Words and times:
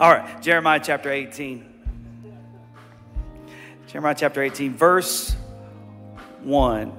All 0.00 0.12
right, 0.12 0.40
Jeremiah 0.40 0.78
chapter 0.80 1.10
18. 1.10 1.66
Jeremiah 3.88 4.14
chapter 4.16 4.40
18, 4.40 4.74
verse 4.74 5.34
1 6.42 6.92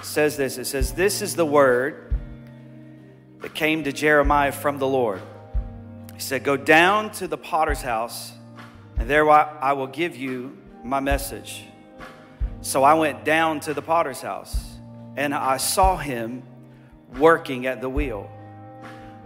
says 0.00 0.38
this 0.38 0.56
it 0.56 0.64
says, 0.64 0.94
This 0.94 1.20
is 1.20 1.36
the 1.36 1.44
word 1.44 2.14
that 3.40 3.52
came 3.52 3.84
to 3.84 3.92
Jeremiah 3.92 4.52
from 4.52 4.78
the 4.78 4.86
Lord. 4.86 5.20
He 6.14 6.20
said, 6.20 6.44
Go 6.44 6.56
down 6.56 7.10
to 7.12 7.28
the 7.28 7.36
potter's 7.36 7.82
house, 7.82 8.32
and 8.96 9.10
there 9.10 9.28
I 9.30 9.74
will 9.74 9.86
give 9.86 10.16
you 10.16 10.56
my 10.82 11.00
message. 11.00 11.62
So 12.62 12.84
I 12.84 12.94
went 12.94 13.26
down 13.26 13.60
to 13.60 13.74
the 13.74 13.82
potter's 13.82 14.22
house, 14.22 14.56
and 15.14 15.34
I 15.34 15.58
saw 15.58 15.98
him 15.98 16.42
working 17.18 17.66
at 17.66 17.82
the 17.82 17.90
wheel. 17.90 18.30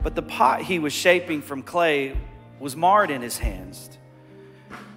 But 0.02 0.16
the 0.16 0.22
pot 0.22 0.62
he 0.62 0.80
was 0.80 0.92
shaping 0.92 1.42
from 1.42 1.62
clay 1.62 2.16
was 2.62 2.76
marred 2.76 3.10
in 3.10 3.20
his 3.20 3.38
hands. 3.38 3.98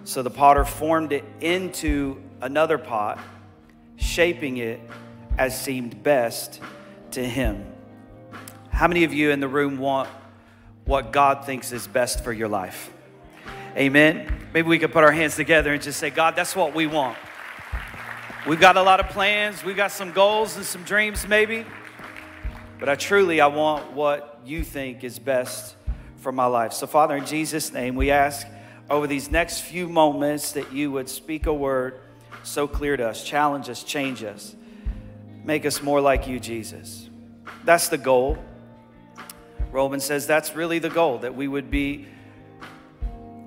So 0.03 0.21
the 0.21 0.29
potter 0.29 0.63
formed 0.63 1.11
it 1.11 1.23
into 1.41 2.21
another 2.39 2.77
pot, 2.77 3.19
shaping 3.95 4.57
it 4.57 4.79
as 5.39 5.59
seemed 5.59 6.03
best 6.03 6.61
to 7.11 7.27
him. 7.27 7.65
How 8.69 8.87
many 8.87 9.03
of 9.03 9.15
you 9.15 9.31
in 9.31 9.39
the 9.39 9.47
room 9.47 9.79
want 9.79 10.07
what 10.85 11.11
God 11.11 11.47
thinks 11.47 11.71
is 11.71 11.87
best 11.87 12.23
for 12.23 12.31
your 12.31 12.47
life? 12.47 12.93
Amen. 13.75 14.47
Maybe 14.53 14.67
we 14.67 14.77
could 14.77 14.91
put 14.91 15.03
our 15.03 15.11
hands 15.11 15.35
together 15.35 15.73
and 15.73 15.81
just 15.81 15.99
say, 15.99 16.11
God, 16.11 16.35
that's 16.35 16.55
what 16.55 16.75
we 16.75 16.85
want. 16.85 17.17
We've 18.47 18.59
got 18.59 18.77
a 18.77 18.83
lot 18.83 18.99
of 18.99 19.09
plans, 19.09 19.63
we've 19.63 19.75
got 19.75 19.91
some 19.91 20.11
goals 20.11 20.55
and 20.55 20.63
some 20.63 20.83
dreams, 20.83 21.27
maybe. 21.27 21.65
But 22.79 22.89
I 22.89 22.95
truly, 22.95 23.41
I 23.41 23.47
want 23.47 23.91
what 23.93 24.39
you 24.45 24.63
think 24.63 25.03
is 25.03 25.17
best 25.17 25.75
for 26.25 26.31
my 26.31 26.47
life. 26.47 26.73
So, 26.73 26.87
Father, 26.87 27.15
in 27.15 27.27
Jesus' 27.27 27.71
name, 27.71 27.95
we 27.95 28.09
ask 28.09 28.47
over 28.89 29.05
these 29.05 29.29
next 29.29 29.59
few 29.59 29.87
moments 29.87 30.53
that 30.53 30.73
you 30.73 30.91
would 30.91 31.07
speak 31.07 31.45
a 31.45 31.53
word 31.53 31.99
so 32.41 32.67
clear 32.67 32.97
to 32.97 33.09
us, 33.09 33.23
challenge 33.23 33.69
us, 33.69 33.83
change 33.83 34.23
us, 34.23 34.55
make 35.43 35.67
us 35.67 35.83
more 35.83 36.01
like 36.01 36.27
you, 36.27 36.39
Jesus. 36.39 37.11
That's 37.63 37.89
the 37.89 37.99
goal. 37.99 38.39
Romans 39.71 40.03
says 40.03 40.25
that's 40.25 40.55
really 40.55 40.79
the 40.79 40.89
goal, 40.89 41.19
that 41.19 41.35
we 41.35 41.47
would 41.47 41.69
be 41.69 42.07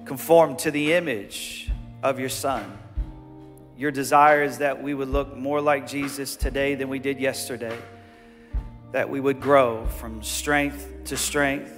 conformed 0.05 0.61
to 0.61 0.71
the 0.71 0.93
image 0.93 1.73
of 2.05 2.21
your 2.21 2.29
Son. 2.29 2.79
Your 3.77 3.91
desire 3.91 4.45
is 4.45 4.59
that 4.59 4.81
we 4.81 4.95
would 4.95 5.09
look 5.09 5.37
more 5.37 5.61
like 5.61 5.89
Jesus 5.89 6.37
today 6.37 6.77
than 6.77 6.89
we 6.89 7.01
did 7.01 7.19
yesterday, 7.19 7.77
that 8.93 9.11
we 9.11 9.19
would 9.19 9.41
grow 9.41 9.85
from 9.85 10.23
strength 10.23 11.07
to 11.07 11.17
strength, 11.17 11.78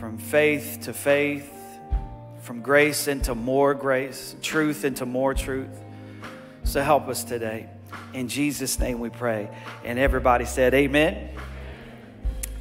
from 0.00 0.16
faith 0.16 0.78
to 0.80 0.94
faith, 0.94 1.52
from 2.40 2.62
grace 2.62 3.06
into 3.06 3.34
more 3.34 3.74
grace, 3.74 4.34
truth 4.40 4.86
into 4.86 5.04
more 5.04 5.34
truth. 5.34 5.78
So 6.64 6.80
help 6.80 7.06
us 7.08 7.22
today. 7.22 7.68
In 8.14 8.26
Jesus' 8.26 8.78
name 8.78 8.98
we 8.98 9.10
pray. 9.10 9.50
And 9.84 9.98
everybody 9.98 10.46
said, 10.46 10.72
Amen. 10.72 11.28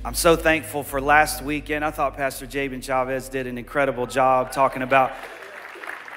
I'm 0.03 0.15
so 0.15 0.35
thankful 0.35 0.83
for 0.83 0.99
last 0.99 1.41
weekend. 1.41 1.85
I 1.85 1.91
thought 1.91 2.17
Pastor 2.17 2.45
Jabin 2.45 2.81
Chavez 2.81 3.29
did 3.29 3.47
an 3.47 3.57
incredible 3.57 4.05
job 4.05 4.51
talking 4.51 4.81
about 4.81 5.13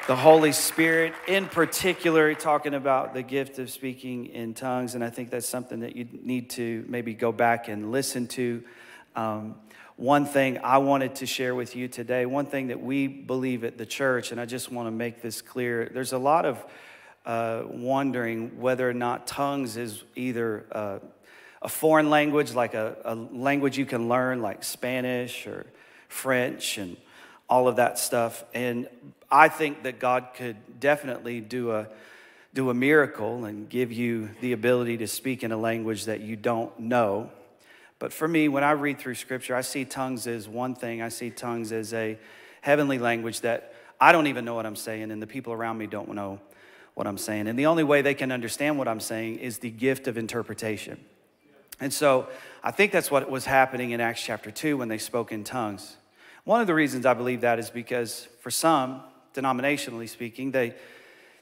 the 0.08 0.16
Holy 0.16 0.50
Spirit, 0.50 1.14
in 1.28 1.46
particular, 1.46 2.34
talking 2.34 2.74
about 2.74 3.14
the 3.14 3.22
gift 3.22 3.60
of 3.60 3.70
speaking 3.70 4.26
in 4.26 4.54
tongues. 4.54 4.96
And 4.96 5.04
I 5.04 5.10
think 5.10 5.30
that's 5.30 5.48
something 5.48 5.80
that 5.80 5.94
you 5.94 6.08
need 6.20 6.50
to 6.50 6.84
maybe 6.88 7.14
go 7.14 7.30
back 7.30 7.68
and 7.68 7.92
listen 7.92 8.26
to. 8.26 8.64
Um, 9.14 9.54
one 9.96 10.24
thing 10.24 10.58
I 10.62 10.78
wanted 10.78 11.16
to 11.16 11.26
share 11.26 11.54
with 11.54 11.76
you 11.76 11.86
today, 11.86 12.26
one 12.26 12.46
thing 12.46 12.68
that 12.68 12.82
we 12.82 13.06
believe 13.06 13.62
at 13.64 13.78
the 13.78 13.86
church, 13.86 14.32
and 14.32 14.40
I 14.40 14.46
just 14.46 14.72
want 14.72 14.86
to 14.86 14.90
make 14.90 15.22
this 15.22 15.42
clear. 15.42 15.90
There's 15.92 16.12
a 16.12 16.18
lot 16.18 16.44
of 16.44 16.64
uh, 17.26 17.64
wondering 17.68 18.60
whether 18.60 18.88
or 18.88 18.94
not 18.94 19.26
tongues 19.26 19.76
is 19.76 20.02
either 20.16 20.66
uh, 20.72 20.98
a 21.60 21.68
foreign 21.68 22.10
language, 22.10 22.54
like 22.54 22.74
a, 22.74 22.96
a 23.04 23.14
language 23.14 23.78
you 23.78 23.86
can 23.86 24.08
learn, 24.08 24.42
like 24.42 24.64
Spanish 24.64 25.46
or 25.46 25.66
French 26.08 26.78
and 26.78 26.96
all 27.48 27.68
of 27.68 27.76
that 27.76 27.98
stuff. 27.98 28.44
And 28.54 28.88
I 29.30 29.48
think 29.48 29.82
that 29.84 29.98
God 29.98 30.28
could 30.34 30.80
definitely 30.80 31.40
do 31.40 31.72
a 31.72 31.88
do 32.54 32.68
a 32.68 32.74
miracle 32.74 33.46
and 33.46 33.68
give 33.68 33.90
you 33.90 34.28
the 34.42 34.52
ability 34.52 34.98
to 34.98 35.06
speak 35.06 35.42
in 35.42 35.52
a 35.52 35.56
language 35.56 36.04
that 36.04 36.20
you 36.20 36.36
don't 36.36 36.78
know 36.78 37.30
but 38.02 38.12
for 38.12 38.26
me, 38.26 38.48
when 38.48 38.64
I 38.64 38.72
read 38.72 38.98
through 38.98 39.14
scripture, 39.14 39.54
I 39.54 39.60
see 39.60 39.84
tongues 39.84 40.26
as 40.26 40.48
one 40.48 40.74
thing. 40.74 41.00
I 41.00 41.08
see 41.08 41.30
tongues 41.30 41.70
as 41.70 41.94
a 41.94 42.18
heavenly 42.60 42.98
language 42.98 43.42
that 43.42 43.74
I 44.00 44.10
don't 44.10 44.26
even 44.26 44.44
know 44.44 44.56
what 44.56 44.66
I'm 44.66 44.74
saying, 44.74 45.12
and 45.12 45.22
the 45.22 45.26
people 45.28 45.52
around 45.52 45.78
me 45.78 45.86
don't 45.86 46.12
know 46.12 46.40
what 46.94 47.06
I'm 47.06 47.16
saying. 47.16 47.46
And 47.46 47.56
the 47.56 47.66
only 47.66 47.84
way 47.84 48.02
they 48.02 48.14
can 48.14 48.32
understand 48.32 48.76
what 48.76 48.88
I'm 48.88 48.98
saying 48.98 49.36
is 49.36 49.58
the 49.58 49.70
gift 49.70 50.08
of 50.08 50.18
interpretation. 50.18 50.98
And 51.78 51.92
so 51.94 52.26
I 52.64 52.72
think 52.72 52.90
that's 52.90 53.08
what 53.08 53.30
was 53.30 53.44
happening 53.44 53.92
in 53.92 54.00
Acts 54.00 54.20
chapter 54.20 54.50
2 54.50 54.78
when 54.78 54.88
they 54.88 54.98
spoke 54.98 55.30
in 55.30 55.44
tongues. 55.44 55.96
One 56.42 56.60
of 56.60 56.66
the 56.66 56.74
reasons 56.74 57.06
I 57.06 57.14
believe 57.14 57.42
that 57.42 57.60
is 57.60 57.70
because 57.70 58.26
for 58.40 58.50
some, 58.50 59.00
denominationally 59.32 60.08
speaking, 60.08 60.50
they 60.50 60.74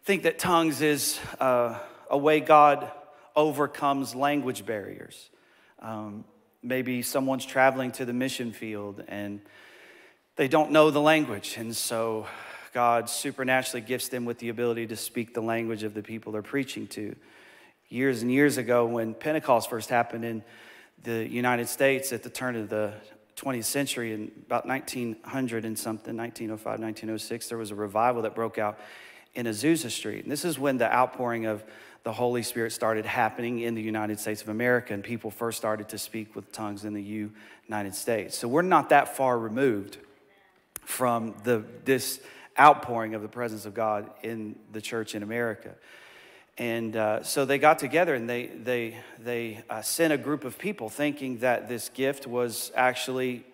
think 0.05 0.25
that 0.25 0.39
tongues 0.39 0.83
is 0.83 1.19
uh, 1.41 1.79
a 2.11 2.19
way 2.19 2.39
God 2.41 2.93
overcomes 3.35 4.15
language 4.15 4.67
barriers. 4.67 5.31
Um, 5.79 6.27
maybe 6.63 7.03
someone's 7.03 7.47
traveling 7.47 7.91
to 7.93 8.05
the 8.05 8.13
mission 8.13 8.53
field 8.53 9.03
and 9.09 9.41
they 10.37 10.49
don't 10.49 10.71
know 10.71 10.91
the 10.91 11.01
language. 11.01 11.57
And 11.57 11.75
so 11.75 12.27
God 12.73 13.09
supernaturally 13.11 13.81
gifts 13.81 14.09
them 14.09 14.25
with 14.25 14.39
the 14.39 14.49
ability 14.49 14.87
to 14.89 14.97
speak 14.97 15.35
the 15.35 15.41
language 15.41 15.83
of 15.83 15.95
the 15.95 16.03
people 16.03 16.33
they're 16.33 16.43
preaching 16.43 16.87
to. 16.89 17.17
Years 17.89 18.23
and 18.23 18.31
years 18.31 18.57
ago, 18.57 18.87
when 18.87 19.15
Pentecost 19.15 19.69
first 19.69 19.91
happened 19.91 20.25
in 20.25 20.45
the 21.03 21.29
United 21.29 21.69
States 21.69 22.13
at 22.13 22.23
the 22.23 22.31
turn 22.31 22.55
of 22.55 22.69
the 22.69 22.93
20th 23.37 23.65
century, 23.65 24.13
in 24.13 24.31
about 24.47 24.67
1900 24.67 25.65
and 25.65 25.79
something, 25.79 26.17
1905, 26.17 26.65
1906, 26.79 27.49
there 27.49 27.59
was 27.59 27.71
a 27.71 27.75
revival 27.75 28.23
that 28.23 28.35
broke 28.35 28.59
out 28.59 28.79
in 29.35 29.47
Azusa 29.47 29.91
Street. 29.91 30.23
And 30.23 30.31
this 30.31 30.45
is 30.45 30.59
when 30.59 30.79
the 30.79 30.93
outpouring 30.93 31.47
of 31.47 31.65
the 32.03 32.13
Holy 32.13 32.43
Spirit 32.43 32.73
started 32.73 33.05
happening 33.05 33.61
in 33.61 33.75
the 33.75 33.83
United 33.83 34.19
States 34.19 34.41
of 34.43 34.49
America, 34.49 34.95
and 34.95 35.05
people 35.05 35.31
first 35.31 35.59
started 35.59 35.89
to 35.91 35.99
speak 35.99 36.35
with 36.35 36.51
tongues 36.53 36.85
in 36.85 36.95
the 36.95 37.03
United 37.03 37.95
States. 37.95 38.39
So 38.39 38.49
we're 38.49 38.63
not 38.63 38.89
that 38.89 39.17
far 39.17 39.39
removed 39.39 39.99
from 40.81 41.35
the, 41.45 41.63
this 41.85 42.21
outpouring 42.59 43.15
of 43.15 43.23
the 43.23 43.29
presence 43.29 43.67
of 43.67 43.75
God 43.75 44.11
in 44.23 44.57
the 44.73 44.81
church 44.81 45.15
in 45.15 45.23
America. 45.23 45.75
And 46.59 46.97
uh, 46.97 47.23
so 47.23 47.45
they 47.45 47.59
got 47.59 47.79
together 47.79 48.15
and 48.15 48.29
they, 48.29 48.47
they, 48.47 48.99
they 49.19 49.63
uh, 49.71 49.83
sent 49.83 50.13
a 50.13 50.19
group 50.19 50.45
of 50.45 50.59
people 50.59 50.89
thinking 50.89 51.39
that 51.39 51.69
this 51.69 51.89
gift 51.89 52.27
was 52.27 52.71
actually 52.75 53.45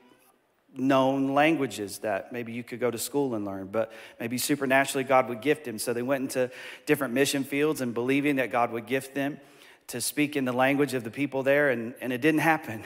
known 0.78 1.34
languages 1.34 1.98
that 1.98 2.32
maybe 2.32 2.52
you 2.52 2.62
could 2.62 2.80
go 2.80 2.90
to 2.90 2.98
school 2.98 3.34
and 3.34 3.44
learn, 3.44 3.66
but 3.66 3.92
maybe 4.20 4.38
supernaturally 4.38 5.04
God 5.04 5.28
would 5.28 5.40
gift 5.40 5.66
him. 5.66 5.78
So 5.78 5.92
they 5.92 6.02
went 6.02 6.22
into 6.22 6.50
different 6.86 7.14
mission 7.14 7.44
fields 7.44 7.80
and 7.80 7.94
believing 7.94 8.36
that 8.36 8.50
God 8.50 8.72
would 8.72 8.86
gift 8.86 9.14
them 9.14 9.40
to 9.88 10.00
speak 10.00 10.36
in 10.36 10.44
the 10.44 10.52
language 10.52 10.94
of 10.94 11.04
the 11.04 11.10
people 11.10 11.42
there, 11.42 11.70
and, 11.70 11.94
and 12.00 12.12
it 12.12 12.20
didn't 12.20 12.40
happen. 12.40 12.82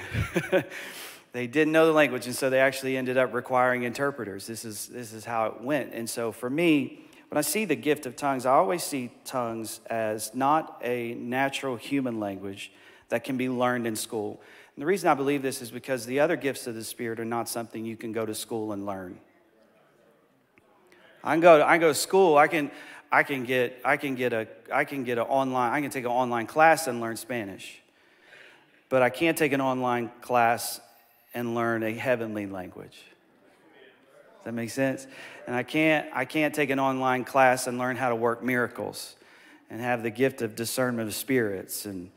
they 1.32 1.46
didn't 1.46 1.72
know 1.72 1.86
the 1.86 1.92
language, 1.92 2.26
and 2.26 2.34
so 2.34 2.50
they 2.50 2.60
actually 2.60 2.96
ended 2.96 3.16
up 3.16 3.32
requiring 3.32 3.84
interpreters. 3.84 4.46
This 4.46 4.64
is, 4.64 4.86
this 4.88 5.12
is 5.12 5.24
how 5.24 5.46
it 5.46 5.60
went. 5.62 5.94
And 5.94 6.08
so 6.08 6.30
for 6.30 6.50
me, 6.50 7.00
when 7.28 7.38
I 7.38 7.42
see 7.42 7.64
the 7.64 7.76
gift 7.76 8.06
of 8.06 8.16
tongues, 8.16 8.44
I 8.44 8.52
always 8.52 8.82
see 8.82 9.10
tongues 9.24 9.80
as 9.88 10.34
not 10.34 10.80
a 10.82 11.14
natural 11.14 11.76
human 11.76 12.20
language 12.20 12.72
that 13.08 13.24
can 13.24 13.36
be 13.36 13.48
learned 13.48 13.86
in 13.86 13.96
school. 13.96 14.40
And 14.74 14.82
the 14.82 14.86
reason 14.86 15.08
I 15.08 15.14
believe 15.14 15.42
this 15.42 15.60
is 15.60 15.70
because 15.70 16.06
the 16.06 16.20
other 16.20 16.36
gifts 16.36 16.66
of 16.66 16.74
the 16.74 16.84
Spirit 16.84 17.20
are 17.20 17.24
not 17.24 17.48
something 17.48 17.84
you 17.84 17.96
can 17.96 18.12
go 18.12 18.24
to 18.24 18.34
school 18.34 18.72
and 18.72 18.86
learn. 18.86 19.18
I 21.22 21.34
can 21.34 21.40
go, 21.40 21.62
I 21.62 21.72
can 21.72 21.80
go 21.80 21.88
to 21.88 21.94
school, 21.94 22.38
I 22.38 22.48
can, 22.48 22.70
I 23.12 23.22
can 23.22 23.44
get, 23.44 23.80
I 23.84 23.96
can 23.96 24.14
get 24.14 24.32
a, 24.32 24.48
I 24.72 24.84
can 24.84 25.04
get 25.04 25.18
an 25.18 25.24
online, 25.24 25.72
I 25.72 25.80
can 25.80 25.90
take 25.90 26.04
an 26.04 26.10
online 26.10 26.46
class 26.46 26.86
and 26.86 27.00
learn 27.00 27.16
Spanish. 27.16 27.80
But 28.88 29.02
I 29.02 29.10
can't 29.10 29.36
take 29.36 29.52
an 29.52 29.60
online 29.60 30.10
class 30.20 30.80
and 31.34 31.54
learn 31.54 31.82
a 31.82 31.92
heavenly 31.92 32.46
language. 32.46 33.04
Does 34.38 34.44
that 34.44 34.52
make 34.52 34.70
sense? 34.70 35.06
And 35.46 35.54
I 35.54 35.62
can't, 35.62 36.08
I 36.14 36.24
can't 36.24 36.54
take 36.54 36.70
an 36.70 36.80
online 36.80 37.24
class 37.24 37.66
and 37.66 37.76
learn 37.78 37.96
how 37.96 38.08
to 38.08 38.16
work 38.16 38.42
miracles 38.42 39.14
and 39.68 39.80
have 39.80 40.02
the 40.02 40.10
gift 40.10 40.40
of 40.40 40.56
discernment 40.56 41.08
of 41.08 41.14
spirits 41.14 41.84
and 41.84 42.10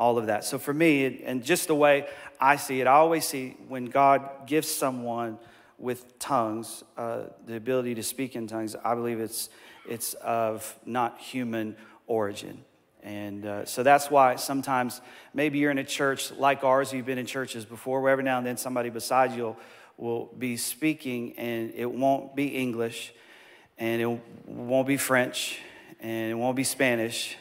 all 0.00 0.16
of 0.16 0.26
that. 0.26 0.44
So 0.44 0.58
for 0.58 0.72
me, 0.72 1.22
and 1.26 1.44
just 1.44 1.66
the 1.66 1.74
way 1.74 2.06
I 2.40 2.56
see 2.56 2.80
it, 2.80 2.86
I 2.86 2.92
always 2.92 3.26
see 3.26 3.58
when 3.68 3.84
God 3.84 4.46
gives 4.46 4.66
someone 4.66 5.38
with 5.76 6.18
tongues, 6.18 6.82
uh, 6.96 7.24
the 7.46 7.56
ability 7.56 7.94
to 7.96 8.02
speak 8.02 8.34
in 8.34 8.46
tongues, 8.46 8.74
I 8.82 8.94
believe 8.94 9.20
it's, 9.20 9.50
it's 9.86 10.14
of 10.14 10.74
not 10.86 11.20
human 11.20 11.76
origin. 12.06 12.64
And 13.02 13.44
uh, 13.44 13.64
so 13.66 13.82
that's 13.82 14.10
why 14.10 14.36
sometimes 14.36 15.02
maybe 15.34 15.58
you're 15.58 15.70
in 15.70 15.78
a 15.78 15.84
church 15.84 16.32
like 16.32 16.64
ours, 16.64 16.94
you've 16.94 17.04
been 17.04 17.18
in 17.18 17.26
churches 17.26 17.66
before, 17.66 18.00
where 18.00 18.12
every 18.12 18.24
now 18.24 18.38
and 18.38 18.46
then 18.46 18.56
somebody 18.56 18.88
beside 18.88 19.32
you 19.32 19.44
will, 19.44 19.56
will 19.98 20.26
be 20.38 20.56
speaking, 20.56 21.34
and 21.36 21.74
it 21.74 21.90
won't 21.90 22.34
be 22.34 22.46
English, 22.46 23.12
and 23.76 24.00
it 24.00 24.20
won't 24.46 24.86
be 24.86 24.96
French, 24.96 25.58
and 26.00 26.30
it 26.30 26.34
won't 26.34 26.56
be 26.56 26.64
Spanish, 26.64 27.36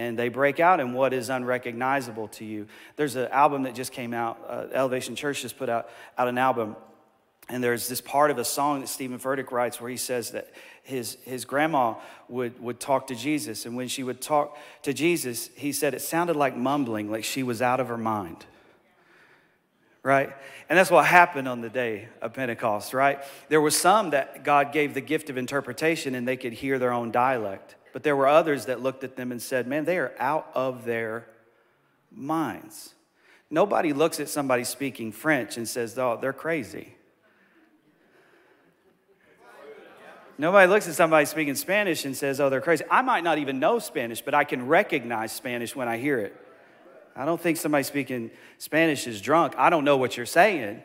and 0.00 0.18
they 0.18 0.30
break 0.30 0.60
out 0.60 0.80
in 0.80 0.94
what 0.94 1.12
is 1.12 1.28
unrecognizable 1.28 2.28
to 2.28 2.42
you. 2.42 2.66
There's 2.96 3.16
an 3.16 3.28
album 3.28 3.64
that 3.64 3.74
just 3.74 3.92
came 3.92 4.14
out, 4.14 4.40
uh, 4.48 4.64
Elevation 4.72 5.14
Church 5.14 5.42
just 5.42 5.58
put 5.58 5.68
out, 5.68 5.90
out 6.16 6.26
an 6.26 6.38
album, 6.38 6.74
and 7.50 7.62
there's 7.62 7.86
this 7.86 8.00
part 8.00 8.30
of 8.30 8.38
a 8.38 8.44
song 8.44 8.80
that 8.80 8.86
Stephen 8.86 9.18
Furtick 9.18 9.50
writes 9.50 9.78
where 9.78 9.90
he 9.90 9.98
says 9.98 10.30
that 10.30 10.48
his, 10.82 11.18
his 11.24 11.44
grandma 11.44 11.96
would, 12.28 12.58
would 12.62 12.80
talk 12.80 13.08
to 13.08 13.14
Jesus, 13.14 13.66
and 13.66 13.76
when 13.76 13.88
she 13.88 14.02
would 14.02 14.22
talk 14.22 14.56
to 14.84 14.94
Jesus, 14.94 15.50
he 15.54 15.70
said 15.70 15.92
it 15.92 16.00
sounded 16.00 16.34
like 16.34 16.56
mumbling, 16.56 17.10
like 17.10 17.24
she 17.24 17.42
was 17.42 17.60
out 17.60 17.78
of 17.78 17.88
her 17.88 17.98
mind 17.98 18.46
right? 20.02 20.32
And 20.70 20.78
that's 20.78 20.90
what 20.90 21.04
happened 21.04 21.46
on 21.46 21.60
the 21.60 21.68
day 21.68 22.08
of 22.22 22.32
Pentecost, 22.32 22.94
right? 22.94 23.22
There 23.50 23.60
were 23.60 23.70
some 23.70 24.10
that 24.10 24.44
God 24.44 24.72
gave 24.72 24.94
the 24.94 25.02
gift 25.02 25.28
of 25.28 25.36
interpretation 25.36 26.14
and 26.14 26.26
they 26.26 26.38
could 26.38 26.54
hear 26.54 26.78
their 26.78 26.90
own 26.90 27.10
dialect. 27.10 27.76
But 27.92 28.02
there 28.02 28.14
were 28.14 28.28
others 28.28 28.66
that 28.66 28.80
looked 28.80 29.04
at 29.04 29.16
them 29.16 29.32
and 29.32 29.42
said, 29.42 29.66
man, 29.66 29.84
they 29.84 29.98
are 29.98 30.12
out 30.18 30.50
of 30.54 30.84
their 30.84 31.26
minds. 32.12 32.94
Nobody 33.50 33.92
looks 33.92 34.20
at 34.20 34.28
somebody 34.28 34.64
speaking 34.64 35.10
French 35.10 35.56
and 35.56 35.68
says, 35.68 35.98
oh, 35.98 36.18
they're 36.20 36.32
crazy. 36.32 36.94
Nobody 40.38 40.68
looks 40.68 40.88
at 40.88 40.94
somebody 40.94 41.26
speaking 41.26 41.54
Spanish 41.54 42.04
and 42.06 42.16
says, 42.16 42.40
oh, 42.40 42.48
they're 42.48 42.62
crazy. 42.62 42.84
I 42.90 43.02
might 43.02 43.24
not 43.24 43.38
even 43.38 43.58
know 43.58 43.78
Spanish, 43.78 44.22
but 44.22 44.34
I 44.34 44.44
can 44.44 44.68
recognize 44.68 45.32
Spanish 45.32 45.76
when 45.76 45.86
I 45.86 45.98
hear 45.98 46.18
it. 46.18 46.34
I 47.14 47.26
don't 47.26 47.40
think 47.40 47.58
somebody 47.58 47.84
speaking 47.84 48.30
Spanish 48.56 49.06
is 49.06 49.20
drunk. 49.20 49.54
I 49.58 49.68
don't 49.68 49.84
know 49.84 49.98
what 49.98 50.16
you're 50.16 50.24
saying, 50.24 50.82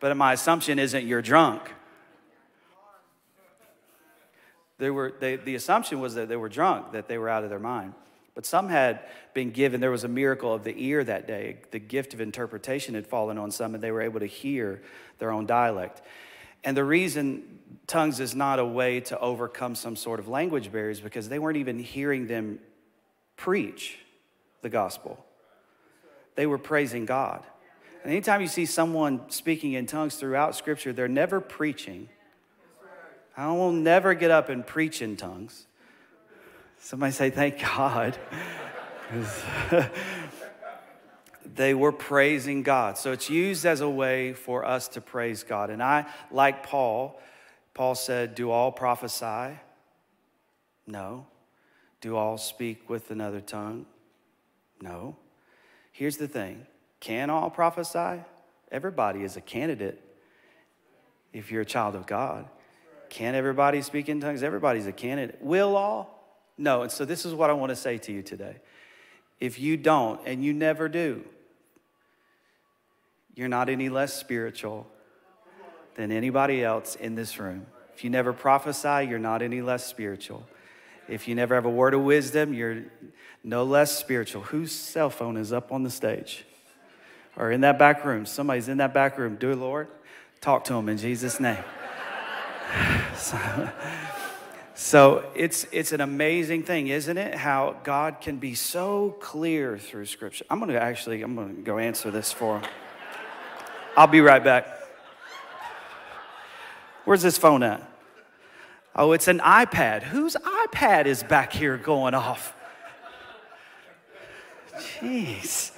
but 0.00 0.16
my 0.16 0.32
assumption 0.32 0.78
isn't 0.78 1.04
you're 1.04 1.20
drunk. 1.20 1.70
They 4.82 4.90
were, 4.90 5.14
they, 5.20 5.36
the 5.36 5.54
assumption 5.54 6.00
was 6.00 6.16
that 6.16 6.28
they 6.28 6.34
were 6.34 6.48
drunk, 6.48 6.90
that 6.90 7.06
they 7.06 7.16
were 7.16 7.28
out 7.28 7.44
of 7.44 7.50
their 7.50 7.60
mind. 7.60 7.94
But 8.34 8.44
some 8.44 8.68
had 8.68 8.98
been 9.32 9.52
given, 9.52 9.80
there 9.80 9.92
was 9.92 10.02
a 10.02 10.08
miracle 10.08 10.52
of 10.52 10.64
the 10.64 10.74
ear 10.76 11.04
that 11.04 11.28
day. 11.28 11.58
The 11.70 11.78
gift 11.78 12.14
of 12.14 12.20
interpretation 12.20 12.96
had 12.96 13.06
fallen 13.06 13.38
on 13.38 13.52
some, 13.52 13.76
and 13.76 13.84
they 13.84 13.92
were 13.92 14.02
able 14.02 14.18
to 14.18 14.26
hear 14.26 14.82
their 15.20 15.30
own 15.30 15.46
dialect. 15.46 16.02
And 16.64 16.76
the 16.76 16.82
reason 16.82 17.60
tongues 17.86 18.18
is 18.18 18.34
not 18.34 18.58
a 18.58 18.64
way 18.64 18.98
to 19.02 19.20
overcome 19.20 19.76
some 19.76 19.94
sort 19.94 20.18
of 20.18 20.26
language 20.26 20.72
barriers 20.72 20.98
because 20.98 21.28
they 21.28 21.38
weren't 21.38 21.58
even 21.58 21.78
hearing 21.78 22.26
them 22.26 22.58
preach 23.36 24.00
the 24.62 24.68
gospel 24.68 25.24
they 26.34 26.46
were 26.46 26.58
praising 26.58 27.04
God. 27.04 27.44
And 28.02 28.10
anytime 28.10 28.40
you 28.40 28.48
see 28.48 28.66
someone 28.66 29.30
speaking 29.30 29.74
in 29.74 29.86
tongues 29.86 30.16
throughout 30.16 30.56
Scripture, 30.56 30.92
they're 30.92 31.08
never 31.08 31.40
preaching. 31.40 32.08
I 33.36 33.50
will 33.52 33.72
never 33.72 34.14
get 34.14 34.30
up 34.30 34.48
and 34.48 34.66
preach 34.66 35.00
in 35.02 35.16
tongues. 35.16 35.66
Somebody 36.78 37.12
say, 37.12 37.30
Thank 37.30 37.60
God. 37.60 38.18
they 41.54 41.74
were 41.74 41.92
praising 41.92 42.62
God. 42.62 42.98
So 42.98 43.12
it's 43.12 43.30
used 43.30 43.64
as 43.64 43.80
a 43.80 43.88
way 43.88 44.32
for 44.32 44.64
us 44.64 44.88
to 44.88 45.00
praise 45.00 45.42
God. 45.42 45.70
And 45.70 45.82
I, 45.82 46.06
like 46.30 46.64
Paul, 46.64 47.20
Paul 47.74 47.94
said, 47.94 48.34
Do 48.34 48.50
all 48.50 48.72
prophesy? 48.72 49.58
No. 50.86 51.26
Do 52.00 52.16
all 52.16 52.36
speak 52.36 52.90
with 52.90 53.10
another 53.10 53.40
tongue? 53.40 53.86
No. 54.80 55.16
Here's 55.92 56.16
the 56.16 56.28
thing 56.28 56.66
can 57.00 57.30
all 57.30 57.50
prophesy? 57.50 58.22
Everybody 58.70 59.22
is 59.22 59.36
a 59.36 59.40
candidate 59.40 60.00
if 61.32 61.50
you're 61.50 61.62
a 61.62 61.66
child 61.66 61.94
of 61.94 62.06
God. 62.06 62.46
Can 63.12 63.34
everybody 63.34 63.82
speak 63.82 64.08
in 64.08 64.22
tongues? 64.22 64.42
Everybody's 64.42 64.86
a 64.86 64.92
candidate. 64.92 65.36
Will 65.42 65.76
all? 65.76 66.40
No. 66.56 66.80
And 66.80 66.90
so 66.90 67.04
this 67.04 67.26
is 67.26 67.34
what 67.34 67.50
I 67.50 67.52
want 67.52 67.68
to 67.68 67.76
say 67.76 67.98
to 67.98 68.10
you 68.10 68.22
today. 68.22 68.56
If 69.38 69.58
you 69.58 69.76
don't, 69.76 70.18
and 70.24 70.42
you 70.42 70.54
never 70.54 70.88
do, 70.88 71.22
you're 73.34 73.48
not 73.48 73.68
any 73.68 73.90
less 73.90 74.14
spiritual 74.14 74.86
than 75.94 76.10
anybody 76.10 76.64
else 76.64 76.94
in 76.94 77.14
this 77.14 77.38
room. 77.38 77.66
If 77.94 78.02
you 78.02 78.08
never 78.08 78.32
prophesy, 78.32 79.06
you're 79.10 79.18
not 79.18 79.42
any 79.42 79.60
less 79.60 79.86
spiritual. 79.86 80.46
If 81.06 81.28
you 81.28 81.34
never 81.34 81.54
have 81.54 81.66
a 81.66 81.70
word 81.70 81.92
of 81.92 82.00
wisdom, 82.00 82.54
you're 82.54 82.84
no 83.44 83.62
less 83.62 83.94
spiritual. 83.94 84.40
Whose 84.40 84.72
cell 84.72 85.10
phone 85.10 85.36
is 85.36 85.52
up 85.52 85.70
on 85.70 85.82
the 85.82 85.90
stage? 85.90 86.46
Or 87.36 87.52
in 87.52 87.60
that 87.60 87.78
back 87.78 88.06
room? 88.06 88.24
Somebody's 88.24 88.68
in 88.68 88.78
that 88.78 88.94
back 88.94 89.18
room. 89.18 89.36
Do 89.36 89.50
it, 89.50 89.56
Lord. 89.56 89.88
Talk 90.40 90.64
to 90.64 90.74
him 90.74 90.88
in 90.88 90.96
Jesus' 90.96 91.38
name. 91.38 91.62
So, 93.16 93.70
so 94.74 95.30
it's 95.34 95.66
it's 95.72 95.92
an 95.92 96.00
amazing 96.00 96.62
thing, 96.62 96.88
isn't 96.88 97.16
it? 97.16 97.34
How 97.34 97.76
God 97.84 98.20
can 98.20 98.38
be 98.38 98.54
so 98.54 99.16
clear 99.20 99.78
through 99.78 100.06
Scripture. 100.06 100.44
I'm 100.50 100.60
gonna 100.60 100.74
actually 100.74 101.22
I'm 101.22 101.34
gonna 101.34 101.52
go 101.52 101.78
answer 101.78 102.10
this 102.10 102.32
for 102.32 102.60
him. 102.60 102.70
I'll 103.96 104.06
be 104.06 104.20
right 104.20 104.42
back. 104.42 104.66
Where's 107.04 107.22
this 107.22 107.36
phone 107.36 107.62
at? 107.62 107.82
Oh, 108.94 109.12
it's 109.12 109.28
an 109.28 109.38
iPad. 109.40 110.02
Whose 110.02 110.36
iPad 110.36 111.06
is 111.06 111.22
back 111.22 111.52
here 111.52 111.76
going 111.76 112.14
off? 112.14 112.54
Jeez. 114.78 115.72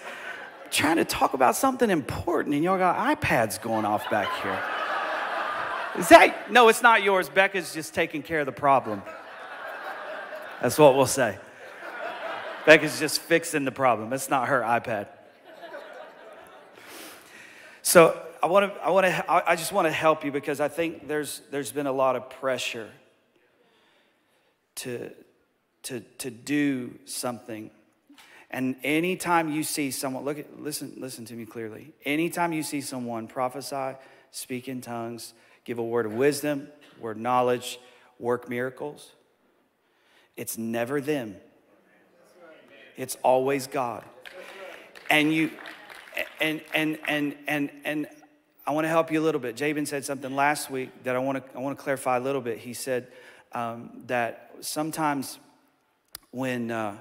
I'm 0.65 0.71
trying 0.71 0.97
to 0.97 1.05
talk 1.05 1.35
about 1.35 1.57
something 1.57 1.91
important, 1.91 2.55
and 2.55 2.65
y'all 2.65 2.79
got 2.79 3.21
iPads 3.21 3.61
going 3.61 3.85
off 3.85 4.09
back 4.11 4.29
here. 4.43 4.61
Is 5.99 6.09
that? 6.09 6.51
No, 6.51 6.69
it's 6.69 6.83
not 6.83 7.03
yours. 7.03 7.29
Becca's 7.29 7.73
just 7.73 7.95
taking 7.95 8.23
care 8.23 8.41
of 8.41 8.47
the 8.47 8.53
problem. 8.53 9.03
That's 10.61 10.79
what 10.79 10.97
we'll 10.97 11.07
say. 11.07 11.39
Becca's 12.67 12.99
just 12.99 13.21
fixing 13.21 13.65
the 13.65 13.73
problem. 13.73 14.13
It's 14.13 14.31
not 14.31 14.49
her 14.49 14.63
iPad. 14.63 15.09
So 17.83 18.21
I 18.43 18.47
want 18.47 18.75
to, 18.75 18.81
I 18.81 18.91
want 18.91 19.07
to, 19.07 19.51
I 19.51 19.57
just 19.57 19.73
want 19.73 19.87
to 19.87 19.93
help 19.93 20.25
you 20.25 20.33
because 20.33 20.59
I 20.59 20.69
think 20.69 21.07
there's, 21.07 21.43
there's 21.51 21.71
been 21.71 21.87
a 21.87 21.93
lot 21.93 22.17
of 22.17 22.31
pressure 22.31 22.89
to, 24.77 25.11
to, 25.85 26.01
to 26.01 26.31
do 26.31 26.95
something. 27.05 27.71
And 28.51 28.77
anytime 28.85 29.51
you 29.51 29.63
see 29.63 29.91
someone, 29.91 30.25
look 30.25 30.39
at, 30.39 30.61
listen, 30.61 30.95
listen 30.97 31.25
to 31.27 31.35
me 31.35 31.45
clearly. 31.45 31.93
Anytime 32.05 32.53
you 32.53 32.63
see 32.63 32.81
someone 32.81 33.27
prophesy, 33.27 33.99
speak 34.31 34.69
in 34.69 34.81
tongues, 34.81 35.35
give 35.65 35.79
a 35.79 35.85
word 35.85 36.07
of 36.07 36.13
wisdom, 36.13 36.69
word 37.01 37.19
knowledge, 37.19 37.79
work 38.19 38.49
miracles, 38.49 39.13
it's 40.37 40.59
never 40.59 41.01
them. 41.01 41.37
It's 42.97 43.17
always 43.23 43.67
God. 43.67 44.05
And 45.11 45.33
you 45.33 45.51
and 46.41 46.61
and 46.73 46.99
and 47.07 47.37
and 47.47 47.71
and 47.85 48.07
I 48.67 48.71
want 48.73 48.85
to 48.85 48.89
help 48.89 49.13
you 49.13 49.21
a 49.21 49.25
little 49.25 49.41
bit. 49.41 49.57
Jabin 49.57 49.85
said 49.85 50.05
something 50.05 50.35
last 50.35 50.71
week 50.71 50.91
that 51.05 51.15
I 51.15 51.19
want 51.19 51.45
to 51.45 51.57
I 51.57 51.61
want 51.61 51.77
to 51.77 51.83
clarify 51.83 52.17
a 52.17 52.21
little 52.21 52.41
bit. 52.41 52.59
He 52.59 52.73
said 52.73 53.09
um, 53.53 53.91
that 54.07 54.53
sometimes 54.61 55.39
when 56.31 56.71
uh, 56.71 56.97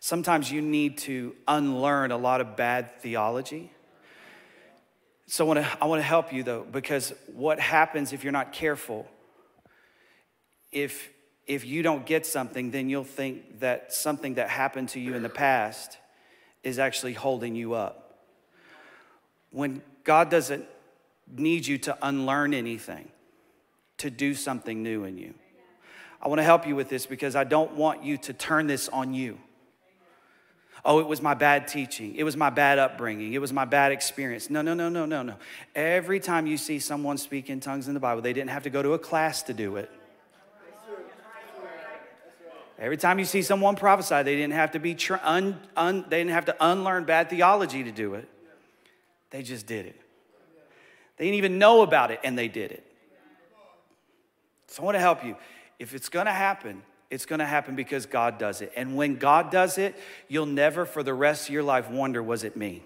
sometimes 0.00 0.50
you 0.50 0.62
need 0.62 0.98
to 0.98 1.34
unlearn 1.46 2.10
a 2.10 2.16
lot 2.16 2.40
of 2.40 2.56
bad 2.56 3.00
theology. 3.00 3.72
So 5.30 5.44
I 5.44 5.46
want 5.46 5.60
to 5.60 5.78
I 5.82 5.86
want 5.86 6.00
to 6.00 6.06
help 6.06 6.32
you 6.32 6.42
though 6.42 6.66
because 6.70 7.12
what 7.34 7.60
happens 7.60 8.14
if 8.14 8.24
you're 8.24 8.32
not 8.32 8.52
careful? 8.52 9.06
If 10.72 11.10
if 11.46 11.66
you 11.66 11.82
don't 11.82 12.06
get 12.06 12.24
something, 12.24 12.70
then 12.70 12.88
you'll 12.88 13.04
think 13.04 13.60
that 13.60 13.92
something 13.92 14.34
that 14.34 14.48
happened 14.48 14.88
to 14.90 15.00
you 15.00 15.14
in 15.14 15.22
the 15.22 15.28
past 15.28 15.98
is 16.62 16.78
actually 16.78 17.12
holding 17.12 17.54
you 17.54 17.74
up. 17.74 18.20
When 19.50 19.82
God 20.02 20.30
doesn't 20.30 20.64
need 21.30 21.66
you 21.66 21.76
to 21.78 21.98
unlearn 22.00 22.54
anything, 22.54 23.10
to 23.98 24.10
do 24.10 24.34
something 24.34 24.82
new 24.82 25.04
in 25.04 25.18
you. 25.18 25.34
I 26.22 26.28
want 26.28 26.38
to 26.38 26.44
help 26.44 26.66
you 26.66 26.74
with 26.74 26.88
this 26.88 27.04
because 27.04 27.36
I 27.36 27.44
don't 27.44 27.74
want 27.74 28.02
you 28.02 28.16
to 28.16 28.32
turn 28.32 28.66
this 28.66 28.88
on 28.88 29.12
you. 29.12 29.38
Oh, 30.84 31.00
it 31.00 31.06
was 31.06 31.20
my 31.20 31.34
bad 31.34 31.68
teaching. 31.68 32.14
It 32.14 32.24
was 32.24 32.36
my 32.36 32.50
bad 32.50 32.78
upbringing. 32.78 33.32
It 33.32 33.40
was 33.40 33.52
my 33.52 33.64
bad 33.64 33.92
experience. 33.92 34.48
No, 34.48 34.62
no, 34.62 34.74
no, 34.74 34.88
no, 34.88 35.06
no, 35.06 35.22
no. 35.22 35.34
Every 35.74 36.20
time 36.20 36.46
you 36.46 36.56
see 36.56 36.78
someone 36.78 37.18
speak 37.18 37.50
in 37.50 37.60
tongues 37.60 37.88
in 37.88 37.94
the 37.94 38.00
Bible, 38.00 38.22
they 38.22 38.32
didn't 38.32 38.50
have 38.50 38.62
to 38.64 38.70
go 38.70 38.82
to 38.82 38.92
a 38.92 38.98
class 38.98 39.42
to 39.44 39.54
do 39.54 39.76
it. 39.76 39.90
Every 42.78 42.96
time 42.96 43.18
you 43.18 43.24
see 43.24 43.42
someone 43.42 43.74
prophesy, 43.74 44.22
they 44.22 44.36
didn't 44.36 44.52
have 44.52 44.70
to 44.72 44.78
be 44.78 44.96
un, 45.24 45.58
un, 45.76 46.04
they 46.08 46.18
didn't 46.18 46.30
have 46.30 46.44
to 46.44 46.56
unlearn 46.60 47.04
bad 47.04 47.28
theology 47.28 47.82
to 47.82 47.90
do 47.90 48.14
it. 48.14 48.28
They 49.30 49.42
just 49.42 49.66
did 49.66 49.86
it. 49.86 50.00
They 51.16 51.24
didn't 51.24 51.38
even 51.38 51.58
know 51.58 51.82
about 51.82 52.12
it, 52.12 52.20
and 52.22 52.38
they 52.38 52.46
did 52.46 52.70
it. 52.70 52.84
So 54.68 54.82
I 54.82 54.86
want 54.86 54.94
to 54.94 55.00
help 55.00 55.24
you 55.24 55.36
if 55.78 55.94
it's 55.94 56.08
going 56.08 56.26
to 56.26 56.32
happen, 56.32 56.82
it's 57.10 57.26
going 57.26 57.38
to 57.38 57.46
happen 57.46 57.74
because 57.74 58.06
God 58.06 58.38
does 58.38 58.60
it. 58.60 58.72
And 58.76 58.96
when 58.96 59.16
God 59.16 59.50
does 59.50 59.78
it, 59.78 59.96
you'll 60.28 60.46
never 60.46 60.84
for 60.84 61.02
the 61.02 61.14
rest 61.14 61.48
of 61.48 61.54
your 61.54 61.62
life 61.62 61.90
wonder, 61.90 62.22
was 62.22 62.44
it 62.44 62.56
me? 62.56 62.82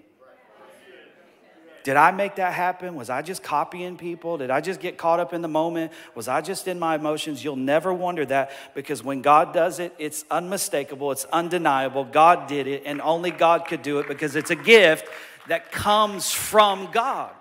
Did 1.85 1.97
I 1.97 2.13
make 2.13 2.37
that 2.37 2.53
happen? 2.53 2.95
Was 2.95 3.11
I 3.11 3.23
just 3.23 3.43
copying 3.43 3.97
people? 3.97 4.39
Did 4.39 4.51
I 4.51 4.61
just 4.61 4.79
get 4.79 4.97
caught 4.97 5.19
up 5.19 5.33
in 5.33 5.43
the 5.43 5.49
moment? 5.49 5.93
Was 6.15 6.29
I 6.29 6.41
just 6.41 6.69
in 6.69 6.79
my 6.79 6.95
emotions? 6.95 7.43
You'll 7.43 7.57
never 7.57 7.93
wonder 7.93 8.25
that 8.27 8.53
because 8.75 9.03
when 9.03 9.21
God 9.21 9.53
does 9.53 9.81
it, 9.81 9.93
it's 9.99 10.25
unmistakable, 10.31 11.11
it's 11.11 11.25
undeniable. 11.33 12.05
God 12.05 12.47
did 12.47 12.69
it, 12.69 12.85
and 12.87 13.01
only 13.01 13.33
God 13.33 13.67
could 13.67 13.83
do 13.83 13.99
it 13.99 14.07
because 14.07 14.37
it's 14.37 14.51
a 14.51 14.57
gift 14.57 15.09
that 15.49 15.73
comes 15.73 16.31
from 16.31 16.89
God. 16.93 17.33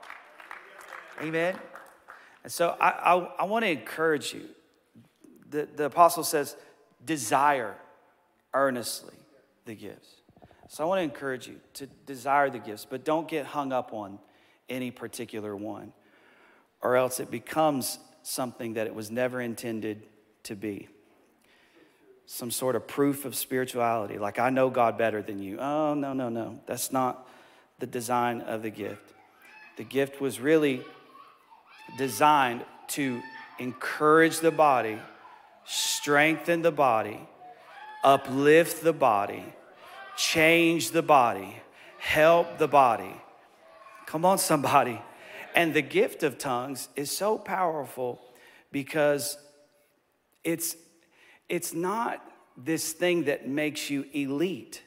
Amen. 1.21 1.55
And 2.43 2.51
so 2.51 2.75
I, 2.79 2.89
I, 2.89 3.17
I 3.41 3.43
want 3.43 3.63
to 3.63 3.69
encourage 3.69 4.33
you. 4.33 4.45
The, 5.51 5.67
the 5.75 5.85
apostle 5.85 6.23
says, 6.23 6.55
desire 7.05 7.75
earnestly 8.53 9.15
the 9.65 9.75
gifts. 9.75 10.09
So 10.69 10.83
I 10.83 10.87
want 10.87 10.99
to 10.99 11.03
encourage 11.03 11.47
you 11.47 11.59
to 11.73 11.87
desire 12.05 12.49
the 12.49 12.59
gifts, 12.59 12.85
but 12.89 13.03
don't 13.03 13.27
get 13.27 13.45
hung 13.45 13.73
up 13.73 13.93
on 13.93 14.19
any 14.69 14.89
particular 14.89 15.55
one, 15.55 15.91
or 16.81 16.95
else 16.95 17.19
it 17.19 17.29
becomes 17.29 17.99
something 18.23 18.75
that 18.75 18.87
it 18.87 18.95
was 18.95 19.11
never 19.11 19.41
intended 19.41 20.03
to 20.43 20.55
be. 20.55 20.87
Some 22.25 22.51
sort 22.51 22.77
of 22.77 22.87
proof 22.87 23.25
of 23.25 23.35
spirituality, 23.35 24.17
like 24.17 24.39
I 24.39 24.49
know 24.49 24.69
God 24.69 24.97
better 24.97 25.21
than 25.21 25.39
you. 25.39 25.57
Oh, 25.59 25.93
no, 25.93 26.13
no, 26.13 26.29
no. 26.29 26.61
That's 26.65 26.91
not 26.91 27.27
the 27.79 27.87
design 27.87 28.41
of 28.41 28.61
the 28.61 28.69
gift. 28.69 29.13
The 29.75 29.83
gift 29.83 30.21
was 30.21 30.39
really 30.39 30.81
designed 31.97 32.63
to 32.89 33.21
encourage 33.59 34.39
the 34.39 34.51
body, 34.51 34.99
strengthen 35.65 36.61
the 36.61 36.71
body, 36.71 37.19
uplift 38.03 38.83
the 38.83 38.93
body, 38.93 39.43
change 40.17 40.91
the 40.91 41.01
body, 41.01 41.55
help 41.97 42.57
the 42.57 42.67
body. 42.67 43.15
Come 44.05 44.25
on, 44.25 44.37
somebody. 44.37 45.01
And 45.55 45.73
the 45.73 45.81
gift 45.81 46.23
of 46.23 46.37
tongues 46.37 46.89
is 46.95 47.11
so 47.11 47.37
powerful 47.37 48.21
because 48.71 49.37
it's, 50.43 50.75
it's 51.49 51.73
not 51.73 52.23
this 52.57 52.93
thing 52.93 53.25
that 53.25 53.47
makes 53.47 53.89
you 53.89 54.05
elite. 54.13 54.81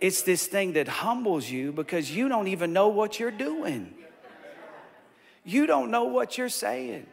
It's 0.00 0.22
this 0.22 0.46
thing 0.46 0.72
that 0.74 0.88
humbles 0.88 1.48
you 1.48 1.72
because 1.72 2.10
you 2.10 2.28
don't 2.28 2.48
even 2.48 2.72
know 2.72 2.88
what 2.88 3.20
you're 3.20 3.30
doing. 3.30 3.94
You 5.44 5.66
don't 5.66 5.90
know 5.90 6.04
what 6.04 6.38
you're 6.38 6.48
saying. 6.48 7.06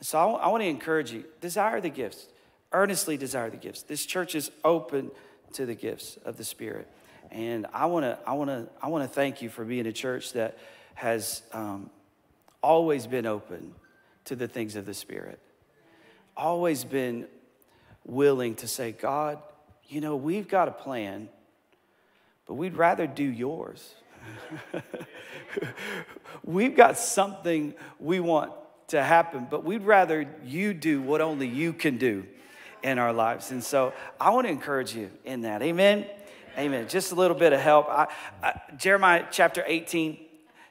So 0.00 0.18
I, 0.18 0.44
I 0.44 0.48
want 0.48 0.62
to 0.62 0.68
encourage 0.68 1.12
you 1.12 1.24
desire 1.40 1.80
the 1.80 1.88
gifts, 1.88 2.26
earnestly 2.72 3.16
desire 3.16 3.50
the 3.50 3.56
gifts. 3.56 3.82
This 3.82 4.04
church 4.06 4.34
is 4.34 4.50
open 4.64 5.10
to 5.54 5.66
the 5.66 5.74
gifts 5.74 6.18
of 6.24 6.36
the 6.36 6.44
Spirit. 6.44 6.88
And 7.30 7.66
I 7.72 7.86
want 7.86 8.04
to 8.04 8.18
I 8.26 8.32
want 8.34 8.50
to 8.50 8.68
I 8.80 8.88
want 8.88 9.04
to 9.04 9.08
thank 9.08 9.42
you 9.42 9.48
for 9.48 9.64
being 9.64 9.86
a 9.86 9.92
church 9.92 10.32
that 10.32 10.58
has 10.94 11.42
um, 11.52 11.90
always 12.62 13.06
been 13.06 13.26
open 13.26 13.74
to 14.24 14.36
the 14.36 14.48
things 14.48 14.76
of 14.76 14.86
the 14.86 14.94
Spirit. 14.94 15.38
Always 16.36 16.84
been 16.84 17.26
willing 18.04 18.54
to 18.56 18.68
say, 18.68 18.92
God, 18.92 19.38
you 19.88 20.00
know, 20.00 20.16
we've 20.16 20.48
got 20.48 20.68
a 20.68 20.72
plan, 20.72 21.28
but 22.46 22.54
we'd 22.54 22.76
rather 22.76 23.06
do 23.06 23.24
yours. 23.24 23.94
we've 26.44 26.76
got 26.76 26.98
something 26.98 27.74
we 27.98 28.20
want 28.20 28.52
to 28.88 29.02
happen, 29.02 29.46
but 29.50 29.64
we'd 29.64 29.82
rather 29.82 30.26
you 30.44 30.74
do 30.74 31.00
what 31.00 31.20
only 31.20 31.46
you 31.46 31.72
can 31.72 31.98
do 31.98 32.24
in 32.82 32.98
our 32.98 33.12
lives. 33.12 33.50
And 33.50 33.62
so 33.62 33.92
I 34.20 34.30
want 34.30 34.46
to 34.46 34.50
encourage 34.50 34.94
you 34.94 35.10
in 35.24 35.42
that. 35.42 35.62
Amen. 35.62 36.06
Amen. 36.56 36.88
Just 36.88 37.12
a 37.12 37.14
little 37.14 37.36
bit 37.36 37.52
of 37.52 37.60
help. 37.60 37.88
I, 37.88 38.08
I, 38.42 38.60
Jeremiah 38.76 39.26
chapter 39.30 39.62
18. 39.66 40.18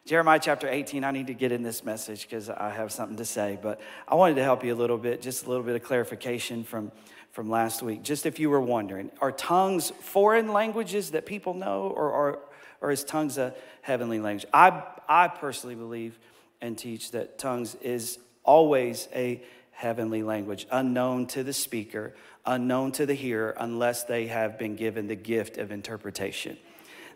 Jeremiah 0.05 0.39
chapter 0.41 0.69
18, 0.69 1.03
I 1.03 1.11
need 1.11 1.27
to 1.27 1.33
get 1.33 1.51
in 1.51 1.63
this 1.63 1.83
message 1.83 2.21
because 2.23 2.49
I 2.49 2.69
have 2.69 2.93
something 2.93 3.17
to 3.17 3.25
say, 3.25 3.59
but 3.61 3.81
I 4.07 4.15
wanted 4.15 4.35
to 4.35 4.43
help 4.43 4.63
you 4.63 4.73
a 4.73 4.75
little 4.75 4.97
bit, 4.97 5.21
just 5.21 5.45
a 5.45 5.49
little 5.49 5.65
bit 5.65 5.75
of 5.75 5.83
clarification 5.83 6.63
from, 6.63 6.93
from 7.31 7.49
last 7.49 7.83
week. 7.83 8.03
Just 8.03 8.25
if 8.25 8.39
you 8.39 8.49
were 8.49 8.61
wondering, 8.61 9.11
are 9.19 9.33
tongues 9.33 9.91
foreign 9.99 10.53
languages 10.53 11.11
that 11.11 11.25
people 11.25 11.53
know, 11.53 11.89
or, 11.89 12.09
or, 12.09 12.39
or 12.79 12.91
is 12.91 13.03
tongues 13.03 13.37
a 13.37 13.53
heavenly 13.81 14.21
language? 14.21 14.45
I, 14.53 14.81
I 15.09 15.27
personally 15.27 15.75
believe 15.75 16.17
and 16.61 16.77
teach 16.77 17.11
that 17.11 17.37
tongues 17.37 17.75
is 17.75 18.19
always 18.43 19.07
a 19.13 19.41
heavenly 19.71 20.23
language, 20.23 20.65
unknown 20.71 21.27
to 21.27 21.43
the 21.43 21.53
speaker, 21.53 22.15
unknown 22.45 22.91
to 22.93 23.05
the 23.05 23.13
hearer, 23.13 23.55
unless 23.59 24.03
they 24.03 24.27
have 24.27 24.57
been 24.57 24.75
given 24.75 25.07
the 25.07 25.15
gift 25.15 25.57
of 25.57 25.71
interpretation. 25.71 26.57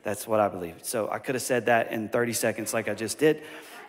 That's 0.03 0.27
what 0.27 0.39
I 0.39 0.47
believe. 0.47 0.75
So 0.81 1.09
I 1.09 1.19
could 1.19 1.35
have 1.35 1.41
said 1.41 1.65
that 1.67 1.91
in 1.91 2.09
30 2.09 2.33
seconds, 2.33 2.73
like 2.73 2.87
I 2.87 2.93
just 2.93 3.17
did, 3.17 3.43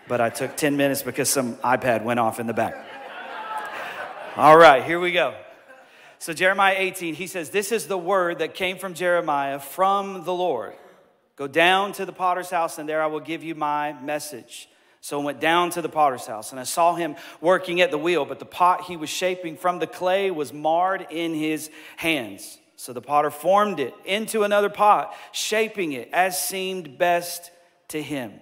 but 0.09 0.21
I 0.21 0.31
took 0.31 0.57
10 0.57 0.77
minutes 0.77 1.03
because 1.03 1.29
some 1.29 1.57
iPad 1.57 2.05
went 2.05 2.21
off 2.21 2.41
in 2.41 2.47
the 2.47 2.55
back. 2.55 2.75
All 4.37 4.57
right, 4.57 4.83
here 4.83 4.99
we 4.99 5.13
go. 5.13 5.35
So, 6.19 6.33
Jeremiah 6.33 6.77
18, 6.79 7.15
he 7.15 7.27
says, 7.27 7.51
This 7.51 7.73
is 7.73 7.89
the 7.89 7.99
word 7.99 8.39
that 8.39 8.55
came 8.55 8.79
from 8.79 8.95
Jeremiah 8.95 9.59
from 9.59 10.25
the 10.25 10.33
Lord. 10.33 10.75
Go 11.37 11.49
down 11.49 11.93
to 11.95 12.07
the 12.07 12.13
potter's 12.13 12.49
house, 12.49 12.79
and 12.79 12.89
there 12.89 13.03
I 13.03 13.07
will 13.07 13.21
give 13.21 13.43
you 13.43 13.55
my 13.55 13.93
message. 14.01 14.69
So 15.03 15.21
I 15.21 15.25
went 15.25 15.41
down 15.41 15.71
to 15.71 15.83
the 15.83 15.89
potter's 15.89 16.27
house, 16.27 16.53
and 16.53 16.61
I 16.61 16.63
saw 16.63 16.95
him 16.95 17.17
working 17.41 17.81
at 17.81 17.91
the 17.91 17.99
wheel, 17.99 18.25
but 18.25 18.39
the 18.39 18.45
pot 18.45 18.83
he 18.83 18.97
was 18.97 19.11
shaping 19.11 19.57
from 19.57 19.81
the 19.81 19.87
clay 19.89 20.31
was 20.31 20.53
marred 20.53 21.09
in 21.11 21.35
his 21.35 21.71
hands. 21.97 22.59
So 22.77 22.93
the 22.93 23.01
potter 23.01 23.31
formed 23.31 23.81
it 23.81 23.95
into 24.05 24.45
another 24.45 24.71
pot, 24.71 25.13
shaping 25.33 25.91
it 25.91 26.09
as 26.13 26.41
seemed 26.41 26.99
best 26.99 27.51
to 27.89 28.01
him. 28.01 28.35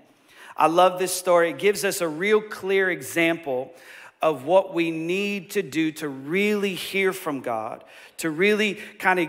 I 0.55 0.67
love 0.67 0.99
this 0.99 1.15
story. 1.15 1.49
It 1.49 1.59
gives 1.59 1.83
us 1.83 2.03
a 2.03 2.09
real 2.09 2.43
clear 2.43 2.91
example 2.91 3.73
of 4.21 4.45
what 4.45 4.75
we 4.75 4.91
need 4.91 5.53
to 5.53 5.63
do 5.63 5.93
to 5.93 6.11
really 6.11 6.75
hear 6.75 7.15
from 7.15 7.41
God, 7.41 7.85
to 8.19 8.29
really 8.29 8.75
kind 8.99 9.19
of 9.19 9.29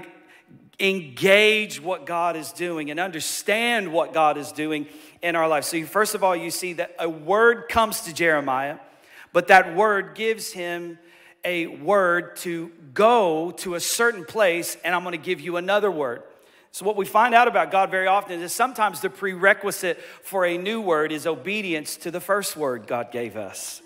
engage 0.81 1.79
what 1.79 2.05
God 2.05 2.35
is 2.35 2.51
doing 2.51 2.89
and 2.89 2.99
understand 2.99 3.93
what 3.93 4.13
God 4.13 4.37
is 4.37 4.51
doing 4.51 4.87
in 5.21 5.35
our 5.35 5.47
lives. 5.47 5.67
So, 5.67 5.83
first 5.85 6.15
of 6.15 6.23
all, 6.23 6.35
you 6.35 6.49
see 6.49 6.73
that 6.73 6.95
a 6.99 7.07
word 7.07 7.69
comes 7.69 8.01
to 8.01 8.13
Jeremiah, 8.13 8.79
but 9.31 9.47
that 9.47 9.75
word 9.75 10.15
gives 10.15 10.51
him 10.51 10.97
a 11.45 11.67
word 11.67 12.35
to 12.37 12.71
go 12.93 13.51
to 13.51 13.75
a 13.75 13.79
certain 13.79 14.25
place, 14.25 14.75
and 14.83 14.93
I'm 14.93 15.03
going 15.03 15.17
to 15.17 15.23
give 15.23 15.39
you 15.39 15.57
another 15.57 15.91
word. 15.91 16.23
So, 16.71 16.85
what 16.85 16.95
we 16.95 17.05
find 17.05 17.35
out 17.35 17.47
about 17.47 17.69
God 17.69 17.91
very 17.91 18.07
often 18.07 18.41
is 18.41 18.53
sometimes 18.53 19.01
the 19.01 19.09
prerequisite 19.09 19.99
for 20.23 20.45
a 20.45 20.57
new 20.57 20.81
word 20.81 21.11
is 21.11 21.27
obedience 21.27 21.95
to 21.97 22.11
the 22.11 22.21
first 22.21 22.57
word 22.57 22.87
God 22.87 23.11
gave 23.11 23.37
us. 23.37 23.81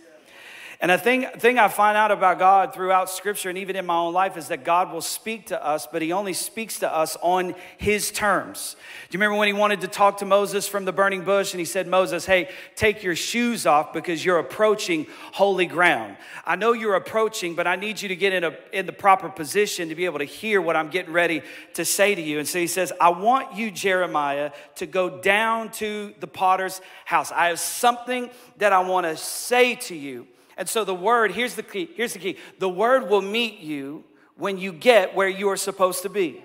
And 0.82 0.92
a 0.92 0.98
thing, 0.98 1.26
thing 1.38 1.58
I 1.58 1.70
find 1.70 1.98
out 1.98 2.12
about 2.12 2.38
God 2.38 2.74
throughout 2.74 3.10
Scripture 3.10 3.50
and 3.50 3.58
even 3.58 3.76
in 3.78 3.86
my 3.86 3.96
own 3.96 4.14
life 4.14 4.36
is 4.36 4.50
that 4.50 4.66
God 4.66 4.92
will 4.92 5.02
speak 5.02 5.48
to 5.48 5.66
us, 5.66 5.88
but 5.88 6.02
He 6.02 6.12
only 6.12 6.34
speaks 6.34 6.80
to 6.80 6.94
us 6.94 7.16
on 7.22 7.56
His 7.78 8.12
terms. 8.12 8.76
Do 9.10 9.16
you 9.16 9.20
remember 9.20 9.38
when 9.38 9.48
He 9.48 9.54
wanted 9.54 9.82
to 9.82 9.88
talk 9.88 10.18
to 10.18 10.26
Moses 10.26 10.68
from 10.68 10.84
the 10.84 10.92
burning 10.92 11.24
bush 11.24 11.54
and 11.54 11.60
He 11.60 11.66
said, 11.66 11.88
Moses, 11.88 12.26
hey, 12.26 12.50
take 12.76 13.04
your 13.04 13.16
shoes 13.16 13.66
off 13.66 13.94
because 13.94 14.26
you're 14.26 14.40
approaching 14.40 15.08
holy 15.32 15.66
ground. 15.66 16.18
I 16.46 16.58
know 16.58 16.74
you're 16.74 16.96
approaching, 16.96 17.56
but 17.56 17.68
I 17.68 17.78
need 17.78 18.02
you 18.02 18.10
to 18.10 18.16
get 18.16 18.34
in, 18.34 18.44
a, 18.44 18.54
in 18.74 18.86
the 18.86 18.94
proper 18.94 19.30
position 19.30 19.90
to 19.90 19.96
be 19.96 20.06
able 20.06 20.20
to 20.20 20.26
hear 20.26 20.62
what 20.62 20.76
I'm 20.76 20.90
getting 20.90 21.14
ready 21.14 21.42
to 21.76 21.86
say 21.86 22.16
to 22.16 22.22
you. 22.22 22.40
And 22.40 22.48
so 22.48 22.60
He 22.60 22.68
says, 22.68 22.92
I 23.00 23.10
want 23.10 23.56
you, 23.56 23.72
Jeremiah, 23.72 24.52
to 24.76 24.86
go 24.86 25.22
down 25.22 25.72
to 25.74 26.14
the 26.20 26.28
potter's 26.28 26.82
house. 27.06 27.32
I 27.32 27.48
have 27.48 27.60
something 27.60 28.30
that 28.58 28.74
I 28.74 28.80
want 28.80 29.06
to 29.06 29.16
say 29.16 29.76
to 29.76 29.96
you. 29.96 30.28
And 30.58 30.70
so 30.70 30.86
the 30.86 30.96
word, 30.96 31.32
here's 31.32 31.56
the 31.56 31.64
key, 31.64 31.90
here's 31.96 32.14
the 32.14 32.20
key. 32.20 32.38
The 32.60 32.70
word 32.70 33.10
will 33.10 33.22
meet 33.22 33.60
you 33.60 34.04
when 34.38 34.58
you 34.58 34.72
get 34.72 35.16
where 35.16 35.28
you 35.28 35.50
are 35.50 35.58
supposed 35.58 36.02
to 36.04 36.10
be. 36.10 36.44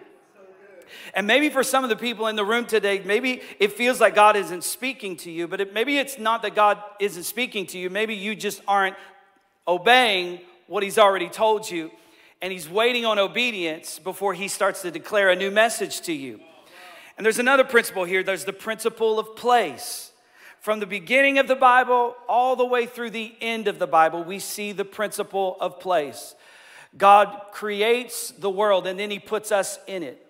And 1.14 1.26
maybe 1.26 1.48
for 1.48 1.62
some 1.62 1.84
of 1.84 1.90
the 1.90 1.96
people 1.96 2.26
in 2.26 2.36
the 2.36 2.44
room 2.44 2.66
today, 2.66 3.02
maybe 3.04 3.42
it 3.58 3.72
feels 3.72 4.00
like 4.00 4.14
God 4.14 4.36
isn't 4.36 4.64
speaking 4.64 5.16
to 5.18 5.30
you, 5.30 5.48
but 5.48 5.60
it, 5.60 5.72
maybe 5.72 5.98
it's 5.98 6.18
not 6.18 6.42
that 6.42 6.54
God 6.54 6.78
isn't 6.98 7.24
speaking 7.24 7.66
to 7.68 7.78
you. 7.78 7.90
Maybe 7.90 8.14
you 8.14 8.34
just 8.34 8.60
aren't 8.66 8.96
obeying 9.66 10.40
what 10.66 10.82
He's 10.82 10.98
already 10.98 11.28
told 11.28 11.70
you, 11.70 11.90
and 12.42 12.52
He's 12.52 12.68
waiting 12.68 13.04
on 13.04 13.18
obedience 13.18 13.98
before 13.98 14.34
He 14.34 14.48
starts 14.48 14.82
to 14.82 14.90
declare 14.90 15.30
a 15.30 15.36
new 15.36 15.50
message 15.50 16.00
to 16.02 16.12
you. 16.12 16.40
And 17.16 17.24
there's 17.24 17.38
another 17.38 17.64
principle 17.64 18.04
here 18.04 18.22
there's 18.22 18.44
the 18.44 18.52
principle 18.52 19.18
of 19.18 19.36
place 19.36 20.09
from 20.60 20.78
the 20.78 20.86
beginning 20.86 21.38
of 21.38 21.48
the 21.48 21.56
Bible 21.56 22.14
all 22.28 22.54
the 22.54 22.64
way 22.64 22.86
through 22.86 23.10
the 23.10 23.34
end 23.40 23.66
of 23.66 23.78
the 23.78 23.86
Bible, 23.86 24.22
we 24.22 24.38
see 24.38 24.72
the 24.72 24.84
principle 24.84 25.56
of 25.58 25.80
place. 25.80 26.34
God 26.96 27.46
creates 27.52 28.30
the 28.30 28.50
world 28.50 28.86
and 28.86 28.98
then 28.98 29.10
he 29.10 29.18
puts 29.18 29.52
us 29.52 29.78
in 29.86 30.02
it. 30.02 30.26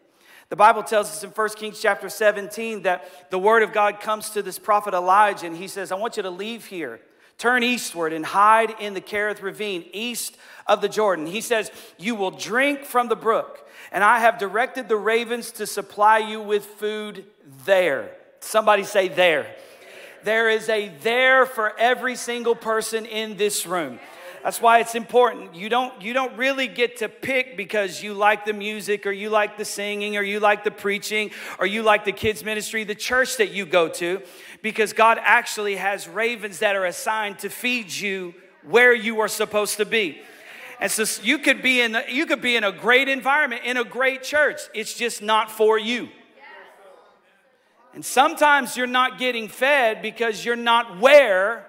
The 0.49 0.56
Bible 0.56 0.82
tells 0.82 1.08
us 1.08 1.25
in 1.25 1.30
1 1.30 1.49
Kings 1.50 1.80
chapter 1.80 2.08
17 2.08 2.82
that 2.82 3.30
the 3.30 3.38
word 3.38 3.62
of 3.62 3.72
God 3.72 4.00
comes 4.00 4.30
to 4.30 4.42
this 4.42 4.58
prophet 4.58 4.94
Elijah 4.94 5.46
and 5.46 5.56
he 5.56 5.68
says, 5.68 5.90
I 5.92 5.96
want 5.96 6.16
you 6.16 6.22
to 6.25 6.30
leave 6.30 6.66
here, 6.66 7.00
turn 7.38 7.62
eastward 7.62 8.12
and 8.12 8.26
hide 8.26 8.75
in 8.80 8.94
the 8.94 9.00
Kerith 9.00 9.42
ravine 9.42 9.84
east 9.92 10.37
of 10.66 10.80
the 10.80 10.88
Jordan. 10.88 11.26
He 11.26 11.40
says, 11.40 11.70
You 11.99 12.14
will 12.14 12.32
drink 12.32 12.84
from 12.84 13.08
the 13.08 13.16
brook, 13.16 13.68
and 13.92 14.02
I 14.02 14.18
have 14.18 14.38
directed 14.38 14.88
the 14.88 14.96
ravens 14.96 15.52
to 15.52 15.66
supply 15.66 16.18
you 16.18 16.40
with 16.40 16.64
food 16.64 17.25
there. 17.64 18.10
Somebody 18.40 18.82
say, 18.82 19.08
There. 19.08 19.54
There 20.24 20.50
is 20.50 20.68
a 20.68 20.88
there 21.02 21.46
for 21.46 21.78
every 21.78 22.16
single 22.16 22.54
person 22.54 23.06
in 23.06 23.36
this 23.36 23.66
room. 23.66 23.98
That's 24.42 24.60
why 24.60 24.78
it's 24.78 24.94
important. 24.94 25.54
You 25.54 25.68
don't, 25.68 26.00
you 26.00 26.14
don't 26.14 26.36
really 26.38 26.66
get 26.66 26.98
to 26.98 27.08
pick 27.08 27.58
because 27.58 28.02
you 28.02 28.14
like 28.14 28.46
the 28.46 28.54
music 28.54 29.06
or 29.06 29.12
you 29.12 29.28
like 29.28 29.58
the 29.58 29.66
singing 29.66 30.16
or 30.16 30.22
you 30.22 30.40
like 30.40 30.64
the 30.64 30.70
preaching 30.70 31.30
or 31.58 31.66
you 31.66 31.82
like 31.82 32.06
the 32.06 32.12
kids' 32.12 32.42
ministry, 32.42 32.84
the 32.84 32.94
church 32.94 33.36
that 33.36 33.50
you 33.50 33.66
go 33.66 33.88
to, 33.88 34.22
because 34.62 34.94
God 34.94 35.18
actually 35.20 35.76
has 35.76 36.08
ravens 36.08 36.60
that 36.60 36.74
are 36.74 36.86
assigned 36.86 37.40
to 37.40 37.50
feed 37.50 37.92
you 37.92 38.34
where 38.62 38.94
you 38.94 39.20
are 39.20 39.28
supposed 39.28 39.76
to 39.76 39.84
be. 39.84 40.22
And 40.80 40.90
so 40.90 41.04
you 41.22 41.38
could 41.38 41.60
be 41.60 41.82
in 41.82 41.94
you 42.08 42.24
could 42.24 42.40
be 42.40 42.56
in 42.56 42.64
a 42.64 42.72
great 42.72 43.08
environment 43.08 43.62
in 43.64 43.76
a 43.76 43.84
great 43.84 44.22
church. 44.22 44.60
It's 44.72 44.94
just 44.94 45.20
not 45.20 45.50
for 45.50 45.78
you. 45.78 46.08
And 47.94 48.04
sometimes 48.04 48.76
you're 48.76 48.87
not 48.87 49.18
getting 49.18 49.49
fed 49.49 50.00
because 50.02 50.44
you're 50.44 50.56
not 50.56 51.00
where 51.00 51.66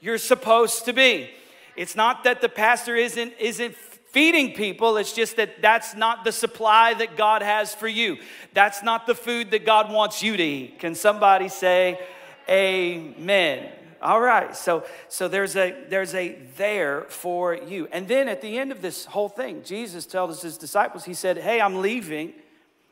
you're 0.00 0.18
supposed 0.18 0.84
to 0.86 0.92
be. 0.92 1.30
It's 1.76 1.94
not 1.94 2.24
that 2.24 2.40
the 2.40 2.48
pastor 2.48 2.96
isn't 2.96 3.34
isn't 3.38 3.76
feeding 3.76 4.54
people, 4.54 4.96
it's 4.96 5.12
just 5.12 5.36
that 5.36 5.60
that's 5.60 5.94
not 5.94 6.24
the 6.24 6.32
supply 6.32 6.94
that 6.94 7.16
God 7.16 7.42
has 7.42 7.74
for 7.74 7.88
you. 7.88 8.16
That's 8.54 8.82
not 8.82 9.06
the 9.06 9.14
food 9.14 9.50
that 9.50 9.66
God 9.66 9.92
wants 9.92 10.22
you 10.22 10.36
to 10.36 10.42
eat. 10.42 10.78
Can 10.78 10.94
somebody 10.94 11.48
say 11.48 12.00
amen? 12.48 13.70
All 14.00 14.20
right. 14.20 14.56
So 14.56 14.84
so 15.08 15.28
there's 15.28 15.56
a 15.56 15.84
there's 15.88 16.14
a 16.14 16.36
there 16.56 17.02
for 17.08 17.54
you. 17.54 17.88
And 17.92 18.08
then 18.08 18.28
at 18.28 18.40
the 18.40 18.58
end 18.58 18.72
of 18.72 18.82
this 18.82 19.04
whole 19.04 19.28
thing, 19.28 19.62
Jesus 19.64 20.06
tells 20.06 20.42
his 20.42 20.56
disciples, 20.56 21.04
he 21.04 21.14
said, 21.14 21.38
"Hey, 21.38 21.60
I'm 21.60 21.80
leaving. 21.82 22.32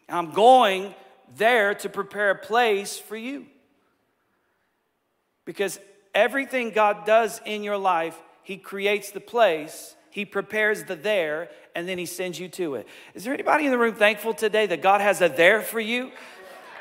I'm 0.08 0.32
going 0.32 0.94
there 1.36 1.74
to 1.74 1.88
prepare 1.88 2.30
a 2.30 2.34
place 2.38 2.98
for 2.98 3.16
you." 3.16 3.46
Because 5.44 5.78
everything 6.14 6.70
God 6.70 7.04
does 7.04 7.40
in 7.44 7.62
your 7.62 7.76
life, 7.76 8.16
he 8.42 8.56
creates 8.56 9.10
the 9.10 9.20
place, 9.20 9.94
he 10.10 10.24
prepares 10.24 10.84
the 10.84 10.96
there, 10.96 11.50
and 11.74 11.88
then 11.88 11.98
he 11.98 12.06
sends 12.06 12.38
you 12.38 12.48
to 12.48 12.76
it. 12.76 12.86
Is 13.14 13.24
there 13.24 13.34
anybody 13.34 13.64
in 13.64 13.72
the 13.72 13.78
room 13.78 13.94
thankful 13.94 14.32
today 14.32 14.66
that 14.66 14.80
God 14.80 15.00
has 15.00 15.20
a 15.20 15.28
there 15.28 15.60
for 15.60 15.80
you? 15.80 16.12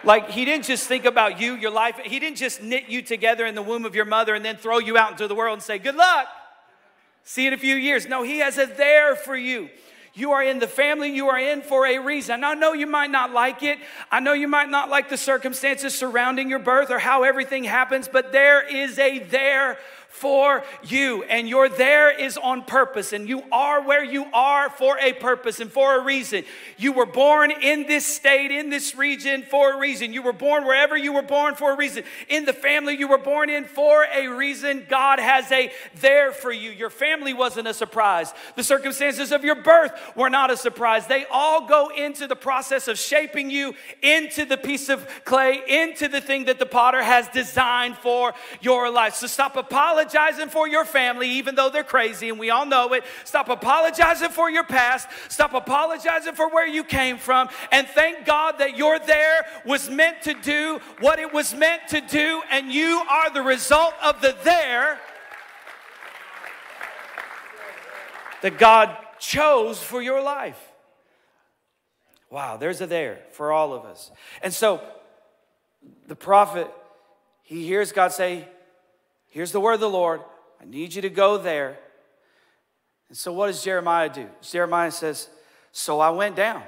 Like, 0.03 0.29
he 0.29 0.43
didn't 0.45 0.65
just 0.65 0.88
think 0.88 1.05
about 1.05 1.39
you, 1.39 1.55
your 1.55 1.71
life. 1.71 1.97
He 2.03 2.19
didn't 2.19 2.38
just 2.38 2.62
knit 2.62 2.89
you 2.89 3.01
together 3.01 3.45
in 3.45 3.55
the 3.55 3.62
womb 3.62 3.85
of 3.85 3.95
your 3.95 4.05
mother 4.05 4.35
and 4.35 4.43
then 4.43 4.57
throw 4.57 4.77
you 4.77 4.97
out 4.97 5.12
into 5.12 5.27
the 5.27 5.35
world 5.35 5.53
and 5.53 5.63
say, 5.63 5.79
Good 5.79 5.95
luck. 5.95 6.27
See 7.23 7.43
you 7.43 7.47
in 7.47 7.53
a 7.53 7.57
few 7.57 7.75
years. 7.75 8.05
No, 8.05 8.21
he 8.21 8.39
has 8.39 8.57
a 8.57 8.65
there 8.65 9.15
for 9.15 9.35
you. 9.35 9.69
You 10.15 10.34
are 10.34 10.43
in 10.43 10.60
the 10.60 10.67
family 10.67 11.10
you 11.15 11.29
are 11.29 11.39
in 11.39 11.63
for 11.63 11.88
a 11.88 11.98
reason. 11.98 12.43
I 12.43 12.53
know 12.53 12.74
you 12.74 12.86
might 12.86 13.10
not 13.10 13.32
like 13.32 13.63
it. 13.63 13.79
I 14.12 14.20
know 14.20 14.34
you 14.34 14.48
might 14.48 14.70
not 14.70 14.88
like 14.89 15.10
the 15.10 15.17
circumstances 15.17 15.98
surrounding 15.98 16.50
your 16.50 16.60
birth 16.60 16.91
or 16.91 17.00
how 17.00 17.24
everything 17.24 17.63
happens, 17.63 18.08
but 18.08 18.32
there 18.32 18.62
is 18.62 19.00
a 19.00 19.17
there 19.20 19.79
for 20.13 20.63
you. 20.84 21.24
And 21.24 21.50
your 21.50 21.67
there 21.67 22.12
is 22.12 22.38
on 22.38 22.63
purpose, 22.63 23.13
and 23.13 23.27
you 23.27 23.43
are 23.51 23.82
where 23.82 24.03
you 24.03 24.25
are 24.32 24.70
for 24.70 24.98
a 25.00 25.12
purpose 25.12 25.60
and 25.60 25.72
for 25.72 26.00
a 26.00 26.03
reason. 26.03 26.46
You 26.77 26.93
were 26.93 27.08
born 27.08 27.50
in 27.50 27.88
this 27.88 28.05
state, 28.05 28.51
in 28.51 28.70
this 28.70 28.96
region 28.96 29.41
for 29.41 29.74
a 29.74 29.79
reason. 29.79 30.13
You 30.13 30.22
were 30.22 30.32
born 30.32 30.65
wherever 30.65 30.96
you 30.96 31.13
were 31.13 31.24
born 31.24 31.55
for 31.55 31.74
a 31.74 31.75
reason. 31.75 32.03
In 32.29 32.46
the 32.46 32.53
family 32.53 32.96
you 32.96 33.08
were 33.08 33.17
born 33.17 33.50
in 33.50 33.65
for 33.65 34.05
a 34.13 34.27
reason. 34.27 34.86
God 34.88 35.20
has 35.20 35.51
a 35.51 35.72
there 36.00 36.32
for 36.32 36.51
you. 36.51 36.70
Your 36.70 36.91
family 36.91 37.34
wasn't 37.34 37.67
a 37.67 37.74
surprise. 37.74 38.34
The 38.55 38.63
circumstances 38.63 39.32
of 39.32 39.43
your 39.43 39.63
birth 39.63 40.00
were 40.15 40.29
not 40.29 40.51
a 40.51 40.58
surprise. 40.58 41.08
They 41.08 41.25
all 41.32 41.67
go 41.67 41.89
into 41.89 42.27
the 42.27 42.36
process 42.36 42.88
of 42.88 43.00
shaping 43.00 43.50
you 43.50 43.74
into 44.03 44.46
the 44.46 44.58
piece 44.58 44.89
of 44.89 45.08
clay, 45.25 45.60
into 45.67 46.08
the 46.08 46.22
thing 46.22 46.46
that 46.46 46.60
the 46.60 46.67
potter 46.67 47.01
has 47.01 47.27
designed 47.29 47.98
for 47.98 48.34
your 48.62 48.91
life. 48.91 49.15
So 49.15 49.25
stop 49.25 49.58
apologizing 49.58 50.02
apologizing 50.03 50.50
for 50.50 50.67
your 50.67 50.86
family, 50.86 51.29
even 51.29 51.55
though 51.55 51.69
they're 51.69 51.83
crazy 51.83 52.29
and 52.29 52.39
we 52.39 52.50
all 52.50 52.65
know 52.65 52.93
it. 52.93 53.03
Stop 53.24 53.50
apologizing 53.50 54.29
for 54.29 54.49
your 54.49 54.63
past. 54.63 55.08
Stop 55.30 55.54
apologizing 55.54 56.34
for 56.34 56.49
where 56.49 56.67
you 56.67 56.84
came 56.84 57.17
from. 57.17 57.49
And 57.71 57.88
thank 57.88 58.25
God 58.25 58.60
that 58.60 58.77
your 58.77 58.99
there 58.99 59.45
was 59.65 59.89
meant 59.89 60.21
to 60.23 60.34
do 60.34 60.80
what 60.99 61.19
it 61.19 61.34
was 61.34 61.54
meant 61.54 61.88
to 61.89 62.01
do, 62.01 62.41
and 62.51 62.71
you 62.71 63.04
are 63.10 63.30
the 63.30 63.41
result 63.41 63.93
of 64.04 64.21
the 64.21 64.36
there 64.43 64.99
that 68.41 68.58
God 68.58 68.95
chose 69.19 69.82
for 69.82 70.01
your 70.01 70.21
life. 70.21 70.60
Wow, 72.30 72.58
there's 72.58 72.82
a 72.82 72.88
there 72.88 73.19
for 73.32 73.51
all 73.51 73.73
of 73.73 73.86
us. 73.86 74.12
And 74.41 74.54
so 74.54 74.82
the 76.08 76.15
prophet, 76.15 76.69
he 77.43 77.65
hears 77.65 77.91
God 77.91 78.12
say, 78.12 78.47
Here's 79.34 79.52
the 79.52 79.60
word 79.60 79.74
of 79.74 79.80
the 79.80 79.89
Lord. 79.89 80.22
I 80.62 80.65
need 80.65 80.93
you 80.93 81.02
to 81.02 81.10
go 81.10 81.39
there. 81.39 81.80
And 83.10 83.17
so, 83.17 83.34
what 83.34 83.48
does 83.48 83.63
Jeremiah 83.63 84.08
do? 84.08 84.28
Jeremiah 84.43 84.91
says, 84.91 85.28
So 85.72 86.00
I 86.00 86.12
went 86.12 86.36
down. 86.36 86.62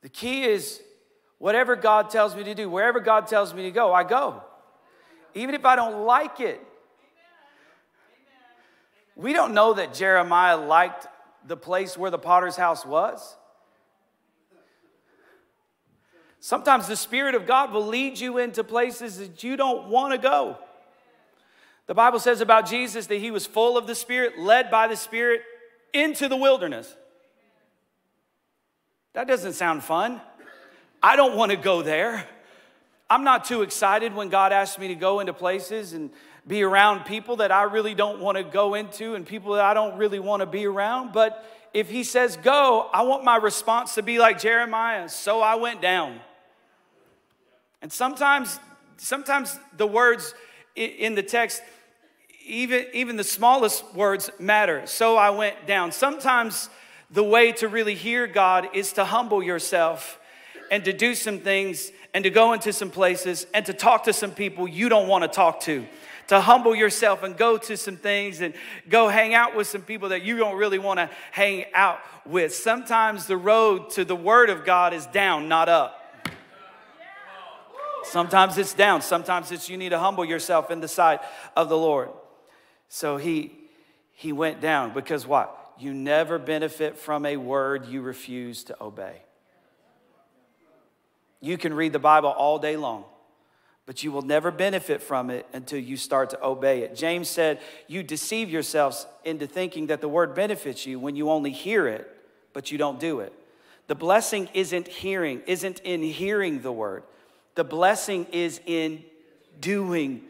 The 0.00 0.08
key 0.08 0.44
is 0.44 0.80
whatever 1.36 1.76
God 1.76 2.08
tells 2.08 2.34
me 2.34 2.42
to 2.44 2.54
do, 2.54 2.70
wherever 2.70 3.00
God 3.00 3.26
tells 3.26 3.52
me 3.52 3.64
to 3.64 3.70
go, 3.70 3.92
I 3.92 4.02
go. 4.02 4.42
Even 5.34 5.54
if 5.54 5.66
I 5.66 5.76
don't 5.76 6.06
like 6.06 6.40
it. 6.40 6.58
We 9.14 9.34
don't 9.34 9.52
know 9.52 9.74
that 9.74 9.92
Jeremiah 9.92 10.56
liked 10.56 11.06
the 11.46 11.58
place 11.58 11.98
where 11.98 12.10
the 12.10 12.18
potter's 12.18 12.56
house 12.56 12.86
was. 12.86 13.36
Sometimes 16.40 16.88
the 16.88 16.96
Spirit 16.96 17.34
of 17.34 17.46
God 17.46 17.70
will 17.70 17.86
lead 17.86 18.18
you 18.18 18.38
into 18.38 18.64
places 18.64 19.18
that 19.18 19.44
you 19.44 19.56
don't 19.56 19.88
want 19.88 20.12
to 20.12 20.18
go. 20.18 20.56
The 21.86 21.94
Bible 21.94 22.18
says 22.18 22.40
about 22.40 22.66
Jesus 22.66 23.06
that 23.08 23.16
he 23.16 23.30
was 23.30 23.46
full 23.46 23.76
of 23.76 23.86
the 23.86 23.94
Spirit, 23.94 24.38
led 24.38 24.70
by 24.70 24.88
the 24.88 24.96
Spirit 24.96 25.42
into 25.92 26.28
the 26.28 26.36
wilderness. 26.36 26.94
That 29.12 29.28
doesn't 29.28 29.52
sound 29.52 29.84
fun. 29.84 30.20
I 31.02 31.16
don't 31.16 31.36
want 31.36 31.50
to 31.50 31.56
go 31.56 31.82
there. 31.82 32.26
I'm 33.10 33.24
not 33.24 33.44
too 33.44 33.62
excited 33.62 34.14
when 34.14 34.28
God 34.28 34.52
asks 34.52 34.78
me 34.78 34.88
to 34.88 34.94
go 34.94 35.20
into 35.20 35.32
places 35.32 35.92
and 35.92 36.10
be 36.46 36.62
around 36.62 37.04
people 37.04 37.36
that 37.36 37.52
I 37.52 37.64
really 37.64 37.94
don't 37.94 38.20
want 38.20 38.38
to 38.38 38.44
go 38.44 38.74
into 38.74 39.14
and 39.14 39.26
people 39.26 39.54
that 39.54 39.64
I 39.64 39.74
don't 39.74 39.98
really 39.98 40.20
want 40.20 40.40
to 40.40 40.46
be 40.46 40.64
around. 40.64 41.12
But 41.12 41.44
if 41.74 41.90
He 41.90 42.04
says 42.04 42.36
go, 42.36 42.88
I 42.94 43.02
want 43.02 43.24
my 43.24 43.36
response 43.36 43.96
to 43.96 44.02
be 44.02 44.18
like 44.18 44.40
Jeremiah. 44.40 45.08
So 45.08 45.40
I 45.42 45.56
went 45.56 45.82
down. 45.82 46.20
And 47.82 47.92
sometimes, 47.92 48.58
sometimes 48.96 49.58
the 49.76 49.86
words 49.86 50.34
in 50.76 51.14
the 51.14 51.22
text, 51.22 51.62
even, 52.44 52.86
even 52.92 53.16
the 53.16 53.24
smallest 53.24 53.94
words 53.94 54.30
matter. 54.38 54.86
So 54.86 55.16
I 55.16 55.30
went 55.30 55.66
down. 55.66 55.92
Sometimes 55.92 56.68
the 57.10 57.24
way 57.24 57.52
to 57.52 57.68
really 57.68 57.94
hear 57.94 58.26
God 58.26 58.68
is 58.74 58.92
to 58.94 59.04
humble 59.04 59.42
yourself 59.42 60.18
and 60.70 60.84
to 60.84 60.92
do 60.92 61.14
some 61.14 61.40
things 61.40 61.90
and 62.14 62.24
to 62.24 62.30
go 62.30 62.52
into 62.52 62.72
some 62.72 62.90
places 62.90 63.46
and 63.54 63.66
to 63.66 63.72
talk 63.72 64.04
to 64.04 64.12
some 64.12 64.30
people 64.30 64.68
you 64.68 64.88
don't 64.88 65.08
want 65.08 65.22
to 65.24 65.28
talk 65.28 65.60
to. 65.60 65.86
To 66.28 66.40
humble 66.40 66.76
yourself 66.76 67.24
and 67.24 67.36
go 67.36 67.58
to 67.58 67.76
some 67.76 67.96
things 67.96 68.40
and 68.40 68.54
go 68.88 69.08
hang 69.08 69.34
out 69.34 69.56
with 69.56 69.66
some 69.66 69.82
people 69.82 70.10
that 70.10 70.22
you 70.22 70.36
don't 70.36 70.56
really 70.56 70.78
want 70.78 70.98
to 70.98 71.10
hang 71.32 71.64
out 71.74 71.98
with. 72.24 72.54
Sometimes 72.54 73.26
the 73.26 73.36
road 73.36 73.90
to 73.90 74.04
the 74.04 74.14
Word 74.14 74.48
of 74.48 74.64
God 74.64 74.94
is 74.94 75.06
down, 75.06 75.48
not 75.48 75.68
up. 75.68 75.99
Sometimes 78.04 78.58
it's 78.58 78.74
down. 78.74 79.02
Sometimes 79.02 79.52
it's 79.52 79.68
you 79.68 79.76
need 79.76 79.90
to 79.90 79.98
humble 79.98 80.24
yourself 80.24 80.70
in 80.70 80.80
the 80.80 80.88
sight 80.88 81.20
of 81.56 81.68
the 81.68 81.76
Lord. 81.76 82.10
So 82.88 83.16
he 83.16 83.52
he 84.12 84.32
went 84.32 84.60
down 84.60 84.92
because 84.92 85.26
what? 85.26 85.56
You 85.78 85.94
never 85.94 86.38
benefit 86.38 86.98
from 86.98 87.24
a 87.24 87.38
word 87.38 87.86
you 87.86 88.02
refuse 88.02 88.64
to 88.64 88.76
obey. 88.82 89.22
You 91.40 91.56
can 91.56 91.72
read 91.72 91.94
the 91.94 91.98
Bible 91.98 92.28
all 92.28 92.58
day 92.58 92.76
long, 92.76 93.04
but 93.86 94.02
you 94.02 94.12
will 94.12 94.20
never 94.20 94.50
benefit 94.50 95.00
from 95.00 95.30
it 95.30 95.46
until 95.54 95.78
you 95.78 95.96
start 95.96 96.28
to 96.30 96.44
obey 96.44 96.82
it. 96.82 96.94
James 96.94 97.30
said, 97.30 97.60
You 97.88 98.02
deceive 98.02 98.50
yourselves 98.50 99.06
into 99.24 99.46
thinking 99.46 99.86
that 99.86 100.02
the 100.02 100.08
word 100.08 100.34
benefits 100.34 100.84
you 100.84 101.00
when 101.00 101.16
you 101.16 101.30
only 101.30 101.50
hear 101.50 101.88
it, 101.88 102.06
but 102.52 102.70
you 102.70 102.76
don't 102.76 103.00
do 103.00 103.20
it. 103.20 103.32
The 103.86 103.94
blessing 103.94 104.50
isn't 104.52 104.86
hearing, 104.86 105.40
isn't 105.46 105.80
in 105.80 106.02
hearing 106.02 106.60
the 106.60 106.72
word. 106.72 107.04
The 107.54 107.64
blessing 107.64 108.26
is 108.32 108.60
in 108.66 109.04
doing 109.60 110.22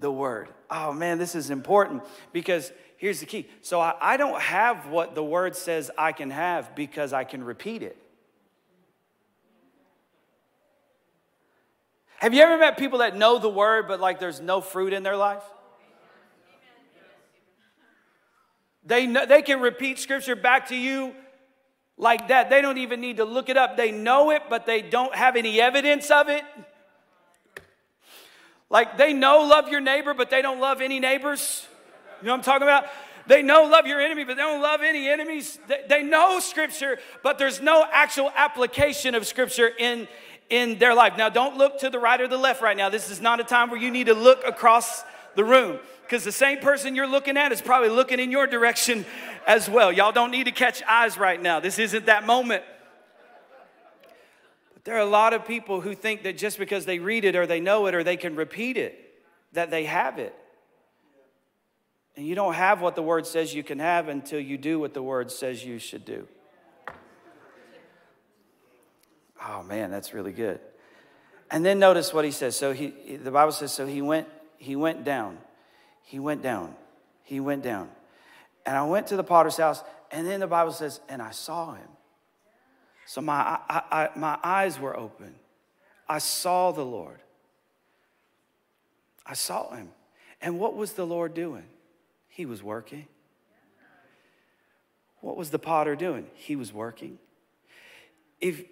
the 0.00 0.10
word. 0.10 0.48
Oh 0.70 0.92
man, 0.92 1.18
this 1.18 1.34
is 1.34 1.50
important 1.50 2.02
because 2.32 2.72
here's 2.96 3.20
the 3.20 3.26
key. 3.26 3.48
So 3.62 3.80
I, 3.80 3.94
I, 4.00 4.16
don't 4.16 4.40
have 4.40 4.88
what 4.88 5.14
the 5.14 5.24
word 5.24 5.56
says 5.56 5.90
I 5.96 6.12
can 6.12 6.30
have 6.30 6.74
because 6.74 7.12
I 7.12 7.24
can 7.24 7.42
repeat 7.42 7.82
it. 7.82 7.96
Have 12.18 12.34
you 12.34 12.42
ever 12.42 12.58
met 12.58 12.76
people 12.76 12.98
that 12.98 13.16
know 13.16 13.38
the 13.38 13.48
word, 13.48 13.86
but 13.86 14.00
like 14.00 14.18
there's 14.18 14.40
no 14.40 14.60
fruit 14.60 14.92
in 14.92 15.02
their 15.02 15.16
life? 15.16 15.44
They, 18.84 19.06
know, 19.06 19.26
they 19.26 19.42
can 19.42 19.60
repeat 19.60 19.98
scripture 19.98 20.34
back 20.34 20.68
to 20.68 20.76
you 20.76 21.14
like 21.98 22.28
that. 22.28 22.48
They 22.48 22.62
don't 22.62 22.78
even 22.78 23.00
need 23.00 23.18
to 23.18 23.24
look 23.24 23.48
it 23.48 23.56
up. 23.56 23.76
They 23.76 23.90
know 23.90 24.30
it, 24.30 24.42
but 24.48 24.64
they 24.64 24.80
don't 24.80 25.14
have 25.14 25.36
any 25.36 25.60
evidence 25.60 26.10
of 26.10 26.28
it. 26.28 26.44
Like 28.70 28.96
they 28.96 29.12
know 29.12 29.40
love 29.42 29.68
your 29.68 29.80
neighbor, 29.80 30.14
but 30.14 30.30
they 30.30 30.42
don't 30.42 30.60
love 30.60 30.80
any 30.80 31.00
neighbors. 31.00 31.66
You 32.20 32.26
know 32.26 32.32
what 32.32 32.38
I'm 32.38 32.44
talking 32.44 32.62
about? 32.62 32.86
They 33.26 33.42
know 33.42 33.64
love 33.64 33.86
your 33.86 34.00
enemy, 34.00 34.24
but 34.24 34.36
they 34.36 34.42
don't 34.42 34.62
love 34.62 34.80
any 34.82 35.08
enemies. 35.08 35.58
They, 35.68 35.84
they 35.88 36.02
know 36.02 36.40
scripture, 36.40 36.98
but 37.22 37.38
there's 37.38 37.60
no 37.60 37.84
actual 37.90 38.32
application 38.34 39.14
of 39.14 39.26
scripture 39.26 39.70
in, 39.78 40.08
in 40.48 40.78
their 40.78 40.94
life. 40.94 41.18
Now, 41.18 41.28
don't 41.28 41.58
look 41.58 41.80
to 41.80 41.90
the 41.90 41.98
right 41.98 42.20
or 42.20 42.26
the 42.26 42.38
left 42.38 42.62
right 42.62 42.76
now. 42.76 42.88
This 42.88 43.10
is 43.10 43.20
not 43.20 43.38
a 43.38 43.44
time 43.44 43.70
where 43.70 43.80
you 43.80 43.90
need 43.90 44.06
to 44.06 44.14
look 44.14 44.42
across 44.46 45.04
the 45.34 45.44
room 45.44 45.78
because 46.02 46.24
the 46.24 46.32
same 46.32 46.58
person 46.58 46.94
you're 46.94 47.06
looking 47.06 47.36
at 47.36 47.52
is 47.52 47.60
probably 47.60 47.90
looking 47.90 48.18
in 48.18 48.30
your 48.30 48.46
direction 48.46 49.04
as 49.48 49.68
well. 49.68 49.90
Y'all 49.90 50.12
don't 50.12 50.30
need 50.30 50.44
to 50.44 50.52
catch 50.52 50.82
eyes 50.84 51.16
right 51.16 51.40
now. 51.40 51.58
This 51.58 51.78
isn't 51.78 52.06
that 52.06 52.26
moment. 52.26 52.62
But 54.74 54.84
there 54.84 54.94
are 54.94 55.00
a 55.00 55.06
lot 55.06 55.32
of 55.32 55.46
people 55.46 55.80
who 55.80 55.94
think 55.94 56.22
that 56.24 56.36
just 56.36 56.58
because 56.58 56.84
they 56.84 56.98
read 56.98 57.24
it 57.24 57.34
or 57.34 57.46
they 57.46 57.58
know 57.58 57.86
it 57.86 57.94
or 57.94 58.04
they 58.04 58.18
can 58.18 58.36
repeat 58.36 58.76
it, 58.76 58.96
that 59.54 59.70
they 59.70 59.86
have 59.86 60.18
it. 60.18 60.34
And 62.14 62.26
you 62.26 62.34
don't 62.34 62.54
have 62.54 62.82
what 62.82 62.94
the 62.94 63.02
word 63.02 63.26
says 63.26 63.54
you 63.54 63.64
can 63.64 63.78
have 63.78 64.08
until 64.08 64.38
you 64.38 64.58
do 64.58 64.78
what 64.78 64.92
the 64.92 65.02
word 65.02 65.30
says 65.30 65.64
you 65.64 65.78
should 65.78 66.04
do. 66.04 66.28
Oh 69.42 69.62
man, 69.62 69.90
that's 69.90 70.12
really 70.12 70.32
good. 70.32 70.60
And 71.50 71.64
then 71.64 71.78
notice 71.78 72.12
what 72.12 72.24
he 72.26 72.32
says. 72.32 72.54
So 72.56 72.72
he 72.72 73.16
the 73.16 73.30
Bible 73.30 73.52
says 73.52 73.72
so 73.72 73.86
he 73.86 74.02
went 74.02 74.26
he 74.58 74.76
went 74.76 75.04
down. 75.04 75.38
He 76.02 76.18
went 76.18 76.42
down. 76.42 76.74
He 77.22 77.38
went 77.38 77.62
down. 77.62 77.88
And 78.68 78.76
I 78.76 78.82
went 78.82 79.06
to 79.06 79.16
the 79.16 79.24
potter's 79.24 79.56
house 79.56 79.82
and 80.10 80.26
then 80.26 80.40
the 80.40 80.46
Bible 80.46 80.72
says 80.72 81.00
and 81.08 81.22
I 81.22 81.30
saw 81.30 81.72
him. 81.72 81.88
So 83.06 83.22
my 83.22 83.58
I, 83.66 83.82
I, 83.90 84.08
my 84.14 84.38
eyes 84.44 84.78
were 84.78 84.94
open. 84.94 85.34
I 86.06 86.18
saw 86.18 86.70
the 86.70 86.84
Lord. 86.84 87.20
I 89.24 89.32
saw 89.32 89.74
him. 89.74 89.88
And 90.42 90.60
what 90.60 90.76
was 90.76 90.92
the 90.92 91.06
Lord 91.06 91.32
doing? 91.32 91.64
He 92.28 92.44
was 92.44 92.62
working. 92.62 93.06
What 95.22 95.38
was 95.38 95.48
the 95.48 95.58
potter 95.58 95.96
doing? 95.96 96.26
He 96.34 96.54
was 96.54 96.70
working. 96.70 97.18
If 98.38 98.64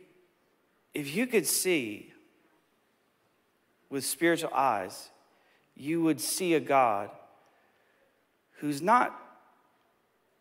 if 0.93 1.17
you 1.17 1.27
could 1.27 1.47
see 1.47 2.13
with 3.89 4.05
spiritual 4.05 4.53
eyes, 4.53 5.09
you 5.75 6.03
would 6.03 6.21
see 6.21 6.53
a 6.53 6.61
God 6.61 7.09
who's 8.59 8.83
not 8.83 9.23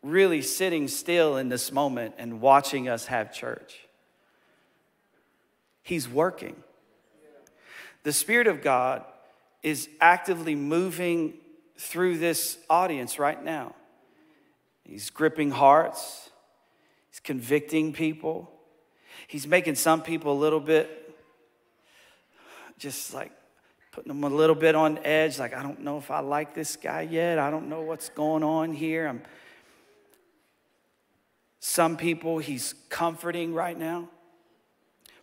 really 0.06 0.42
sitting 0.42 0.88
still 0.88 1.36
in 1.36 1.48
this 1.48 1.72
moment 1.72 2.14
and 2.18 2.40
watching 2.40 2.88
us 2.88 3.06
have 3.06 3.32
church. 3.32 3.86
He's 5.82 6.08
working. 6.08 6.56
The 8.02 8.12
Spirit 8.12 8.46
of 8.46 8.62
God 8.62 9.04
is 9.62 9.88
actively 10.00 10.54
moving 10.54 11.34
through 11.76 12.18
this 12.18 12.58
audience 12.70 13.18
right 13.18 13.42
now. 13.42 13.74
He's 14.84 15.10
gripping 15.10 15.50
hearts, 15.50 16.30
he's 17.10 17.20
convicting 17.20 17.92
people, 17.92 18.52
He's 19.26 19.46
making 19.46 19.74
some 19.74 20.02
people 20.02 20.32
a 20.32 20.38
little 20.38 20.60
bit 20.60 21.02
just 22.78 23.14
like 23.14 23.32
putting 23.90 24.08
them 24.08 24.22
a 24.24 24.28
little 24.28 24.54
bit 24.54 24.74
on 24.74 24.98
edge. 24.98 25.38
Like, 25.38 25.54
I 25.54 25.62
don't 25.62 25.80
know 25.80 25.98
if 25.98 26.10
I 26.10 26.20
like 26.20 26.54
this 26.54 26.76
guy 26.76 27.02
yet. 27.02 27.38
I 27.38 27.50
don't 27.50 27.68
know 27.68 27.80
what's 27.80 28.10
going 28.10 28.42
on 28.42 28.72
here. 28.72 29.08
I'm, 29.08 29.22
some 31.60 31.96
people 31.96 32.38
he's 32.38 32.74
comforting 32.88 33.54
right 33.54 33.78
now. 33.78 34.08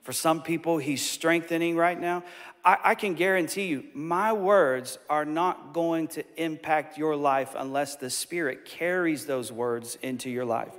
For 0.02 0.12
some 0.12 0.42
people, 0.42 0.80
he's 0.80 1.08
strengthening 1.08 1.78
right 1.78 2.00
now. 2.00 2.24
I, 2.66 2.78
I, 2.84 2.96
can 2.96 3.14
guarantee 3.14 3.68
you, 3.68 3.86
my 3.94 4.34
words 4.34 5.00
are 5.10 5.24
not 5.24 5.74
going 5.74 6.10
to 6.10 6.26
impact 6.36 6.98
your 6.98 7.16
life 7.16 7.56
unless 7.58 7.96
the 7.96 8.10
Spirit 8.10 8.66
carries 8.66 9.26
those 9.26 9.50
words 9.50 9.98
into 10.02 10.30
your 10.30 10.44
life 10.44 10.74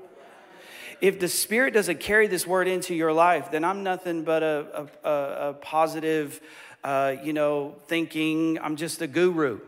if 1.01 1.21
the 1.21 1.29
Spirit 1.29 1.75
doesn't 1.75 2.01
carry 2.01 2.27
this 2.27 2.47
word 2.47 2.69
into 2.69 2.95
your 2.95 3.13
life, 3.13 3.51
then 3.51 3.65
I'm 3.65 3.83
nothing 3.83 4.25
but 4.25 4.43
a, 4.43 4.89
a, 5.05 5.11
a 5.51 5.53
positive, 5.55 6.41
uh, 6.83 7.17
you 7.23 7.35
know, 7.35 7.77
thinking, 7.89 8.59
I'm 8.61 8.77
just 8.77 9.03
a 9.03 9.07
guru. 9.07 9.61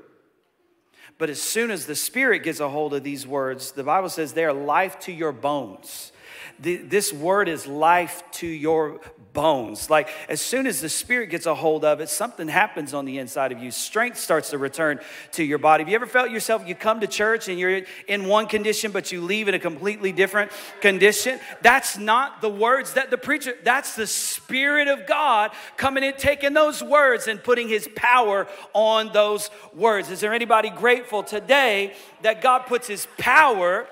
But 1.18 1.30
as 1.30 1.40
soon 1.40 1.70
as 1.70 1.86
the 1.86 1.94
Spirit 1.94 2.42
gets 2.42 2.60
a 2.60 2.68
hold 2.68 2.92
of 2.92 3.02
these 3.02 3.26
words, 3.26 3.72
the 3.72 3.84
Bible 3.84 4.08
says 4.08 4.32
they 4.32 4.44
are 4.44 4.52
life 4.52 4.98
to 5.00 5.12
your 5.12 5.32
bones. 5.32 6.12
The, 6.58 6.76
this 6.76 7.12
word 7.12 7.48
is 7.48 7.66
life 7.66 8.22
to 8.32 8.46
your 8.46 9.00
bones. 9.36 9.90
Like 9.90 10.08
as 10.30 10.40
soon 10.40 10.66
as 10.66 10.80
the 10.80 10.88
Spirit 10.88 11.28
gets 11.28 11.44
a 11.44 11.54
hold 11.54 11.84
of 11.84 12.00
it, 12.00 12.08
something 12.08 12.48
happens 12.48 12.94
on 12.94 13.04
the 13.04 13.18
inside 13.18 13.52
of 13.52 13.62
you. 13.62 13.70
Strength 13.70 14.18
starts 14.18 14.50
to 14.50 14.58
return 14.58 14.98
to 15.32 15.44
your 15.44 15.58
body. 15.58 15.84
Have 15.84 15.90
you 15.90 15.94
ever 15.94 16.06
felt 16.06 16.30
yourself, 16.30 16.66
you 16.66 16.74
come 16.74 17.00
to 17.00 17.06
church 17.06 17.48
and 17.48 17.60
you're 17.60 17.82
in 18.08 18.26
one 18.26 18.46
condition, 18.46 18.90
but 18.90 19.12
you 19.12 19.20
leave 19.20 19.46
in 19.46 19.54
a 19.54 19.58
completely 19.58 20.10
different 20.10 20.50
condition? 20.80 21.38
That's 21.60 21.98
not 21.98 22.40
the 22.40 22.48
words 22.48 22.94
that 22.94 23.10
the 23.10 23.18
preacher, 23.18 23.54
that's 23.62 23.94
the 23.94 24.06
Spirit 24.06 24.88
of 24.88 25.06
God 25.06 25.52
coming 25.76 26.02
in, 26.02 26.14
taking 26.14 26.54
those 26.54 26.82
words 26.82 27.28
and 27.28 27.40
putting 27.40 27.68
His 27.68 27.88
power 27.94 28.48
on 28.72 29.12
those 29.12 29.50
words. 29.74 30.10
Is 30.10 30.20
there 30.20 30.32
anybody 30.32 30.70
grateful 30.70 31.22
today 31.22 31.92
that 32.22 32.40
God 32.40 32.60
puts 32.60 32.88
His 32.88 33.06
power 33.18 33.86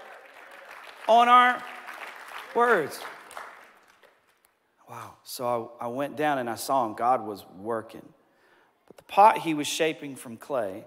on 1.06 1.28
our 1.28 1.62
words. 2.54 2.98
So 5.24 5.72
I, 5.80 5.86
I 5.86 5.88
went 5.88 6.16
down 6.16 6.38
and 6.38 6.48
I 6.48 6.54
saw 6.54 6.86
him. 6.86 6.94
God 6.94 7.26
was 7.26 7.44
working. 7.58 8.06
But 8.86 8.96
the 8.98 9.02
pot 9.04 9.38
he 9.38 9.54
was 9.54 9.66
shaping 9.66 10.14
from 10.16 10.36
clay 10.36 10.84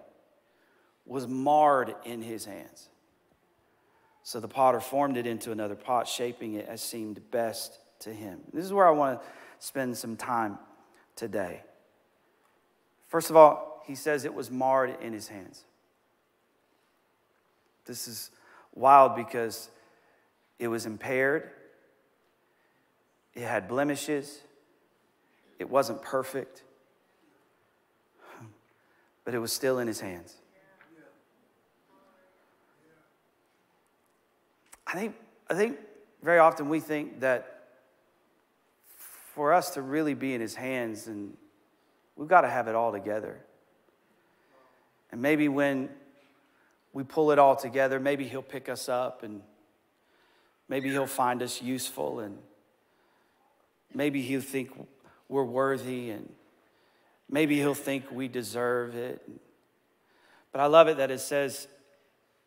was 1.06 1.28
marred 1.28 1.96
in 2.06 2.22
his 2.22 2.46
hands. 2.46 2.90
So 4.24 4.40
the 4.40 4.48
potter 4.48 4.80
formed 4.80 5.18
it 5.18 5.26
into 5.26 5.52
another 5.52 5.76
pot, 5.76 6.08
shaping 6.08 6.54
it 6.54 6.68
as 6.68 6.82
seemed 6.82 7.32
best 7.32 7.80
to 8.00 8.14
him. 8.14 8.40
This 8.54 8.66
is 8.66 8.74
where 8.74 8.88
I 8.88 8.92
want 8.92 9.22
to 9.22 9.28
spend 9.60 9.98
some 9.98 10.16
time 10.18 10.60
today. 11.16 11.64
First 13.08 13.30
of 13.30 13.38
all, 13.38 13.84
he 13.88 13.96
says 13.96 14.26
it 14.26 14.34
was 14.34 14.52
marred 14.52 14.98
in 15.02 15.14
his 15.14 15.30
hands. 15.30 15.64
This 17.86 18.08
is 18.08 18.32
wild 18.76 19.16
because 19.16 19.70
it 20.60 20.68
was 20.68 20.86
impaired, 20.86 21.50
it 23.38 23.44
had 23.44 23.68
blemishes. 23.68 24.40
It 25.60 25.70
wasn't 25.70 26.02
perfect. 26.02 26.64
But 29.24 29.36
it 29.36 29.40
was 29.40 29.54
still 29.54 29.78
in 29.78 29.88
his 29.88 30.00
hands. 30.00 30.36
I 34.88 34.94
think, 34.94 35.16
I 35.50 35.54
think 35.54 35.78
very 36.24 36.40
often 36.40 36.68
we 36.68 36.80
think 36.80 37.20
that 37.20 37.68
for 38.96 39.54
us 39.54 39.72
to 39.72 39.84
really 39.84 40.16
be 40.16 40.34
in 40.34 40.42
his 40.42 40.56
hands, 40.56 41.06
and 41.06 41.38
we've 42.16 42.28
got 42.28 42.42
to 42.42 42.50
have 42.50 42.68
it 42.68 42.74
all 42.74 42.92
together. 42.92 43.38
And 45.12 45.22
maybe 45.22 45.48
when 45.48 45.90
we 46.92 47.04
pull 47.04 47.30
it 47.30 47.38
all 47.38 47.56
together, 47.56 48.00
maybe 48.00 48.28
he'll 48.28 48.42
pick 48.42 48.68
us 48.68 48.90
up 48.90 49.22
and 49.22 49.44
maybe 50.68 50.90
he'll 50.90 51.06
find 51.06 51.44
us 51.44 51.62
useful 51.62 52.20
and 52.22 52.40
Maybe 53.94 54.22
he'll 54.22 54.42
think 54.42 54.72
we're 55.30 55.44
worthy 55.44 56.12
and 56.12 56.32
maybe 57.30 57.58
he'll 57.58 57.74
think 57.74 58.12
we 58.12 58.28
deserve 58.28 58.96
it. 58.96 59.28
But 60.52 60.62
I 60.62 60.66
love 60.68 60.88
it 60.88 60.98
that 60.98 61.12
it 61.12 61.20
says 61.20 61.68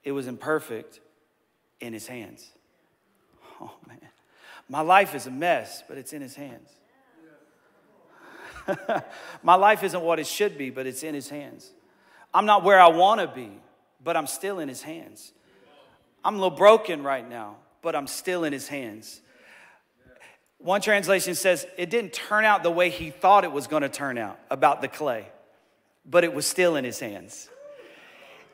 it 0.05 0.13
was 0.13 0.27
imperfect 0.27 1.01
in 1.81 1.93
his 1.93 2.07
hands. 2.07 2.49
Oh, 3.61 3.75
man. 3.87 3.99
My 4.69 4.81
life 4.81 5.15
is 5.15 5.27
a 5.27 5.31
mess, 5.31 5.83
but 5.89 5.99
it's 5.99 6.13
in 6.13 6.23
his 6.23 6.35
hands. 6.35 6.71
My 9.43 9.57
life 9.57 9.83
isn't 9.83 10.01
what 10.01 10.19
it 10.21 10.27
should 10.27 10.57
be, 10.57 10.71
but 10.71 10.87
it's 10.87 11.03
in 11.03 11.15
his 11.15 11.29
hands. 11.29 11.71
I'm 12.33 12.47
not 12.47 12.63
where 12.63 12.81
I 12.81 12.89
want 12.89 13.21
to 13.21 13.27
be, 13.27 13.51
but 14.03 14.17
I'm 14.17 14.27
still 14.27 14.59
in 14.61 14.69
his 14.69 14.83
hands. 14.83 15.33
I'm 16.25 16.35
a 16.35 16.39
little 16.39 16.57
broken 16.57 17.03
right 17.03 17.29
now, 17.29 17.57
but 17.83 17.97
I'm 17.97 18.07
still 18.07 18.45
in 18.45 18.53
his 18.53 18.69
hands. 18.69 19.21
One 20.63 20.83
translation 20.83 21.35
says 21.35 21.67
it 21.79 21.89
didn't 21.89 22.13
turn 22.13 22.45
out 22.45 22.63
the 22.63 22.71
way 22.71 22.91
he 22.91 23.11
thought 23.11 23.45
it 23.45 23.53
was 23.53 23.67
going 23.67 23.83
to 23.83 23.89
turn 23.89 24.19
out 24.19 24.39
about 24.51 24.83
the 24.83 24.89
clay, 24.89 25.27
but 26.05 26.23
it 26.23 26.35
was 26.35 26.47
still 26.47 26.77
in 26.77 26.85
his 26.85 27.01
hands. 27.01 27.49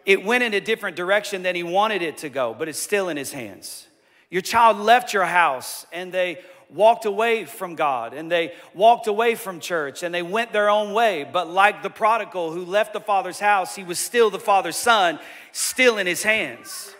It 0.04 0.24
went 0.24 0.44
in 0.44 0.54
a 0.54 0.60
different 0.60 0.96
direction 0.96 1.42
than 1.42 1.56
he 1.56 1.64
wanted 1.64 2.02
it 2.02 2.18
to 2.18 2.28
go, 2.28 2.54
but 2.56 2.68
it's 2.68 2.78
still 2.78 3.08
in 3.08 3.16
his 3.16 3.32
hands. 3.32 3.88
Your 4.30 4.42
child 4.42 4.78
left 4.78 5.12
your 5.12 5.24
house 5.24 5.84
and 5.92 6.12
they 6.12 6.38
walked 6.70 7.06
away 7.06 7.44
from 7.44 7.74
God 7.74 8.14
and 8.14 8.30
they 8.30 8.52
walked 8.72 9.08
away 9.08 9.34
from 9.34 9.58
church 9.58 10.04
and 10.04 10.14
they 10.14 10.22
went 10.22 10.52
their 10.52 10.70
own 10.70 10.92
way. 10.92 11.28
But 11.30 11.48
like 11.48 11.82
the 11.82 11.90
prodigal 11.90 12.52
who 12.52 12.64
left 12.64 12.92
the 12.92 13.00
father's 13.00 13.40
house, 13.40 13.74
he 13.74 13.82
was 13.82 13.98
still 13.98 14.30
the 14.30 14.38
father's 14.38 14.76
son, 14.76 15.18
still 15.50 15.98
in 15.98 16.06
his 16.06 16.22
hands. 16.22 16.94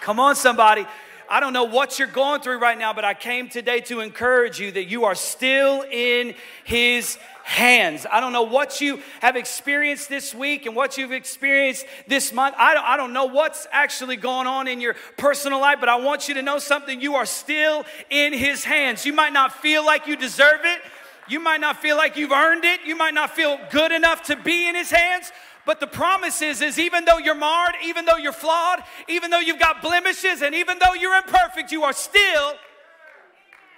Come 0.00 0.20
on, 0.20 0.36
somebody. 0.36 0.86
I 1.30 1.40
don't 1.40 1.52
know 1.52 1.64
what 1.64 1.98
you're 1.98 2.08
going 2.08 2.40
through 2.40 2.58
right 2.58 2.78
now, 2.78 2.94
but 2.94 3.04
I 3.04 3.12
came 3.12 3.50
today 3.50 3.80
to 3.82 4.00
encourage 4.00 4.58
you 4.58 4.72
that 4.72 4.84
you 4.84 5.04
are 5.04 5.14
still 5.14 5.84
in 5.90 6.34
His 6.64 7.16
hands. 7.44 8.06
I 8.10 8.20
don't 8.20 8.32
know 8.32 8.44
what 8.44 8.80
you 8.80 9.00
have 9.20 9.36
experienced 9.36 10.08
this 10.08 10.34
week 10.34 10.64
and 10.64 10.74
what 10.74 10.96
you've 10.96 11.12
experienced 11.12 11.84
this 12.06 12.32
month. 12.32 12.54
I 12.58 12.72
don't, 12.72 12.84
I 12.84 12.96
don't 12.96 13.12
know 13.12 13.26
what's 13.26 13.66
actually 13.72 14.16
going 14.16 14.46
on 14.46 14.68
in 14.68 14.80
your 14.80 14.96
personal 15.18 15.60
life, 15.60 15.78
but 15.80 15.90
I 15.90 15.96
want 15.96 16.28
you 16.28 16.34
to 16.34 16.42
know 16.42 16.58
something. 16.58 17.00
You 17.00 17.16
are 17.16 17.26
still 17.26 17.84
in 18.08 18.32
His 18.32 18.64
hands. 18.64 19.04
You 19.04 19.12
might 19.12 19.34
not 19.34 19.52
feel 19.52 19.84
like 19.84 20.06
you 20.06 20.16
deserve 20.16 20.60
it. 20.64 20.80
You 21.28 21.40
might 21.40 21.60
not 21.60 21.82
feel 21.82 21.96
like 21.98 22.16
you've 22.16 22.32
earned 22.32 22.64
it. 22.64 22.80
You 22.86 22.96
might 22.96 23.12
not 23.12 23.30
feel 23.30 23.58
good 23.70 23.92
enough 23.92 24.22
to 24.24 24.36
be 24.36 24.66
in 24.66 24.74
His 24.74 24.90
hands. 24.90 25.30
But 25.68 25.80
the 25.80 25.86
promise 25.86 26.40
is, 26.40 26.62
is 26.62 26.78
even 26.78 27.04
though 27.04 27.18
you're 27.18 27.34
marred, 27.34 27.74
even 27.84 28.06
though 28.06 28.16
you're 28.16 28.32
flawed, 28.32 28.82
even 29.06 29.30
though 29.30 29.38
you've 29.38 29.58
got 29.58 29.82
blemishes, 29.82 30.40
and 30.40 30.54
even 30.54 30.78
though 30.78 30.94
you're 30.94 31.14
imperfect, 31.14 31.72
you 31.72 31.82
are 31.82 31.92
still 31.92 32.54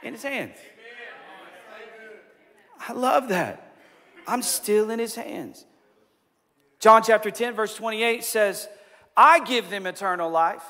in 0.00 0.12
His 0.12 0.22
hands. 0.22 0.54
I 2.78 2.92
love 2.92 3.30
that. 3.30 3.74
I'm 4.24 4.42
still 4.42 4.92
in 4.92 5.00
his 5.00 5.16
hands. 5.16 5.66
John 6.78 7.02
chapter 7.02 7.32
10, 7.32 7.54
verse 7.54 7.74
28 7.74 8.22
says, 8.22 8.68
I 9.16 9.40
give 9.40 9.68
them 9.68 9.84
eternal 9.84 10.30
life. 10.30 10.62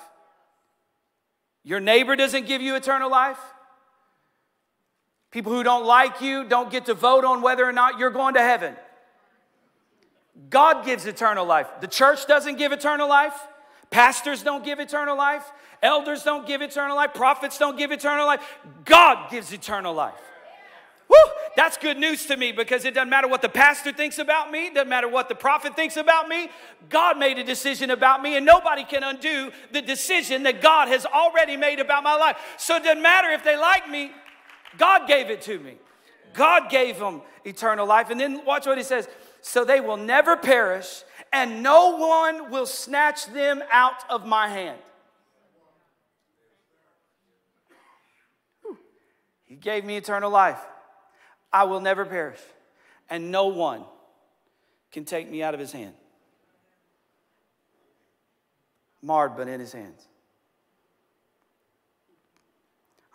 Your 1.64 1.80
neighbor 1.80 2.16
doesn't 2.16 2.46
give 2.46 2.62
you 2.62 2.76
eternal 2.76 3.10
life. 3.10 3.38
People 5.30 5.52
who 5.52 5.62
don't 5.64 5.84
like 5.84 6.22
you 6.22 6.44
don't 6.44 6.70
get 6.70 6.86
to 6.86 6.94
vote 6.94 7.26
on 7.26 7.42
whether 7.42 7.68
or 7.68 7.72
not 7.72 7.98
you're 7.98 8.08
going 8.08 8.32
to 8.34 8.40
heaven. 8.40 8.74
God 10.48 10.84
gives 10.84 11.06
eternal 11.06 11.44
life. 11.44 11.68
The 11.80 11.86
church 11.86 12.26
doesn't 12.26 12.56
give 12.56 12.72
eternal 12.72 13.08
life. 13.08 13.34
Pastors 13.90 14.42
don't 14.42 14.64
give 14.64 14.80
eternal 14.80 15.16
life. 15.16 15.50
Elders 15.82 16.22
don't 16.22 16.46
give 16.46 16.62
eternal 16.62 16.96
life. 16.96 17.14
Prophets 17.14 17.58
don't 17.58 17.76
give 17.76 17.90
eternal 17.90 18.26
life. 18.26 18.40
God 18.84 19.30
gives 19.30 19.52
eternal 19.52 19.94
life. 19.94 20.14
Woo, 21.08 21.16
that's 21.56 21.76
good 21.76 21.98
news 21.98 22.26
to 22.26 22.36
me 22.36 22.52
because 22.52 22.84
it 22.84 22.94
doesn't 22.94 23.08
matter 23.08 23.26
what 23.26 23.42
the 23.42 23.48
pastor 23.48 23.92
thinks 23.92 24.18
about 24.18 24.52
me, 24.52 24.70
doesn't 24.70 24.88
matter 24.88 25.08
what 25.08 25.28
the 25.28 25.34
prophet 25.34 25.74
thinks 25.74 25.96
about 25.96 26.28
me. 26.28 26.48
God 26.88 27.18
made 27.18 27.36
a 27.38 27.42
decision 27.42 27.90
about 27.90 28.22
me, 28.22 28.36
and 28.36 28.46
nobody 28.46 28.84
can 28.84 29.02
undo 29.02 29.50
the 29.72 29.82
decision 29.82 30.44
that 30.44 30.62
God 30.62 30.86
has 30.86 31.04
already 31.06 31.56
made 31.56 31.80
about 31.80 32.04
my 32.04 32.14
life. 32.14 32.36
So 32.58 32.76
it 32.76 32.84
doesn't 32.84 33.02
matter 33.02 33.28
if 33.30 33.42
they 33.42 33.56
like 33.56 33.90
me, 33.90 34.12
God 34.78 35.08
gave 35.08 35.30
it 35.30 35.42
to 35.42 35.58
me. 35.58 35.78
God 36.32 36.70
gave 36.70 37.00
them 37.00 37.22
eternal 37.44 37.86
life. 37.86 38.10
And 38.10 38.20
then 38.20 38.44
watch 38.44 38.66
what 38.66 38.78
he 38.78 38.84
says 38.84 39.08
so 39.42 39.64
they 39.64 39.80
will 39.80 39.96
never 39.96 40.36
perish, 40.36 41.02
and 41.32 41.62
no 41.62 41.96
one 41.96 42.50
will 42.50 42.66
snatch 42.66 43.26
them 43.26 43.62
out 43.70 44.02
of 44.08 44.26
my 44.26 44.48
hand. 44.48 44.78
He 49.44 49.56
gave 49.56 49.84
me 49.84 49.96
eternal 49.96 50.30
life. 50.30 50.60
I 51.52 51.64
will 51.64 51.80
never 51.80 52.04
perish, 52.04 52.38
and 53.08 53.32
no 53.32 53.46
one 53.48 53.84
can 54.92 55.04
take 55.04 55.28
me 55.28 55.42
out 55.42 55.54
of 55.54 55.60
his 55.60 55.72
hand. 55.72 55.94
Marred, 59.02 59.36
but 59.36 59.48
in 59.48 59.58
his 59.58 59.72
hands. 59.72 60.06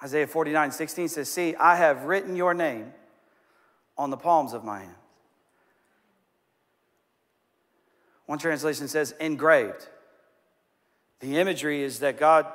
Isaiah 0.03 0.27
49 0.27 0.71
16 0.71 1.07
says, 1.07 1.29
See, 1.29 1.55
I 1.55 1.75
have 1.75 2.03
written 2.03 2.35
your 2.35 2.53
name 2.53 2.93
on 3.97 4.09
the 4.09 4.17
palms 4.17 4.53
of 4.53 4.63
my 4.63 4.79
hands. 4.79 5.04
One 8.25 8.39
translation 8.39 8.87
says, 8.87 9.13
engraved. 9.19 9.87
The 11.19 11.37
imagery 11.37 11.83
is 11.83 11.99
that 11.99 12.17
God 12.17 12.47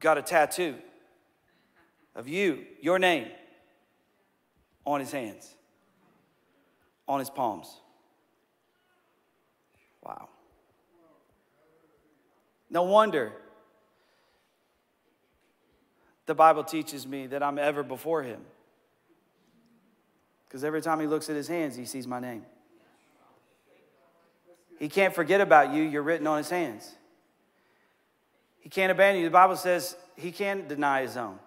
got 0.00 0.18
a 0.18 0.22
tattoo 0.22 0.76
of 2.14 2.28
you, 2.28 2.64
your 2.80 2.98
name, 2.98 3.28
on 4.84 5.00
his 5.00 5.12
hands, 5.12 5.54
on 7.06 7.18
his 7.18 7.30
palms. 7.30 7.68
Wow. 10.02 10.28
No 12.70 12.82
wonder 12.82 13.32
the 16.26 16.34
Bible 16.34 16.64
teaches 16.64 17.06
me 17.06 17.26
that 17.28 17.42
I'm 17.42 17.58
ever 17.58 17.82
before 17.82 18.22
him. 18.22 18.40
Because 20.48 20.64
every 20.64 20.82
time 20.82 21.00
he 21.00 21.06
looks 21.06 21.28
at 21.30 21.36
his 21.36 21.48
hands, 21.48 21.76
he 21.76 21.84
sees 21.84 22.06
my 22.06 22.20
name. 22.20 22.44
He 24.82 24.88
can't 24.88 25.14
forget 25.14 25.40
about 25.40 25.72
you, 25.72 25.84
you're 25.84 26.02
written 26.02 26.26
on 26.26 26.38
his 26.38 26.50
hands. 26.50 26.92
He 28.58 28.68
can't 28.68 28.90
abandon 28.90 29.22
you. 29.22 29.28
The 29.28 29.32
Bible 29.32 29.54
says 29.54 29.94
he 30.16 30.32
can't 30.32 30.68
deny 30.68 31.02
his 31.02 31.16
own, 31.16 31.38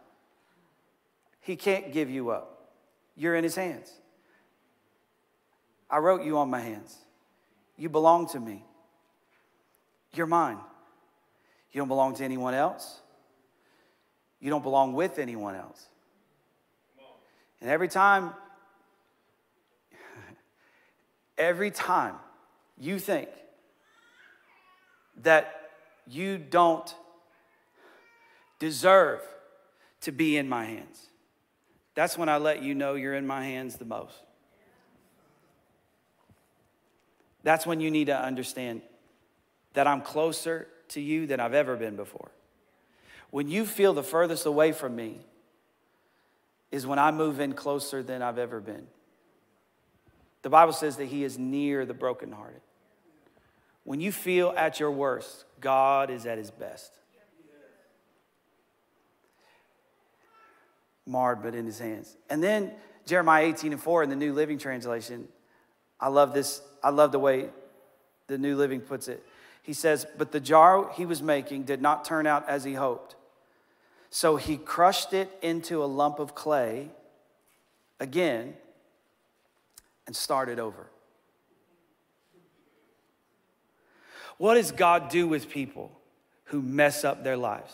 he 1.42 1.58
can't 1.58 1.92
give 1.92 2.10
you 2.10 2.30
up. 2.30 2.72
You're 3.18 3.36
in 3.36 3.44
his 3.44 3.58
hands. 3.58 3.92
I 5.90 5.98
wrote 5.98 6.24
you 6.24 6.38
on 6.38 6.50
my 6.50 6.62
hands. 6.62 6.96
You 7.76 7.90
belong 7.90 8.30
to 8.30 8.40
me. 8.40 8.64
You're 10.14 10.28
mine. 10.28 10.60
You 11.74 11.82
don't 11.82 11.90
belong 11.90 12.16
to 12.16 12.24
anyone 12.24 12.54
else. 12.54 13.02
You 14.40 14.50
don't 14.50 14.64
belong 14.64 14.94
with 14.94 15.20
anyone 15.20 15.56
else. 15.56 15.86
And 17.60 17.70
every 17.70 17.90
time, 17.90 18.32
every 21.38 21.72
time 21.72 22.16
you 22.80 23.00
think 23.00 23.30
that 25.24 25.72
you 26.08 26.38
don't 26.38 26.94
deserve 28.60 29.22
to 30.02 30.12
be 30.12 30.38
in 30.38 30.48
my 30.48 30.66
hands, 30.66 31.08
that's 31.94 32.18
when 32.18 32.30
I 32.30 32.38
let 32.38 32.62
you 32.62 32.76
know 32.76 32.96
you're 32.96 33.16
in 33.16 33.26
my 33.26 33.44
hands 33.44 33.78
the 33.78 33.86
most. 33.86 34.16
That's 37.44 37.66
when 37.66 37.80
you 37.80 37.92
need 37.92 38.08
to 38.08 38.20
understand 38.20 38.82
that 39.74 39.88
I'm 39.88 40.02
closer 40.02 40.68
to 40.90 41.02
you 41.02 41.28
than 41.28 41.40
I've 41.40 41.54
ever 41.54 41.76
been 41.76 41.96
before. 41.96 42.32
When 43.30 43.50
you 43.50 43.66
feel 43.66 43.94
the 43.94 44.04
furthest 44.04 44.46
away 44.46 44.72
from 44.72 44.96
me, 44.96 45.20
is 46.72 46.86
when 46.86 47.00
I 47.00 47.12
move 47.12 47.40
in 47.40 47.54
closer 47.54 48.04
than 48.04 48.22
I've 48.22 48.38
ever 48.38 48.60
been. 48.60 48.88
The 50.46 50.52
Bible 50.52 50.74
says 50.74 50.98
that 50.98 51.06
He 51.06 51.24
is 51.24 51.40
near 51.40 51.88
the 51.88 51.96
brokenhearted. 51.96 52.62
When 53.84 54.00
you 54.00 54.12
feel 54.12 54.54
at 54.56 54.80
your 54.80 54.92
worst, 54.92 55.44
God 55.60 56.12
is 56.12 56.28
at 56.28 56.38
His 56.38 56.52
best. 56.52 56.92
marred 61.08 61.42
but 61.42 61.56
in 61.56 61.66
his 61.66 61.80
hands. 61.80 62.16
And 62.30 62.44
then 62.44 62.72
Jeremiah 63.06 63.46
18 63.46 63.74
and 63.74 63.82
4 63.82 64.04
in 64.04 64.10
the 64.10 64.16
New 64.16 64.34
Living 64.34 64.58
Translation, 64.58 65.28
I 66.00 66.10
love 66.10 66.34
this, 66.34 66.62
I 66.84 66.90
love 66.90 67.12
the 67.12 67.20
way 67.20 67.50
the 68.28 68.38
New 68.38 68.56
Living 68.56 68.82
puts 68.82 69.08
it. 69.08 69.24
He 69.62 69.74
says, 69.74 70.06
But 70.18 70.32
the 70.32 70.40
jar 70.40 70.92
he 70.94 71.06
was 71.06 71.22
making 71.22 71.64
did 71.64 71.82
not 71.82 72.06
turn 72.06 72.26
out 72.26 72.48
as 72.48 72.64
he 72.64 72.74
hoped. 72.74 73.16
So 74.10 74.36
he 74.38 74.58
crushed 74.58 75.14
it 75.14 75.30
into 75.42 75.84
a 75.84 75.86
lump 75.86 76.18
of 76.18 76.34
clay 76.34 76.90
again 78.00 78.56
and 80.08 80.16
start 80.16 80.50
it 80.50 80.60
over. 80.60 80.88
What 84.38 84.56
does 84.56 84.72
God 84.72 85.10
do 85.10 85.28
with 85.28 85.50
people 85.50 85.92
who 86.46 86.62
mess 86.62 87.04
up 87.04 87.24
their 87.24 87.38
lives? 87.38 87.74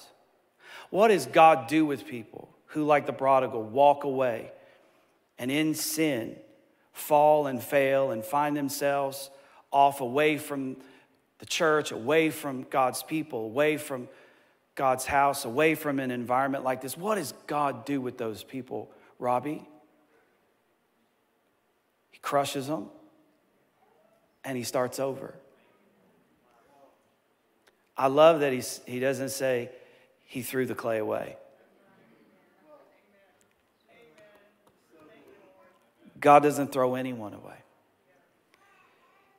What 0.89 1.07
does 1.07 1.25
God 1.25 1.67
do 1.67 1.85
with 1.85 2.05
people 2.05 2.49
who, 2.67 2.83
like 2.83 3.05
the 3.05 3.13
prodigal, 3.13 3.63
walk 3.63 4.03
away 4.03 4.51
and 5.39 5.49
in 5.49 5.73
sin 5.73 6.35
fall 6.93 7.47
and 7.47 7.61
fail 7.61 8.11
and 8.11 8.23
find 8.23 8.55
themselves 8.55 9.29
off 9.71 10.01
away 10.01 10.37
from 10.37 10.77
the 11.39 11.45
church, 11.45 11.91
away 11.91 12.29
from 12.29 12.63
God's 12.63 13.01
people, 13.03 13.45
away 13.45 13.77
from 13.77 14.07
God's 14.75 15.05
house, 15.05 15.45
away 15.45 15.75
from 15.75 15.99
an 15.99 16.11
environment 16.11 16.63
like 16.63 16.81
this. 16.81 16.97
What 16.97 17.15
does 17.15 17.33
God 17.47 17.85
do 17.85 17.99
with 17.99 18.17
those 18.17 18.43
people, 18.43 18.91
Robbie? 19.19 19.67
He 22.21 22.27
crushes 22.27 22.67
them 22.67 22.87
and 24.43 24.57
he 24.57 24.63
starts 24.63 24.99
over. 24.99 25.33
I 27.97 28.07
love 28.07 28.39
that 28.41 28.53
he's, 28.53 28.81
he 28.85 28.99
doesn't 28.99 29.29
say 29.29 29.69
he 30.25 30.41
threw 30.41 30.65
the 30.65 30.75
clay 30.75 30.99
away. 30.99 31.37
God 36.19 36.43
doesn't 36.43 36.71
throw 36.71 36.95
anyone 36.95 37.33
away. 37.33 37.57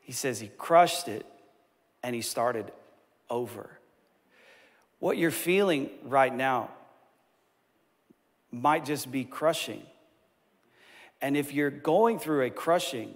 He 0.00 0.12
says 0.12 0.40
he 0.40 0.48
crushed 0.58 1.06
it 1.06 1.24
and 2.02 2.14
he 2.14 2.22
started 2.22 2.72
over. 3.30 3.78
What 4.98 5.16
you're 5.16 5.30
feeling 5.30 5.90
right 6.04 6.34
now 6.34 6.70
might 8.50 8.84
just 8.84 9.10
be 9.10 9.24
crushing. 9.24 9.82
And 11.22 11.36
if 11.36 11.52
you're 11.54 11.70
going 11.70 12.18
through 12.18 12.42
a 12.42 12.50
crushing, 12.50 13.14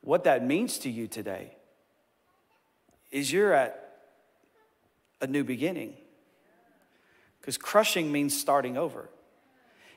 what 0.00 0.24
that 0.24 0.44
means 0.44 0.78
to 0.78 0.90
you 0.90 1.06
today 1.06 1.54
is 3.12 3.32
you're 3.32 3.54
at 3.54 4.00
a 5.20 5.26
new 5.28 5.44
beginning. 5.44 5.94
Because 7.40 7.56
crushing 7.56 8.10
means 8.10 8.38
starting 8.38 8.76
over. 8.76 9.08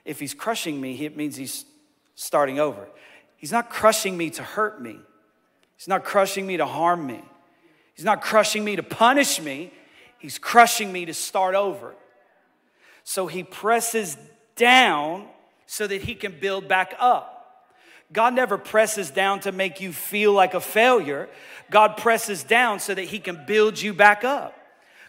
If 0.05 0.19
he's 0.19 0.35
crushing 0.35 0.79
me, 0.79 1.03
it 1.03 1.17
means 1.17 1.35
he's 1.35 1.65
starting 2.13 2.59
over. 2.59 2.87
He's 3.35 3.51
not 3.51 3.71
crushing 3.71 4.15
me 4.15 4.29
to 4.31 4.43
hurt 4.43 4.79
me. 4.79 4.99
He's 5.75 5.87
not 5.87 6.03
crushing 6.03 6.45
me 6.45 6.57
to 6.57 6.65
harm 6.67 7.07
me. 7.07 7.23
He's 7.95 8.05
not 8.05 8.21
crushing 8.21 8.63
me 8.63 8.75
to 8.75 8.83
punish 8.83 9.41
me. 9.41 9.73
He's 10.19 10.37
crushing 10.37 10.91
me 10.91 11.05
to 11.05 11.15
start 11.15 11.55
over. 11.55 11.95
So 13.03 13.25
he 13.25 13.43
presses 13.43 14.17
down 14.55 15.27
so 15.71 15.87
that 15.87 16.01
he 16.01 16.13
can 16.15 16.37
build 16.37 16.67
back 16.67 16.93
up. 16.99 17.65
God 18.11 18.33
never 18.33 18.57
presses 18.57 19.09
down 19.09 19.39
to 19.41 19.53
make 19.53 19.79
you 19.79 19.93
feel 19.93 20.33
like 20.33 20.53
a 20.53 20.59
failure. 20.59 21.29
God 21.69 21.95
presses 21.95 22.43
down 22.43 22.81
so 22.81 22.93
that 22.93 23.05
he 23.05 23.19
can 23.19 23.45
build 23.47 23.81
you 23.81 23.93
back 23.93 24.25
up. 24.25 24.53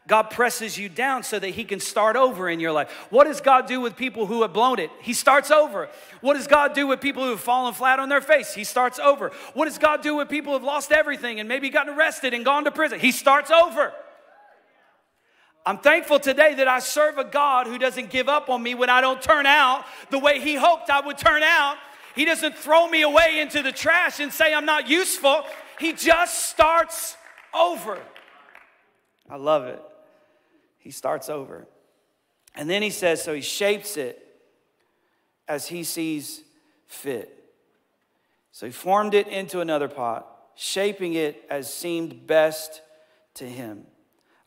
God 0.06 0.30
presses 0.30 0.78
you 0.78 0.88
down 0.88 1.22
so 1.22 1.38
that 1.38 1.50
He 1.50 1.62
can 1.62 1.78
start 1.78 2.16
over 2.16 2.48
in 2.48 2.58
your 2.58 2.72
life. 2.72 2.90
What 3.10 3.28
does 3.28 3.40
God 3.40 3.68
do 3.68 3.80
with 3.80 3.94
people 3.94 4.26
who 4.26 4.42
have 4.42 4.52
blown 4.52 4.80
it? 4.80 4.90
He 5.00 5.12
starts 5.12 5.52
over. 5.52 5.88
What 6.20 6.34
does 6.34 6.48
God 6.48 6.74
do 6.74 6.88
with 6.88 7.00
people 7.00 7.22
who 7.22 7.30
have 7.30 7.40
fallen 7.40 7.72
flat 7.72 8.00
on 8.00 8.08
their 8.08 8.20
face? 8.20 8.52
He 8.52 8.64
starts 8.64 8.98
over. 8.98 9.30
What 9.54 9.66
does 9.66 9.78
God 9.78 10.02
do 10.02 10.16
with 10.16 10.28
people 10.28 10.52
who 10.52 10.58
have 10.58 10.66
lost 10.66 10.90
everything 10.90 11.38
and 11.38 11.48
maybe 11.48 11.70
gotten 11.70 11.94
arrested 11.94 12.34
and 12.34 12.44
gone 12.44 12.64
to 12.64 12.72
prison? 12.72 12.98
He 12.98 13.12
starts 13.12 13.52
over. 13.52 13.92
I'm 15.64 15.78
thankful 15.78 16.18
today 16.18 16.54
that 16.54 16.66
I 16.66 16.80
serve 16.80 17.18
a 17.18 17.24
God 17.24 17.66
who 17.66 17.78
doesn't 17.78 18.10
give 18.10 18.28
up 18.28 18.48
on 18.48 18.62
me 18.62 18.74
when 18.74 18.90
I 18.90 19.00
don't 19.00 19.22
turn 19.22 19.46
out 19.46 19.84
the 20.10 20.18
way 20.18 20.40
He 20.40 20.54
hoped 20.54 20.90
I 20.90 21.00
would 21.00 21.18
turn 21.18 21.42
out. 21.42 21.76
He 22.14 22.24
doesn't 22.24 22.56
throw 22.56 22.88
me 22.88 23.02
away 23.02 23.40
into 23.40 23.62
the 23.62 23.72
trash 23.72 24.20
and 24.20 24.32
say 24.32 24.52
I'm 24.52 24.66
not 24.66 24.88
useful. 24.88 25.44
He 25.78 25.92
just 25.92 26.50
starts 26.50 27.16
over. 27.54 27.98
I 29.30 29.36
love 29.36 29.64
it 29.64 29.82
he 30.82 30.90
starts 30.90 31.28
over. 31.28 31.68
And 32.56 32.68
then 32.68 32.82
he 32.82 32.90
says, 32.90 33.22
so 33.22 33.32
he 33.34 33.40
shapes 33.40 33.96
it 33.96 34.18
as 35.46 35.68
he 35.68 35.84
sees 35.84 36.42
fit. 36.88 37.38
So 38.50 38.66
he 38.66 38.72
formed 38.72 39.14
it 39.14 39.28
into 39.28 39.60
another 39.60 39.86
pot, 39.86 40.26
shaping 40.56 41.14
it 41.14 41.44
as 41.48 41.72
seemed 41.72 42.26
best 42.26 42.82
to 43.34 43.44
him. 43.48 43.86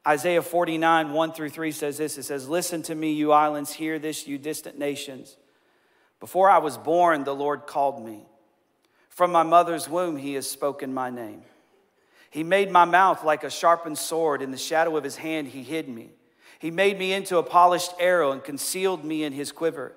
Isaiah 0.08 0.42
49, 0.42 1.14
1 1.14 1.32
through 1.34 1.50
3 1.50 1.72
says 1.72 1.98
this 1.98 2.18
It 2.18 2.24
says, 2.24 2.48
Listen 2.48 2.82
to 2.84 2.96
me, 2.96 3.14
you 3.14 3.32
islands, 3.32 3.74
hear 3.74 3.98
this, 3.98 4.28
you 4.28 4.38
distant 4.38 4.78
nations. 4.78 5.36
Before 6.20 6.50
I 6.50 6.60
was 6.60 6.78
born, 6.78 7.24
the 7.24 7.36
Lord 7.36 7.66
called 7.68 8.04
me. 8.04 8.24
From 9.10 9.32
my 9.32 9.44
mother's 9.44 9.90
womb, 9.90 10.18
he 10.18 10.34
has 10.34 10.50
spoken 10.50 10.94
my 10.94 11.10
name. 11.10 11.44
He 12.30 12.44
made 12.44 12.70
my 12.70 12.86
mouth 12.86 13.24
like 13.24 13.44
a 13.44 13.50
sharpened 13.50 13.98
sword. 13.98 14.42
In 14.42 14.52
the 14.52 14.58
shadow 14.58 14.98
of 14.98 15.04
his 15.04 15.16
hand, 15.16 15.48
he 15.48 15.64
hid 15.64 15.88
me. 15.88 16.10
He 16.60 16.70
made 16.70 17.00
me 17.00 17.14
into 17.14 17.38
a 17.38 17.44
polished 17.44 17.94
arrow 18.00 18.32
and 18.32 18.44
concealed 18.44 19.06
me 19.06 19.24
in 19.24 19.34
his 19.34 19.52
quiver. 19.52 19.94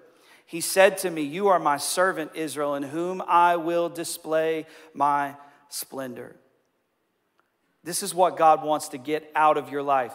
He 0.46 0.60
said 0.60 0.98
to 0.98 1.10
me, 1.10 1.22
You 1.22 1.48
are 1.48 1.58
my 1.58 1.76
servant 1.76 2.32
Israel, 2.34 2.74
in 2.74 2.84
whom 2.84 3.22
I 3.26 3.56
will 3.56 3.88
display 3.88 4.66
my 4.94 5.34
splendor. 5.68 6.36
This 7.88 8.02
is 8.02 8.14
what 8.14 8.36
God 8.36 8.62
wants 8.62 8.88
to 8.88 8.98
get 8.98 9.32
out 9.34 9.56
of 9.56 9.70
your 9.70 9.82
life. 9.82 10.12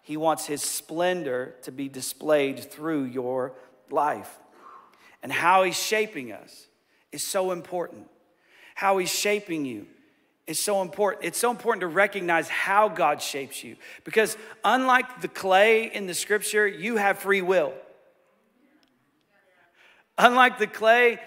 He 0.00 0.16
wants 0.16 0.44
his 0.44 0.60
splendor 0.60 1.54
to 1.62 1.70
be 1.70 1.88
displayed 1.88 2.58
through 2.58 3.04
your 3.04 3.54
life. 3.92 4.40
And 5.22 5.30
how 5.30 5.62
he's 5.62 5.80
shaping 5.80 6.32
us 6.32 6.66
is 7.12 7.24
so 7.24 7.52
important. 7.52 8.08
How 8.74 8.98
he's 8.98 9.08
shaping 9.08 9.64
you 9.64 9.86
is 10.48 10.58
so 10.58 10.82
important. 10.82 11.24
It's 11.24 11.38
so 11.38 11.52
important 11.52 11.82
to 11.82 11.86
recognize 11.86 12.48
how 12.48 12.88
God 12.88 13.22
shapes 13.22 13.62
you 13.62 13.76
because, 14.02 14.36
unlike 14.64 15.20
the 15.20 15.28
clay 15.28 15.94
in 15.94 16.08
the 16.08 16.14
scripture, 16.14 16.66
you 16.66 16.96
have 16.96 17.20
free 17.20 17.40
will. 17.40 17.72
Unlike 20.18 20.58
the 20.58 20.66
clay, 20.66 21.20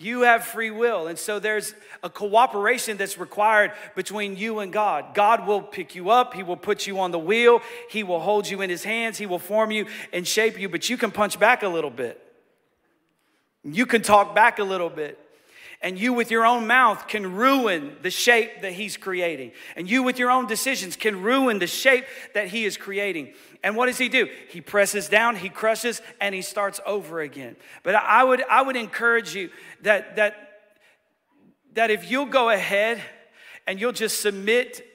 you 0.00 0.22
have 0.22 0.44
free 0.44 0.70
will. 0.70 1.06
And 1.06 1.18
so 1.18 1.38
there's 1.38 1.74
a 2.02 2.10
cooperation 2.10 2.96
that's 2.96 3.18
required 3.18 3.72
between 3.94 4.36
you 4.36 4.60
and 4.60 4.72
God. 4.72 5.14
God 5.14 5.46
will 5.46 5.62
pick 5.62 5.94
you 5.94 6.10
up, 6.10 6.34
He 6.34 6.42
will 6.42 6.56
put 6.56 6.86
you 6.86 7.00
on 7.00 7.10
the 7.10 7.18
wheel, 7.18 7.60
He 7.90 8.02
will 8.02 8.20
hold 8.20 8.48
you 8.48 8.62
in 8.62 8.70
His 8.70 8.84
hands, 8.84 9.18
He 9.18 9.26
will 9.26 9.38
form 9.38 9.70
you 9.70 9.86
and 10.12 10.26
shape 10.26 10.58
you, 10.58 10.68
but 10.68 10.88
you 10.88 10.96
can 10.96 11.10
punch 11.10 11.38
back 11.38 11.62
a 11.62 11.68
little 11.68 11.90
bit. 11.90 12.20
You 13.62 13.86
can 13.86 14.02
talk 14.02 14.34
back 14.34 14.58
a 14.58 14.64
little 14.64 14.90
bit. 14.90 15.18
And 15.82 15.98
you, 15.98 16.12
with 16.12 16.30
your 16.30 16.44
own 16.44 16.66
mouth, 16.66 17.08
can 17.08 17.34
ruin 17.34 17.96
the 18.02 18.10
shape 18.10 18.60
that 18.60 18.72
He's 18.72 18.98
creating. 18.98 19.52
And 19.76 19.88
you, 19.88 20.02
with 20.02 20.18
your 20.18 20.30
own 20.30 20.46
decisions, 20.46 20.94
can 20.94 21.22
ruin 21.22 21.58
the 21.58 21.66
shape 21.66 22.04
that 22.34 22.48
He 22.48 22.66
is 22.66 22.76
creating. 22.76 23.32
And 23.62 23.76
what 23.76 23.86
does 23.86 23.98
He 23.98 24.08
do? 24.08 24.28
He 24.48 24.60
presses 24.60 25.08
down, 25.08 25.36
He 25.36 25.48
crushes, 25.48 26.00
and 26.20 26.34
He 26.34 26.42
starts 26.42 26.80
over 26.86 27.20
again. 27.20 27.56
But 27.82 27.94
I 27.94 28.24
would, 28.24 28.42
I 28.48 28.62
would 28.62 28.76
encourage 28.76 29.34
you 29.34 29.50
that, 29.82 30.16
that, 30.16 30.60
that 31.74 31.90
if 31.90 32.10
you'll 32.10 32.26
go 32.26 32.50
ahead 32.50 33.00
and 33.66 33.80
you'll 33.80 33.92
just 33.92 34.20
submit 34.20 34.86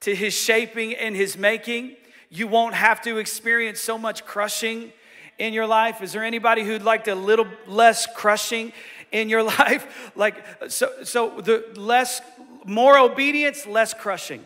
to 0.00 0.14
His 0.14 0.34
shaping 0.34 0.94
and 0.94 1.16
His 1.16 1.36
making, 1.36 1.96
you 2.28 2.46
won't 2.46 2.74
have 2.74 3.00
to 3.02 3.18
experience 3.18 3.80
so 3.80 3.96
much 3.96 4.24
crushing 4.24 4.92
in 5.38 5.52
your 5.52 5.66
life? 5.66 6.02
Is 6.02 6.12
there 6.12 6.24
anybody 6.24 6.64
who'd 6.64 6.82
like 6.82 7.06
a 7.08 7.14
little 7.14 7.46
less 7.66 8.06
crushing 8.06 8.72
in 9.12 9.28
your 9.28 9.42
life. 9.58 10.12
Like, 10.14 10.44
so, 10.68 10.90
so 11.04 11.40
the 11.40 11.64
less, 11.76 12.20
more 12.64 12.98
obedience, 12.98 13.66
less 13.66 13.94
crushing. 13.94 14.44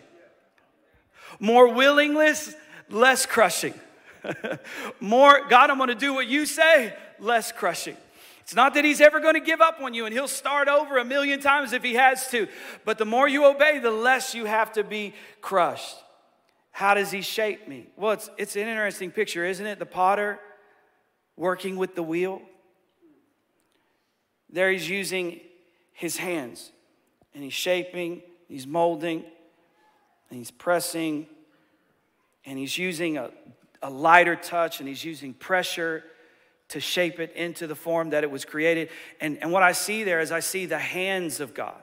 More 1.39 1.73
willingness, 1.73 2.55
less 2.91 3.27
crushing. 3.27 3.75
more, 5.01 5.47
God, 5.49 5.71
I'm 5.71 5.79
to 5.89 5.95
do 5.95 6.15
what 6.15 6.27
you 6.27 6.47
say, 6.47 6.95
less 7.19 7.53
crushing. 7.53 7.97
It's 8.41 8.55
not 8.55 8.75
that 8.75 8.85
he's 8.85 9.01
ever 9.01 9.21
going 9.21 9.35
to 9.35 9.41
give 9.41 9.61
up 9.61 9.81
on 9.81 9.95
you 9.95 10.07
and 10.07 10.13
he'll 10.13 10.27
start 10.27 10.67
over 10.67 10.99
a 10.99 11.05
million 11.05 11.41
times 11.41 11.73
if 11.73 11.85
he 11.85 11.95
has 11.95 12.29
to. 12.31 12.49
But 12.85 12.99
the 12.99 13.05
more 13.05 13.29
you 13.29 13.47
obey, 13.47 13.79
the 13.79 13.91
less 13.91 14.35
you 14.35 14.45
have 14.45 14.73
to 14.73 14.83
be 14.83 15.15
crushed. 15.41 15.97
How 16.73 16.95
does 16.95 17.11
he 17.11 17.23
shape 17.23 17.69
me? 17.69 17.87
Well, 17.97 18.13
it's, 18.13 18.31
it's 18.37 18.57
an 18.57 18.63
interesting 18.63 19.11
picture, 19.11 19.45
isn't 19.45 19.65
it? 19.65 19.79
The 19.79 19.87
potter 19.87 20.41
working 21.37 21.77
with 21.77 21.95
the 21.95 22.03
wheel. 22.03 22.43
There 24.53 24.71
he's 24.73 24.89
using 24.89 25.41
his 25.93 26.17
hands 26.17 26.73
and 27.35 27.45
he's 27.45 27.53
shaping, 27.53 28.23
he's 28.49 28.67
molding, 28.67 29.25
and 30.29 30.39
he's 30.39 30.51
pressing, 30.51 31.27
and 32.45 32.59
he's 32.59 32.77
using 32.79 33.19
a, 33.19 33.31
a 33.83 33.91
lighter 33.91 34.37
touch 34.37 34.81
and 34.81 34.89
he's 34.89 35.05
using 35.05 35.35
pressure 35.35 36.05
to 36.69 36.81
shape 36.81 37.19
it 37.19 37.33
into 37.35 37.67
the 37.67 37.75
form 37.75 38.11
that 38.11 38.23
it 38.23 38.31
was 38.31 38.45
created. 38.45 38.91
And, 39.21 39.39
and 39.43 39.53
what 39.53 39.63
I 39.63 39.73
see 39.73 40.05
there 40.05 40.21
is 40.21 40.31
I 40.31 40.41
see 40.41 40.67
the 40.67 40.79
hands 40.79 41.41
of 41.41 41.53
God, 41.53 41.81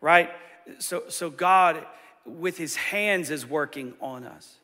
right? 0.00 0.30
So, 0.78 1.04
so 1.08 1.30
God, 1.30 1.84
with 2.26 2.58
his 2.58 2.74
hands, 2.76 3.30
is 3.30 3.46
working 3.46 3.94
on 4.00 4.24
us. 4.24 4.56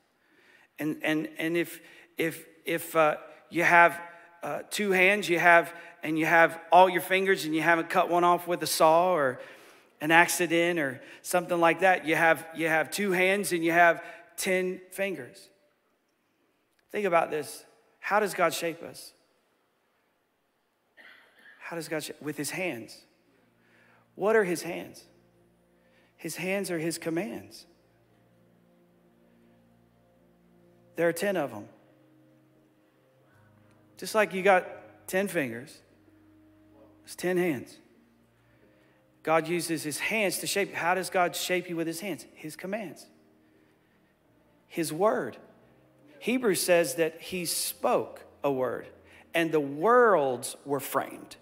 And, 0.79 0.99
and, 1.03 1.29
and 1.39 1.57
if, 1.57 1.81
if, 2.19 2.45
if 2.65 2.97
uh, 2.97 3.17
you 3.51 3.63
have 3.63 4.01
uh, 4.43 4.61
two 4.71 4.91
hands, 4.91 5.29
you 5.29 5.39
have 5.39 5.73
and 6.03 6.19
you 6.19 6.27
have 6.27 6.59
all 6.73 6.89
your 6.89 7.03
fingers 7.03 7.45
and 7.45 7.55
you 7.55 7.63
haven't 7.63 7.91
cut 7.91 8.09
one 8.09 8.25
off 8.25 8.49
with 8.49 8.63
a 8.63 8.67
saw 8.67 9.13
or 9.13 9.39
an 10.01 10.11
accident 10.11 10.79
or 10.79 11.01
something 11.23 11.61
like 11.61 11.81
that. 11.81 12.07
You 12.07 12.17
have, 12.17 12.47
you 12.55 12.69
have 12.69 12.91
two 12.91 13.13
hands 13.13 13.53
and 13.53 13.63
you 13.63 13.73
have 13.73 14.03
10 14.41 14.81
fingers. 14.91 15.51
Think 16.91 17.07
about 17.07 17.31
this. 17.31 17.65
How 18.01 18.21
does 18.21 18.33
God 18.33 18.55
shape 18.55 18.83
us? 18.83 19.13
How 21.61 21.77
does 21.77 21.89
God 21.89 22.03
shape? 22.03 22.21
With 22.23 22.39
his 22.39 22.51
hands. 22.51 22.97
What 24.15 24.37
are 24.37 24.45
his 24.45 24.63
hands? 24.63 25.05
His 26.17 26.37
hands 26.37 26.71
are 26.71 26.79
his 26.79 26.97
commands. 26.97 27.67
There 30.97 31.07
are 31.07 31.13
10 31.13 31.37
of 31.37 31.51
them. 31.51 31.69
Just 33.99 34.15
like 34.15 34.33
you 34.33 34.43
got 34.43 34.67
10 35.07 35.29
fingers, 35.29 35.79
it's 37.05 37.15
10 37.15 37.37
hands. 37.37 37.77
God 39.23 39.47
uses 39.47 39.83
his 39.83 39.99
hands 39.99 40.39
to 40.39 40.47
shape. 40.47 40.73
How 40.73 40.95
does 40.95 41.11
God 41.11 41.37
shape 41.37 41.69
you 41.69 41.77
with 41.77 41.87
his 41.87 42.01
hands? 42.01 42.25
His 42.35 42.57
commands, 42.57 43.07
his 44.71 44.93
word. 44.93 45.37
Hebrews 46.21 46.63
says 46.63 46.95
that 46.95 47.21
he 47.21 47.45
spoke 47.45 48.25
a 48.43 48.51
word, 48.51 48.87
and 49.35 49.53
the 49.53 49.61
worlds 49.61 50.57
were 50.65 50.81
framed 50.81 51.37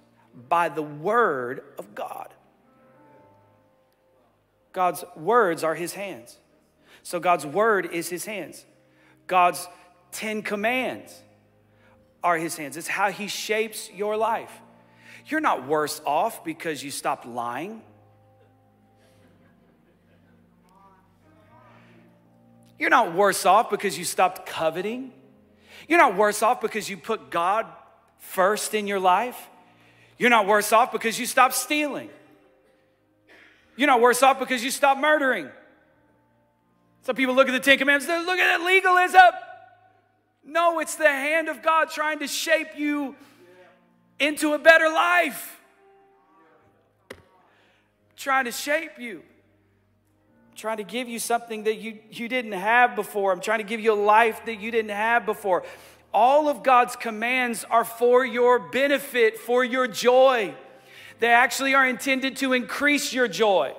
by 0.49 0.69
the 0.69 0.83
word 0.83 1.63
of 1.79 1.95
God. 1.95 2.35
God's 4.73 5.05
words 5.15 5.63
are 5.63 5.75
his 5.75 5.93
hands. 5.93 6.39
So 7.03 7.21
God's 7.21 7.45
word 7.45 7.93
is 7.93 8.09
his 8.09 8.25
hands. 8.25 8.65
God's 9.27 9.69
10 10.13 10.43
commands 10.43 11.23
are 12.25 12.39
his 12.39 12.57
hands. 12.57 12.77
It's 12.77 12.89
how 12.89 13.11
he 13.11 13.29
shapes 13.29 13.91
your 13.93 14.17
life. 14.17 14.53
You're 15.27 15.41
not 15.41 15.67
worse 15.67 16.01
off 16.07 16.45
because 16.45 16.83
you 16.83 16.91
stopped 16.91 17.27
lying. 17.27 17.83
You're 22.79 22.91
not 22.91 23.15
worse 23.15 23.45
off 23.45 23.71
because 23.71 23.99
you 23.99 24.05
stopped 24.05 24.47
coveting. 24.47 25.13
You're 25.89 25.99
not 25.99 26.17
worse 26.17 26.43
off 26.43 26.61
because 26.61 26.89
you 26.89 26.97
put 26.97 27.31
God 27.31 27.67
first 28.19 28.75
in 28.75 28.87
your 28.87 29.01
life. 29.01 29.49
You're 30.19 30.31
not 30.31 30.47
worse 30.47 30.73
off 30.73 30.93
because 30.93 31.19
you 31.19 31.27
stopped 31.27 31.55
stealing. 31.55 32.11
You're 33.77 33.87
not 33.87 34.01
worse 34.01 34.23
off 34.23 34.39
because 34.39 34.63
you 34.63 34.71
stopped 34.71 35.01
murdering. 35.01 35.49
Some 37.03 37.17
people 37.17 37.35
look 37.35 37.49
at 37.49 37.53
the 37.53 37.61
Ten 37.61 37.79
Commandments, 37.79 38.07
they 38.07 38.19
look 38.25 38.39
at 38.39 38.61
it, 38.61 38.65
legalism. 38.65 39.33
No, 40.45 40.81
it's 40.81 40.97
the 40.97 41.09
hand 41.09 41.49
of 41.49 41.63
God 41.63 41.91
trying 41.91 42.19
to 42.19 42.27
shape 42.27 42.77
you 42.77 43.15
into 44.19 44.55
a 44.55 44.59
better 44.59 44.89
life. 44.89 45.61
Trying 48.17 48.47
to 48.47 48.53
shape 48.53 48.99
you. 48.99 49.23
Trying 50.59 50.79
to 50.79 50.83
give 50.83 51.09
you 51.09 51.21
something 51.21 51.63
that 51.65 51.77
you, 51.77 52.01
you 52.11 52.29
didn't 52.29 52.51
have 52.51 52.97
before. 52.97 53.31
I'm 53.31 53.41
trying 53.41 53.61
to 53.61 53.65
give 53.65 53.79
you 53.79 53.93
a 53.93 53.95
life 53.95 54.45
that 54.47 54.59
you 54.59 54.73
didn't 54.73 54.91
have 54.91 55.25
before. 55.25 55.63
All 56.13 56.49
of 56.49 56.65
God's 56.65 56.97
commands 56.97 57.65
are 57.71 57.85
for 57.85 58.27
your 58.27 58.59
benefit, 58.59 59.39
for 59.39 59.63
your 59.63 59.87
joy. 59.87 60.53
They 61.21 61.29
actually 61.29 61.77
are 61.77 61.87
intended 61.87 62.39
to 62.39 62.55
increase 62.55 63.13
your 63.13 63.29
joy. 63.29 63.73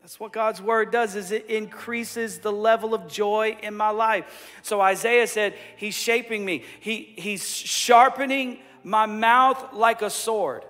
That's 0.00 0.18
what 0.18 0.32
God's 0.32 0.62
word 0.62 0.90
does 0.90 1.16
is 1.16 1.32
it 1.32 1.50
increases 1.50 2.38
the 2.38 2.50
level 2.50 2.94
of 2.94 3.08
joy 3.08 3.58
in 3.62 3.76
my 3.76 3.90
life. 3.90 4.58
So 4.62 4.80
Isaiah 4.80 5.26
said, 5.26 5.52
he's 5.76 5.94
shaping 5.94 6.46
me. 6.46 6.64
He, 6.80 7.12
he's 7.18 7.46
sharpening 7.46 8.60
my 8.84 9.04
mouth 9.04 9.74
like 9.74 10.00
a 10.00 10.08
sword. 10.08 10.64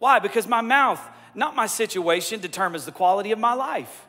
Why? 0.00 0.18
Because 0.18 0.48
my 0.48 0.62
mouth, 0.62 1.00
not 1.34 1.54
my 1.54 1.66
situation, 1.66 2.40
determines 2.40 2.86
the 2.86 2.90
quality 2.90 3.30
of 3.30 3.38
my 3.38 3.52
life. 3.52 4.08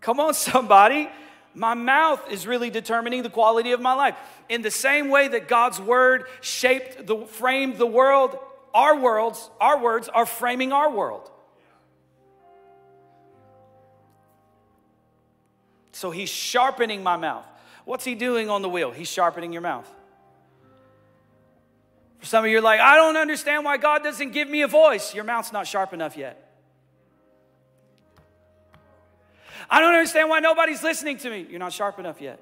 Come 0.00 0.20
on, 0.20 0.32
somebody. 0.52 1.10
My 1.54 1.74
mouth 1.74 2.22
is 2.30 2.46
really 2.46 2.70
determining 2.70 3.24
the 3.24 3.30
quality 3.30 3.72
of 3.72 3.80
my 3.80 3.94
life. 3.94 4.14
In 4.48 4.62
the 4.62 4.70
same 4.70 5.10
way 5.10 5.28
that 5.28 5.48
God's 5.48 5.80
word 5.80 6.24
shaped 6.40 7.06
the 7.06 7.26
framed 7.26 7.78
the 7.78 7.86
world, 7.86 8.38
our 8.72 8.96
worlds, 8.96 9.50
our 9.60 9.78
words 9.78 10.08
are 10.08 10.24
framing 10.24 10.72
our 10.72 10.88
world. 10.88 11.28
So 15.90 16.12
he's 16.12 16.30
sharpening 16.30 17.02
my 17.02 17.16
mouth. 17.16 17.44
What's 17.84 18.04
he 18.04 18.14
doing 18.14 18.50
on 18.50 18.62
the 18.62 18.68
wheel? 18.68 18.92
He's 18.92 19.08
sharpening 19.08 19.52
your 19.52 19.62
mouth. 19.62 19.92
For 22.18 22.26
some 22.26 22.44
of 22.44 22.50
you, 22.50 22.58
are 22.58 22.62
like, 22.62 22.80
I 22.80 22.96
don't 22.96 23.16
understand 23.16 23.64
why 23.64 23.76
God 23.76 24.02
doesn't 24.02 24.32
give 24.32 24.48
me 24.48 24.62
a 24.62 24.68
voice. 24.68 25.14
Your 25.14 25.24
mouth's 25.24 25.52
not 25.52 25.66
sharp 25.66 25.92
enough 25.92 26.16
yet. 26.16 26.44
I 29.70 29.80
don't 29.80 29.94
understand 29.94 30.28
why 30.28 30.40
nobody's 30.40 30.82
listening 30.82 31.18
to 31.18 31.30
me. 31.30 31.46
You're 31.48 31.58
not 31.58 31.72
sharp 31.72 31.98
enough 31.98 32.20
yet. 32.20 32.40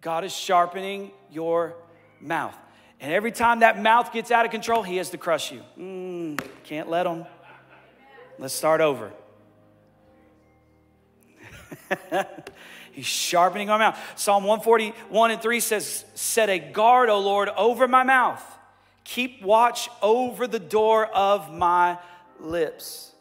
God 0.00 0.24
is 0.24 0.34
sharpening 0.34 1.12
your 1.30 1.74
mouth. 2.20 2.56
And 3.00 3.12
every 3.12 3.32
time 3.32 3.60
that 3.60 3.80
mouth 3.80 4.12
gets 4.12 4.30
out 4.30 4.44
of 4.44 4.50
control, 4.50 4.82
He 4.82 4.96
has 4.96 5.10
to 5.10 5.18
crush 5.18 5.52
you. 5.52 5.62
Mm, 5.78 6.40
can't 6.64 6.90
let 6.90 7.06
Him. 7.06 7.24
Let's 8.38 8.54
start 8.54 8.80
over. 8.80 9.12
He's 12.92 13.06
sharpening 13.06 13.70
our 13.70 13.78
mouth. 13.78 13.98
Psalm 14.16 14.44
141 14.44 15.30
and 15.30 15.40
3 15.40 15.60
says, 15.60 16.04
Set 16.14 16.48
a 16.48 16.58
guard, 16.58 17.08
O 17.08 17.18
Lord, 17.20 17.48
over 17.56 17.86
my 17.86 18.02
mouth. 18.02 18.42
Keep 19.04 19.42
watch 19.42 19.88
over 20.02 20.46
the 20.46 20.58
door 20.58 21.06
of 21.06 21.52
my 21.52 21.98
lips. 22.38 23.12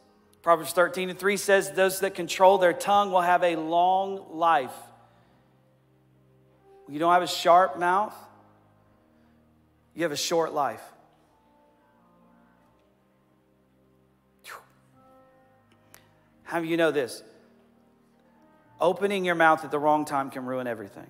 Proverbs 0.42 0.72
13 0.74 1.10
and 1.10 1.20
3 1.20 1.38
says, 1.38 1.72
Those 1.72 2.00
that 2.00 2.16
control 2.16 2.58
their 2.58 2.74
tongue 2.74 3.12
will 3.12 3.22
have 3.22 3.44
a 3.44 3.56
long 3.56 4.38
life. 4.38 4.74
You 6.88 7.00
don't 7.00 7.14
have 7.14 7.22
a 7.22 7.28
sharp 7.28 7.78
mouth, 7.78 8.16
you 9.94 10.04
have 10.04 10.12
a 10.12 10.18
short 10.18 10.54
life. 10.54 10.82
How 16.50 16.60
do 16.60 16.66
you 16.66 16.78
know 16.78 16.90
this? 16.90 17.22
Opening 18.82 19.26
your 19.26 19.36
mouth 19.36 19.66
at 19.66 19.72
the 19.72 19.80
wrong 19.80 20.06
time 20.06 20.30
can 20.30 20.46
ruin 20.46 20.68
everything. 20.68 21.08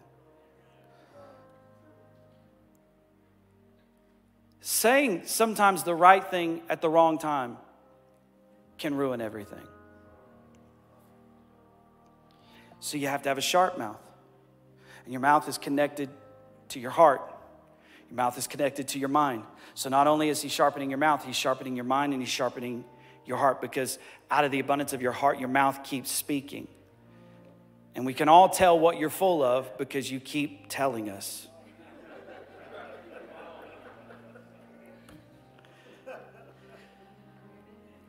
Saying 4.61 5.24
sometimes 5.26 5.84
the 5.84 5.95
right 5.95 6.26
thing 6.26 6.61
at 6.70 6.82
the 6.82 6.89
wrong 6.89 7.17
time 7.17 7.57
can 8.78 8.95
ruin 8.95 9.22
everything. 9.22 9.67
So 12.80 12.97
you 12.97 13.07
have 13.07 13.24
to 13.24 13.30
have 13.30 13.38
a 13.38 13.41
sharp 13.41 13.78
mouth. 13.78 13.99
And 15.03 15.13
your 15.13 15.22
mouth 15.22 15.47
is 15.47 15.57
connected 15.57 16.09
to 16.70 16.80
your 16.80 16.91
heart. 16.91 17.22
Your 18.09 18.15
mouth 18.15 18.38
is 18.38 18.47
connected 18.47 18.88
to 18.89 18.99
your 18.99 19.09
mind. 19.09 19.43
So 19.76 19.89
not 19.89 20.07
only 20.07 20.30
is 20.30 20.41
he 20.41 20.49
sharpening 20.49 20.89
your 20.89 20.97
mouth, 20.97 21.24
he's 21.26 21.36
sharpening 21.36 21.76
your 21.76 21.86
mind 21.86 22.13
and 22.13 22.22
he's 22.22 22.32
sharpening 22.32 22.86
your 23.26 23.38
heart 23.38 23.61
because 23.61 23.99
out 24.32 24.43
of 24.43 24.51
the 24.51 24.59
abundance 24.59 24.93
of 24.93 25.01
your 25.01 25.11
heart, 25.11 25.39
your 25.39 25.49
mouth 25.49 25.84
keeps 25.84 26.09
speaking. 26.09 26.67
And 27.95 28.05
we 28.05 28.13
can 28.13 28.29
all 28.29 28.49
tell 28.49 28.79
what 28.79 28.99
you're 28.99 29.09
full 29.09 29.43
of 29.43 29.77
because 29.77 30.11
you 30.11 30.19
keep 30.19 30.69
telling 30.69 31.09
us. 31.09 31.47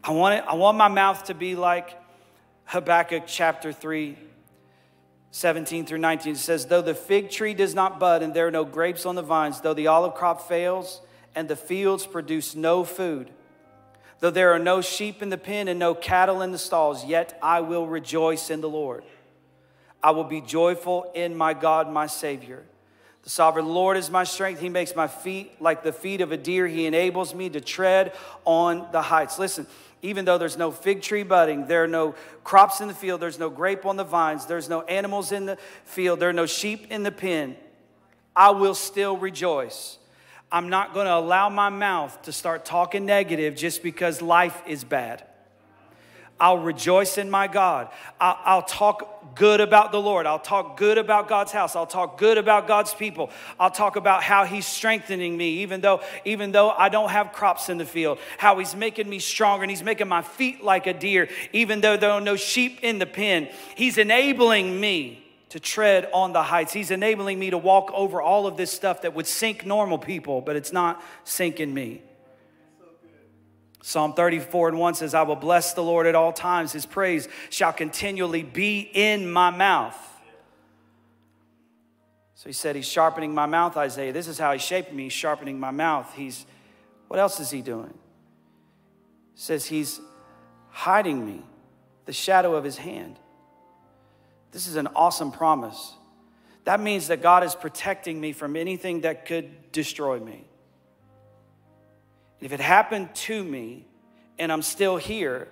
I 0.03 0.13
want, 0.13 0.35
it, 0.39 0.45
I 0.47 0.55
want 0.55 0.79
my 0.79 0.89
mouth 0.89 1.25
to 1.25 1.35
be 1.35 1.55
like 1.55 1.97
Habakkuk 2.65 3.25
chapter 3.27 3.73
3, 3.73 4.17
17 5.31 5.87
through 5.87 5.99
19. 5.99 6.33
It 6.33 6.39
says, 6.39 6.67
Though 6.67 6.83
the 6.83 6.95
fig 6.95 7.31
tree 7.31 7.53
does 7.53 7.75
not 7.75 8.01
bud 8.01 8.23
and 8.23 8.33
there 8.33 8.47
are 8.47 8.51
no 8.51 8.65
grapes 8.65 9.05
on 9.05 9.15
the 9.15 9.23
vines, 9.23 9.61
though 9.61 9.75
the 9.75 9.89
olive 9.89 10.15
crop 10.15 10.49
fails 10.49 11.03
and 11.35 11.49
the 11.49 11.57
fields 11.57 12.07
produce 12.07 12.55
no 12.55 12.83
food, 12.83 13.31
though 14.21 14.31
there 14.31 14.53
are 14.53 14.59
no 14.59 14.81
sheep 14.81 15.23
in 15.23 15.29
the 15.29 15.39
pen 15.39 15.69
and 15.69 15.79
no 15.79 15.95
cattle 15.95 16.41
in 16.43 16.51
the 16.51 16.59
stalls, 16.59 17.05
yet 17.05 17.39
I 17.43 17.61
will 17.61 17.87
rejoice 17.87 18.51
in 18.51 18.61
the 18.63 18.69
Lord. 18.69 19.05
I 20.03 20.13
will 20.13 20.25
be 20.25 20.41
joyful 20.41 21.11
in 21.15 21.37
my 21.37 21.55
God, 21.55 21.91
my 21.91 22.07
Savior. 22.07 22.65
The 23.23 23.31
sovereign 23.31 23.67
Lord 23.67 23.97
is 23.97 24.11
my 24.11 24.25
strength. 24.25 24.61
He 24.61 24.71
makes 24.71 24.97
my 24.97 25.07
feet 25.07 25.61
like 25.61 25.83
the 25.83 25.93
feet 25.93 26.21
of 26.23 26.33
a 26.33 26.37
deer. 26.37 26.67
He 26.67 26.87
enables 26.87 27.35
me 27.35 27.51
to 27.51 27.61
tread 27.61 28.15
on 28.47 28.87
the 28.93 29.03
heights. 29.03 29.39
Listen, 29.39 29.67
even 30.03 30.25
though 30.25 30.39
there's 30.39 30.57
no 30.57 30.71
fig 30.71 31.03
tree 31.03 31.23
budding, 31.23 31.67
there 31.67 31.85
are 31.85 31.89
no 31.89 32.15
crops 32.45 32.81
in 32.81 32.89
the 32.89 32.95
field, 32.95 33.21
there's 33.21 33.39
no 33.39 33.51
grape 33.51 33.85
on 33.85 33.97
the 33.97 34.05
vines, 34.05 34.47
there's 34.47 34.69
no 34.69 34.83
animals 34.83 35.33
in 35.33 35.47
the 35.47 35.59
field, 35.85 36.21
there 36.21 36.31
are 36.31 36.35
no 36.35 36.47
sheep 36.47 36.91
in 36.91 37.03
the 37.03 37.13
pen, 37.13 37.57
I 38.35 38.51
will 38.51 38.75
still 38.75 39.17
rejoice. 39.17 39.99
I'm 40.51 40.69
not 40.69 40.95
going 40.95 41.07
to 41.07 41.15
allow 41.15 41.49
my 41.49 41.69
mouth 41.69 42.23
to 42.23 42.33
start 42.33 42.65
talking 42.65 43.05
negative 43.05 43.55
just 43.55 43.83
because 43.83 44.23
life 44.23 44.63
is 44.67 44.83
bad. 44.83 45.23
I'll 46.41 46.59
rejoice 46.59 47.19
in 47.19 47.31
my 47.31 47.47
God. 47.47 47.91
I'll, 48.19 48.39
I'll, 48.45 48.63
talk 48.63 49.37
good 49.37 49.61
about 49.61 49.93
the 49.93 50.01
Lord. 50.01 50.25
I'll 50.25 50.39
talk 50.39 50.79
good 50.79 50.97
about 50.97 51.29
God's 51.29 51.53
house. 51.53 51.77
I'll 51.77 51.87
talk 51.87 52.19
good 52.19 52.39
about 52.39 52.67
God's 52.67 52.95
people. 52.95 53.31
I'll 53.59 53.71
talk 53.71 53.97
about 53.97 54.23
how 54.23 54.47
He's 54.47 54.67
strengthening 54.67 55.37
me, 55.37 55.61
even 55.61 55.83
though, 55.83 56.01
even 56.25 56.51
though 56.51 56.71
I 56.71 56.89
don't 56.89 57.11
have 57.11 57.33
crops 57.33 57.69
in 57.69 57.77
the 57.77 57.85
field. 57.85 58.19
How 58.39 58.59
He's 58.59 58.75
making 58.75 59.09
me 59.09 59.19
stronger 59.19 59.65
and 59.65 59.71
He's 59.71 59.83
making 59.83 60.09
my 60.09 60.23
feet 60.23 60.65
like 60.65 60.87
a 60.87 60.95
deer, 60.95 61.29
even 61.53 61.83
though 61.83 61.99
there 61.99 62.11
are 62.11 62.21
no 62.21 62.37
sheep 62.37 62.81
in 62.83 62.99
the 62.99 63.07
pen. 63.07 63.49
He's 63.77 63.99
enabling 63.99 64.81
me 64.81 65.23
to 65.51 65.61
tread 65.61 66.09
on 66.15 66.33
the 66.33 66.43
heights. 66.43 66.73
He's 66.73 66.91
enabling 66.91 67.39
me 67.39 67.51
to 67.51 67.59
walk 67.59 67.91
over 67.93 68.23
all 68.23 68.47
of 68.47 68.57
this 68.57 68.71
stuff 68.71 69.03
that 69.03 69.15
would 69.15 69.27
sink 69.27 69.67
normal 69.67 69.99
people, 69.99 70.41
but 70.41 70.57
it's 70.57 70.73
not 70.73 71.03
sinking 71.25 71.75
me. 71.75 72.03
Psalm 73.83 74.13
34 74.13 74.71
and 74.71 74.79
1 74.79 74.95
says, 74.95 75.15
I 75.15 75.23
will 75.23 75.37
bless 75.37 75.73
the 75.73 75.83
Lord 75.83 76.07
at 76.07 76.15
all 76.15 76.33
times. 76.33 76.73
His 76.73 76.85
praise 76.85 77.29
shall 77.49 77.73
continually 77.73 78.43
be 78.43 78.81
in 78.81 79.31
my 79.31 79.51
mouth. 79.51 79.97
So 82.35 82.49
he 82.49 82.53
said, 82.53 82.77
He's 82.77 82.89
sharpening 82.89 83.35
my 83.35 83.47
mouth, 83.47 83.77
Isaiah. 83.77 84.13
This 84.13 84.29
is 84.29 84.39
how 84.39 84.53
he's 84.53 84.63
shaping 84.63 84.97
me. 84.97 85.05
He's 85.05 85.13
sharpening 85.13 85.59
my 85.59 85.71
mouth. 85.71 86.13
He's, 86.15 86.47
what 87.09 87.19
else 87.21 87.41
is 87.41 87.51
he 87.51 87.63
doing? 87.63 87.95
He 89.35 89.41
says, 89.41 89.67
He's 89.67 90.01
hiding 90.71 91.25
me, 91.25 91.43
the 92.07 92.13
shadow 92.13 92.55
of 92.55 92.65
his 92.65 92.77
hand. 92.79 93.19
This 94.53 94.67
is 94.67 94.77
an 94.77 94.89
awesome 94.95 95.33
promise. 95.33 95.95
That 96.65 96.81
means 96.81 97.09
that 97.09 97.23
God 97.23 97.45
is 97.45 97.55
protecting 97.55 98.21
me 98.21 98.33
from 98.33 98.57
anything 98.57 99.03
that 99.03 99.27
could 99.27 99.73
destroy 99.73 100.19
me. 100.19 100.50
If 102.41 102.53
it 102.53 102.61
happened 102.61 103.15
to 103.15 103.45
me 103.45 103.85
and 104.39 104.51
I'm 104.51 104.63
still 104.63 104.97
here, 104.97 105.49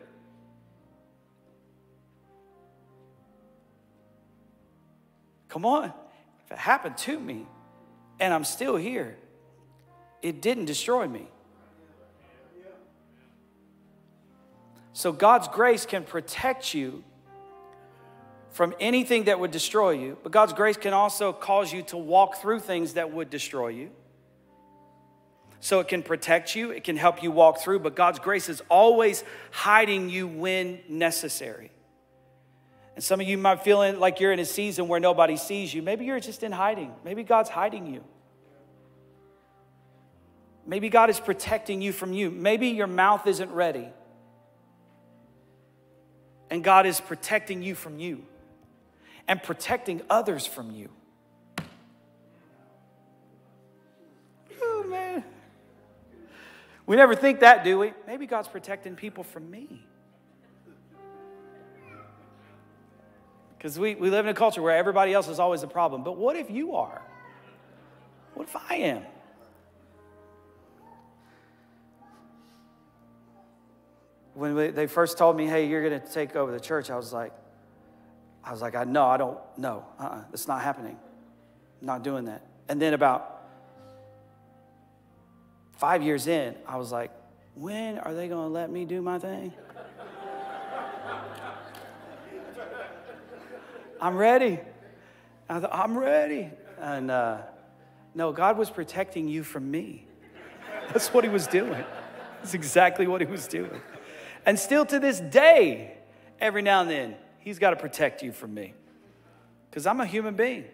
come 5.49 5.67
on. 5.67 5.93
If 6.47 6.53
it 6.53 6.59
happened 6.59 6.97
to 6.99 7.19
me 7.19 7.47
and 8.19 8.33
I'm 8.33 8.45
still 8.45 8.77
here, 8.77 9.17
it 10.23 10.41
didn't 10.41 10.65
destroy 10.65 11.07
me. 11.07 11.29
So 14.95 15.13
God's 15.13 15.47
grace 15.47 15.87
can 15.87 16.03
protect 16.03 16.75
you 16.75 17.05
from 18.51 18.75
anything 18.81 19.25
that 19.25 19.39
would 19.39 19.53
destroy 19.53 19.91
you, 19.91 20.19
but 20.23 20.33
God's 20.33 20.53
grace 20.53 20.77
can 20.77 20.93
also 20.93 21.33
cause 21.33 21.73
you 21.73 21.83
to 21.83 21.97
walk 21.97 22.39
through 22.39 22.59
things 22.61 22.95
that 22.95 23.13
would 23.13 23.31
destroy 23.31 23.69
you. 23.69 23.91
So 25.61 25.81
it 25.81 25.89
can 25.89 26.03
protect 26.03 26.55
you, 26.55 26.71
it 26.71 26.85
can 26.85 26.97
help 26.97 27.23
you 27.23 27.31
walk 27.31 27.59
through, 27.59 27.81
but 27.81 27.97
God's 27.97 28.21
grace 28.21 28.49
is 28.49 28.63
always 28.69 29.25
hiding 29.51 30.09
you 30.09 30.29
when 30.29 30.81
necessary. 30.89 31.73
And 32.95 33.03
some 33.03 33.21
of 33.21 33.29
you 33.29 33.39
might 33.39 33.63
feel 33.63 33.93
like 33.99 34.21
you're 34.21 34.33
in 34.33 34.39
a 34.39 34.45
season 34.45 34.89
where 34.89 35.01
nobody 35.01 35.37
sees 35.37 35.73
you. 35.73 35.83
Maybe 35.83 36.05
you're 36.05 36.21
just 36.21 36.43
in 36.43 36.53
hiding. 36.53 36.93
Maybe 37.05 37.23
God's 37.23 37.51
hiding 37.51 37.87
you. 37.87 38.05
Maybe 40.67 40.89
God 40.89 41.09
is 41.09 41.19
protecting 41.19 41.81
you 41.81 41.93
from 41.93 42.13
you. 42.13 42.31
Maybe 42.31 42.69
your 42.69 42.87
mouth 42.87 43.27
isn't 43.27 43.51
ready. 43.53 43.89
And 46.51 46.63
God 46.63 46.87
is 46.87 47.01
protecting 47.01 47.63
you 47.63 47.75
from 47.75 47.99
you 47.99 48.25
and 49.27 49.43
protecting 49.43 50.03
others 50.11 50.47
from 50.47 50.73
you. 50.73 50.91
Oh, 54.63 54.85
man. 54.89 55.25
We 56.89 56.97
never 56.97 57.15
think 57.15 57.41
that, 57.41 57.65
do 57.65 57.79
we? 57.79 57.93
Maybe 58.07 58.27
God's 58.27 58.49
protecting 58.49 58.97
people 58.97 59.23
from 59.23 59.51
me. 59.51 59.83
Because 63.59 63.79
we, 63.79 63.95
we 63.95 64.09
live 64.09 64.25
in 64.25 64.31
a 64.31 64.35
culture 64.35 64.63
where 64.63 64.75
everybody 64.75 65.13
else 65.13 65.29
is 65.29 65.39
always 65.39 65.61
the 65.61 65.67
problem. 65.67 66.03
But 66.03 66.17
what 66.17 66.35
if 66.35 66.51
you 66.51 66.77
are? 66.77 67.03
What 68.33 68.49
if 68.49 68.57
I 68.57 68.77
am? 68.77 69.03
When 74.33 74.55
we, 74.55 74.69
they 74.69 74.87
first 74.87 75.19
told 75.19 75.37
me, 75.37 75.45
hey, 75.45 75.69
you're 75.69 75.87
going 75.87 76.01
to 76.01 76.13
take 76.13 76.37
over 76.37 76.51
the 76.51 76.61
church, 76.61 76.89
I 76.89 76.97
was 76.97 77.13
like, 77.13 77.33
I 78.43 78.51
was 78.51 78.63
like, 78.63 78.75
I 78.75 78.85
know, 78.85 79.05
I 79.05 79.19
don't 79.19 79.39
know. 79.59 79.85
Uh-uh, 80.01 80.23
that's 80.31 80.49
not 80.49 80.63
happening. 80.63 80.97
I'm 81.83 81.87
not 81.87 82.03
doing 82.03 82.25
that. 82.25 82.47
And 82.71 82.81
then 82.81 82.95
about 82.95 83.38
five 85.79 86.03
years 86.03 86.27
in, 86.27 86.55
I 86.67 86.77
was 86.77 86.93
like, 86.93 87.11
when 87.55 87.99
are 87.99 88.13
they 88.13 88.29
going 88.29 88.47
to 88.47 88.53
let 88.53 88.71
me 88.71 88.85
do 88.85 89.01
my 89.01 89.19
thing? 89.19 89.53
I'm 94.01 94.17
ready. 94.17 94.61
I 95.49 95.61
thought, 95.61 95.75
I'm 95.75 95.97
ready. 95.97 96.51
And 96.81 97.11
uh, 97.11 97.39
no, 98.15 98.33
God 98.33 98.59
was 98.59 98.71
protecting 98.71 99.29
you 99.29 99.43
from 99.43 99.71
me. 99.71 100.07
That's 100.89 101.09
what 101.13 101.25
He 101.25 101.31
was 101.31 101.47
doing. 101.47 101.85
That's 102.39 102.55
exactly 102.55 103.07
what 103.07 103.21
He 103.21 103.27
was 103.27 103.49
doing. 103.49 103.81
And 104.47 104.59
still 104.59 104.85
to 104.87 105.01
this 105.01 105.21
day, 105.21 105.97
every 106.41 106.63
now 106.63 106.83
and 106.83 106.91
then, 106.91 107.17
He's 107.41 107.59
got 107.59 107.71
to 107.71 107.77
protect 107.77 108.23
you 108.23 108.33
from 108.33 108.53
me. 108.55 108.75
Because 109.71 109.87
I'm 109.87 110.01
a 110.01 110.07
human 110.07 110.35
being. 110.35 110.65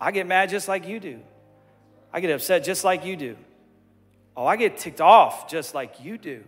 I 0.00 0.10
get 0.10 0.26
mad 0.26 0.50
just 0.50 0.68
like 0.68 0.86
you 0.86 1.00
do, 1.00 1.20
I 2.12 2.20
get 2.20 2.30
upset 2.30 2.62
just 2.64 2.84
like 2.84 3.04
you 3.04 3.16
do. 3.16 3.36
Oh, 4.38 4.46
I 4.46 4.54
get 4.54 4.78
ticked 4.78 5.00
off 5.00 5.50
just 5.50 5.74
like 5.74 6.04
you 6.04 6.16
do. 6.16 6.44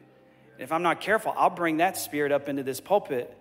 And 0.55 0.63
if 0.63 0.71
I'm 0.71 0.85
not 0.85 1.01
careful, 1.01 1.35
I'll 1.37 1.51
bring 1.51 1.79
that 1.79 1.97
spirit 1.97 2.31
up 2.31 2.49
into 2.49 2.63
this 2.63 2.81
pulpit 2.81 3.37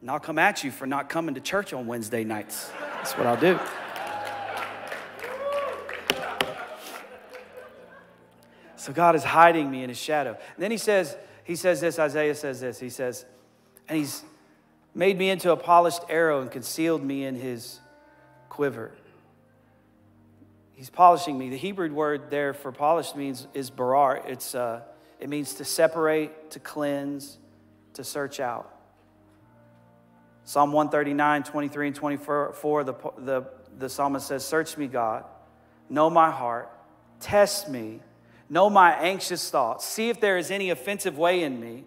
and 0.00 0.10
I'll 0.10 0.18
come 0.18 0.38
at 0.38 0.64
you 0.64 0.70
for 0.70 0.86
not 0.86 1.10
coming 1.10 1.34
to 1.34 1.40
church 1.42 1.74
on 1.74 1.86
Wednesday 1.86 2.24
nights. 2.24 2.70
That's 2.94 3.12
what 3.12 3.26
I'll 3.26 3.38
do. 3.38 3.58
So 8.76 8.94
God 8.94 9.16
is 9.16 9.22
hiding 9.22 9.70
me 9.70 9.82
in 9.82 9.90
his 9.90 9.98
shadow. 9.98 10.30
And 10.30 10.62
then 10.62 10.70
he 10.70 10.78
says, 10.78 11.14
he 11.44 11.56
says 11.56 11.78
this, 11.82 11.98
Isaiah 11.98 12.34
says 12.34 12.62
this. 12.62 12.80
He 12.80 12.88
says, 12.88 13.26
and 13.86 13.98
he's 13.98 14.24
made 14.94 15.18
me 15.18 15.28
into 15.28 15.52
a 15.52 15.58
polished 15.58 16.00
arrow 16.08 16.40
and 16.40 16.50
concealed 16.50 17.04
me 17.04 17.26
in 17.26 17.34
his 17.34 17.80
quiver. 18.48 18.92
He's 20.82 20.90
polishing 20.90 21.38
me. 21.38 21.48
The 21.48 21.56
Hebrew 21.56 21.94
word 21.94 22.28
there 22.28 22.52
for 22.52 22.72
polished 22.72 23.14
means 23.14 23.46
is 23.54 23.70
barar. 23.70 24.20
It's, 24.26 24.52
uh, 24.52 24.80
it 25.20 25.28
means 25.28 25.54
to 25.54 25.64
separate, 25.64 26.50
to 26.50 26.58
cleanse, 26.58 27.38
to 27.94 28.02
search 28.02 28.40
out. 28.40 28.68
Psalm 30.42 30.72
139, 30.72 31.44
23, 31.44 31.86
and 31.86 31.94
24, 31.94 32.82
the, 32.82 32.94
the, 33.18 33.44
the 33.78 33.88
psalmist 33.88 34.26
says, 34.26 34.44
Search 34.44 34.76
me, 34.76 34.88
God, 34.88 35.24
know 35.88 36.10
my 36.10 36.32
heart, 36.32 36.68
test 37.20 37.68
me, 37.68 38.00
know 38.50 38.68
my 38.68 38.90
anxious 38.90 39.50
thoughts, 39.50 39.86
see 39.86 40.08
if 40.08 40.20
there 40.20 40.36
is 40.36 40.50
any 40.50 40.70
offensive 40.70 41.16
way 41.16 41.44
in 41.44 41.60
me, 41.60 41.84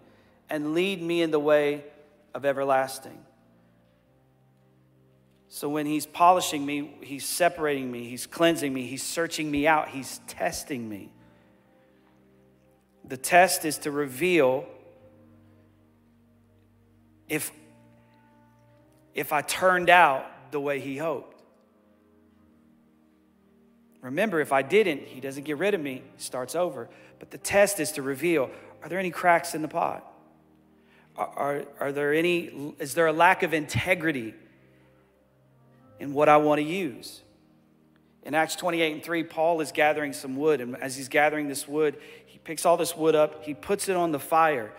and 0.48 0.72
lead 0.72 1.02
me 1.02 1.20
in 1.20 1.30
the 1.30 1.38
way 1.38 1.84
of 2.32 2.46
everlasting. 2.46 3.25
So 5.48 5.68
when 5.68 5.86
he's 5.86 6.06
polishing 6.06 6.66
me, 6.66 6.94
he's 7.02 7.24
separating 7.24 7.90
me, 7.90 8.08
he's 8.08 8.26
cleansing 8.26 8.72
me, 8.72 8.86
he's 8.86 9.02
searching 9.02 9.50
me 9.50 9.66
out, 9.66 9.88
he's 9.88 10.20
testing 10.26 10.88
me. 10.88 11.12
The 13.04 13.16
test 13.16 13.64
is 13.64 13.78
to 13.78 13.90
reveal 13.90 14.66
if 17.28 17.52
if 19.14 19.32
I 19.32 19.40
turned 19.40 19.88
out 19.88 20.26
the 20.50 20.60
way 20.60 20.78
he 20.78 20.98
hoped. 20.98 21.40
Remember, 24.02 24.40
if 24.40 24.52
I 24.52 24.62
didn't, 24.62 25.02
he 25.02 25.20
doesn't 25.20 25.44
get 25.44 25.56
rid 25.56 25.74
of 25.74 25.80
me, 25.80 26.02
starts 26.18 26.54
over. 26.54 26.88
But 27.18 27.30
the 27.30 27.38
test 27.38 27.80
is 27.80 27.92
to 27.92 28.02
reveal 28.02 28.50
are 28.82 28.88
there 28.88 28.98
any 28.98 29.10
cracks 29.10 29.54
in 29.54 29.62
the 29.62 29.68
pot? 29.68 30.06
Are, 31.16 31.30
are, 31.36 31.64
are 31.80 31.92
there 31.92 32.12
any, 32.12 32.74
is 32.78 32.94
there 32.94 33.06
a 33.06 33.12
lack 33.12 33.42
of 33.42 33.54
integrity 33.54 34.34
in 35.98 36.12
what 36.12 36.28
I 36.28 36.36
want 36.36 36.60
to 36.60 36.66
use? 36.66 37.22
In 38.26 38.34
Acts 38.34 38.56
28 38.56 38.92
and 38.92 39.02
3, 39.04 39.22
Paul 39.22 39.60
is 39.60 39.70
gathering 39.70 40.12
some 40.12 40.36
wood. 40.36 40.60
And 40.60 40.76
as 40.76 40.96
he's 40.96 41.08
gathering 41.08 41.46
this 41.46 41.68
wood, 41.68 41.96
he 42.26 42.38
picks 42.38 42.66
all 42.66 42.76
this 42.76 42.96
wood 42.96 43.14
up, 43.14 43.44
he 43.44 43.54
puts 43.54 43.88
it 43.88 43.96
on 43.96 44.10
the 44.10 44.18
fire. 44.18 44.72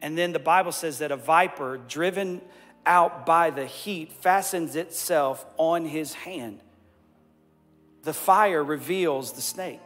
And 0.00 0.16
then 0.16 0.32
the 0.32 0.38
Bible 0.38 0.72
says 0.72 0.98
that 0.98 1.10
a 1.10 1.16
viper, 1.16 1.78
driven 1.78 2.40
out 2.86 3.26
by 3.26 3.50
the 3.50 3.66
heat 3.66 4.12
fastens 4.12 4.76
itself 4.76 5.44
on 5.56 5.84
his 5.84 6.14
hand. 6.14 6.60
The 8.04 8.12
fire 8.12 8.62
reveals 8.62 9.32
the 9.32 9.42
snake. 9.42 9.80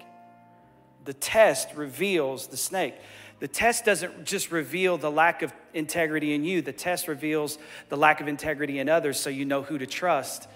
The 1.06 1.14
test 1.14 1.74
reveals 1.74 2.48
the 2.48 2.58
snake. 2.58 2.96
The 3.38 3.48
test 3.48 3.86
doesn't 3.86 4.26
just 4.26 4.52
reveal 4.52 4.98
the 4.98 5.10
lack 5.10 5.40
of 5.40 5.54
integrity 5.72 6.34
in 6.34 6.44
you, 6.44 6.60
the 6.60 6.74
test 6.74 7.08
reveals 7.08 7.56
the 7.88 7.96
lack 7.96 8.20
of 8.20 8.28
integrity 8.28 8.78
in 8.78 8.90
others 8.90 9.18
so 9.18 9.30
you 9.30 9.46
know 9.46 9.62
who 9.62 9.78
to 9.78 9.86
trust 9.86 10.46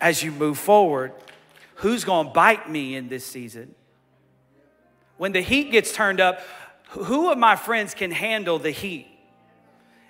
as 0.00 0.22
you 0.22 0.32
move 0.32 0.58
forward. 0.58 1.12
Who's 1.76 2.04
going 2.04 2.28
to 2.28 2.32
bite 2.32 2.70
me 2.70 2.96
in 2.96 3.08
this 3.08 3.24
season? 3.24 3.74
When 5.16 5.32
the 5.32 5.40
heat 5.40 5.70
gets 5.70 5.92
turned 5.92 6.20
up, 6.20 6.40
who 6.90 7.30
of 7.30 7.38
my 7.38 7.56
friends 7.56 7.94
can 7.94 8.10
handle 8.10 8.58
the 8.58 8.70
heat? 8.70 9.08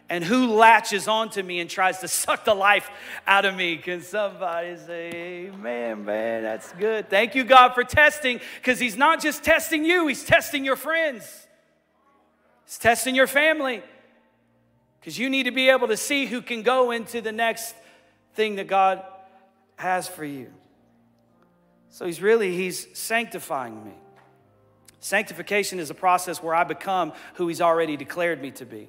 and 0.08 0.22
who 0.22 0.54
latches 0.54 1.08
onto 1.08 1.42
me 1.42 1.60
and 1.60 1.68
tries 1.68 1.98
to 1.98 2.08
suck 2.08 2.44
the 2.44 2.54
life 2.54 2.88
out 3.26 3.44
of 3.44 3.54
me. 3.54 3.76
Can 3.76 4.02
somebody 4.02 4.76
say, 4.76 5.48
Amen, 5.48 6.04
man? 6.04 6.42
That's 6.42 6.72
good. 6.72 7.10
Thank 7.10 7.34
you, 7.34 7.44
God, 7.44 7.74
for 7.74 7.84
testing, 7.84 8.40
because 8.56 8.78
He's 8.78 8.96
not 8.96 9.20
just 9.20 9.42
testing 9.42 9.84
you, 9.84 10.06
He's 10.06 10.24
testing 10.24 10.64
your 10.64 10.76
friends, 10.76 11.46
He's 12.64 12.78
testing 12.78 13.14
your 13.14 13.26
family, 13.26 13.82
because 15.00 15.18
you 15.18 15.28
need 15.28 15.44
to 15.44 15.52
be 15.52 15.68
able 15.68 15.88
to 15.88 15.96
see 15.96 16.26
who 16.26 16.42
can 16.42 16.62
go 16.62 16.90
into 16.90 17.20
the 17.20 17.32
next 17.32 17.74
thing 18.34 18.56
that 18.56 18.66
God 18.66 19.02
has 19.76 20.08
for 20.08 20.24
you. 20.24 20.52
So 21.90 22.04
He's 22.06 22.20
really, 22.20 22.54
He's 22.56 22.86
sanctifying 22.98 23.84
me. 23.84 23.92
Sanctification 25.00 25.78
is 25.78 25.90
a 25.90 25.94
process 25.94 26.42
where 26.42 26.54
I 26.54 26.64
become 26.64 27.12
who 27.34 27.48
He's 27.48 27.60
already 27.60 27.96
declared 27.96 28.42
me 28.42 28.50
to 28.52 28.66
be. 28.66 28.88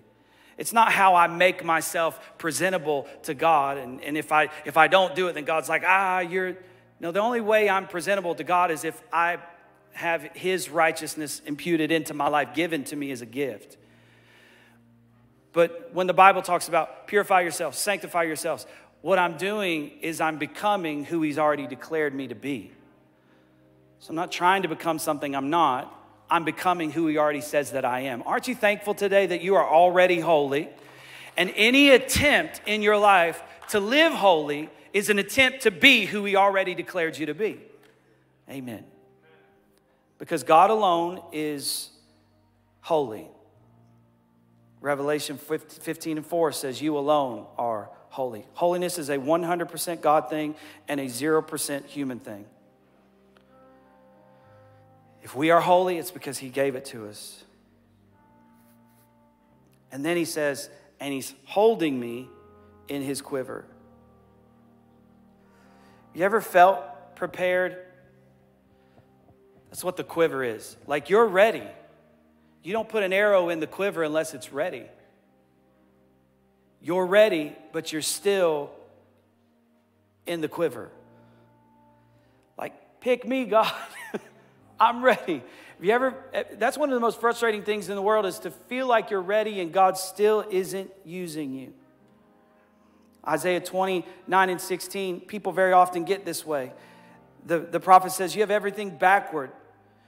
It's 0.57 0.73
not 0.73 0.91
how 0.91 1.15
I 1.15 1.27
make 1.27 1.63
myself 1.63 2.19
presentable 2.39 3.07
to 3.23 3.35
God. 3.35 3.77
And, 3.77 4.03
and 4.03 4.17
if, 4.17 4.31
I, 4.31 4.49
if 4.65 4.75
I 4.75 4.87
don't 4.87 5.15
do 5.15 5.27
it, 5.27 5.33
then 5.33 5.45
God's 5.45 5.69
like, 5.69 5.83
ah, 5.85 6.19
you're. 6.19 6.57
No, 6.99 7.11
the 7.11 7.19
only 7.19 7.41
way 7.41 7.69
I'm 7.69 7.85
presentable 7.85 8.33
to 8.33 8.43
God 8.43 8.71
is 8.71 8.83
if 8.83 8.99
I 9.13 9.37
have 9.93 10.23
His 10.33 10.69
righteousness 10.69 11.41
imputed 11.45 11.91
into 11.91 12.15
my 12.15 12.27
life, 12.27 12.55
given 12.55 12.83
to 12.85 12.95
me 12.95 13.11
as 13.11 13.21
a 13.21 13.25
gift. 13.25 13.77
But 15.53 15.91
when 15.93 16.07
the 16.07 16.13
Bible 16.13 16.41
talks 16.41 16.67
about 16.67 17.07
purify 17.07 17.41
yourselves, 17.41 17.77
sanctify 17.77 18.23
yourselves, 18.23 18.65
what 19.07 19.17
I'm 19.17 19.37
doing 19.37 19.91
is 20.01 20.19
I'm 20.19 20.37
becoming 20.37 21.05
who 21.05 21.21
He's 21.21 21.37
already 21.37 21.65
declared 21.65 22.13
me 22.13 22.27
to 22.27 22.35
be. 22.35 22.73
So 23.99 24.09
I'm 24.09 24.17
not 24.17 24.33
trying 24.33 24.63
to 24.63 24.67
become 24.67 24.99
something 24.99 25.33
I'm 25.33 25.49
not. 25.49 25.97
I'm 26.29 26.43
becoming 26.43 26.91
who 26.91 27.07
He 27.07 27.17
already 27.17 27.39
says 27.39 27.71
that 27.71 27.85
I 27.85 28.01
am. 28.01 28.21
Aren't 28.25 28.49
you 28.49 28.55
thankful 28.55 28.93
today 28.93 29.25
that 29.27 29.39
you 29.39 29.55
are 29.55 29.65
already 29.65 30.19
holy? 30.19 30.67
And 31.37 31.53
any 31.55 31.91
attempt 31.91 32.59
in 32.65 32.81
your 32.81 32.97
life 32.97 33.41
to 33.69 33.79
live 33.79 34.11
holy 34.11 34.69
is 34.91 35.09
an 35.09 35.19
attempt 35.19 35.61
to 35.61 35.71
be 35.71 36.05
who 36.05 36.25
He 36.25 36.35
already 36.35 36.75
declared 36.75 37.17
you 37.17 37.27
to 37.27 37.33
be. 37.33 37.61
Amen. 38.49 38.83
Because 40.19 40.43
God 40.43 40.69
alone 40.69 41.23
is 41.31 41.91
holy. 42.81 43.29
Revelation 44.81 45.37
15 45.37 46.17
and 46.17 46.25
4 46.25 46.51
says, 46.51 46.81
You 46.81 46.97
alone 46.97 47.45
are 47.57 47.89
holy. 48.17 48.43
Holiness 48.55 48.97
is 48.97 49.09
a 49.09 49.17
100% 49.17 50.01
God 50.01 50.27
thing 50.27 50.55
and 50.87 50.99
a 50.99 51.05
0% 51.05 51.85
human 51.85 52.17
thing. 52.17 52.45
If 55.21 55.35
we 55.35 55.51
are 55.51 55.61
holy, 55.61 55.99
it's 55.99 56.09
because 56.09 56.39
He 56.39 56.49
gave 56.49 56.73
it 56.73 56.85
to 56.85 57.07
us. 57.07 57.43
And 59.91 60.03
then 60.03 60.17
He 60.17 60.25
says, 60.25 60.67
And 60.99 61.13
He's 61.13 61.31
holding 61.45 61.99
me 61.99 62.27
in 62.87 63.03
His 63.03 63.21
quiver. 63.21 63.65
You 66.15 66.23
ever 66.23 66.41
felt 66.41 67.15
prepared? 67.15 67.77
That's 69.69 69.83
what 69.83 69.95
the 69.95 70.03
quiver 70.03 70.43
is. 70.43 70.75
Like 70.87 71.11
you're 71.11 71.27
ready. 71.27 71.67
You 72.63 72.73
don't 72.73 72.89
put 72.89 73.03
an 73.03 73.13
arrow 73.13 73.49
in 73.49 73.59
the 73.59 73.67
quiver 73.67 74.01
unless 74.01 74.33
it's 74.33 74.51
ready. 74.51 74.85
You're 76.81 77.05
ready, 77.05 77.55
but 77.71 77.91
you're 77.91 78.01
still 78.01 78.71
in 80.25 80.41
the 80.41 80.47
quiver. 80.47 80.89
Like, 82.57 83.01
pick 83.01 83.27
me, 83.27 83.45
God. 83.45 83.71
I'm 84.79 85.03
ready. 85.03 85.43
Have 85.77 85.85
you 85.85 85.91
ever, 85.91 86.15
eh, 86.33 86.43
that's 86.53 86.77
one 86.77 86.89
of 86.89 86.93
the 86.93 86.99
most 86.99 87.19
frustrating 87.19 87.63
things 87.63 87.89
in 87.89 87.95
the 87.95 88.01
world 88.01 88.25
is 88.25 88.39
to 88.39 88.51
feel 88.51 88.87
like 88.87 89.09
you're 89.09 89.21
ready 89.21 89.61
and 89.61 89.71
God 89.71 89.97
still 89.97 90.45
isn't 90.49 90.91
using 91.05 91.53
you. 91.53 91.73
Isaiah 93.27 93.59
29 93.59 94.49
and 94.49 94.61
16, 94.61 95.21
people 95.21 95.51
very 95.51 95.73
often 95.73 96.03
get 96.03 96.25
this 96.25 96.45
way. 96.45 96.73
The, 97.45 97.59
the 97.59 97.79
prophet 97.79 98.11
says, 98.11 98.35
You 98.35 98.41
have 98.41 98.51
everything 98.51 98.97
backward. 98.97 99.51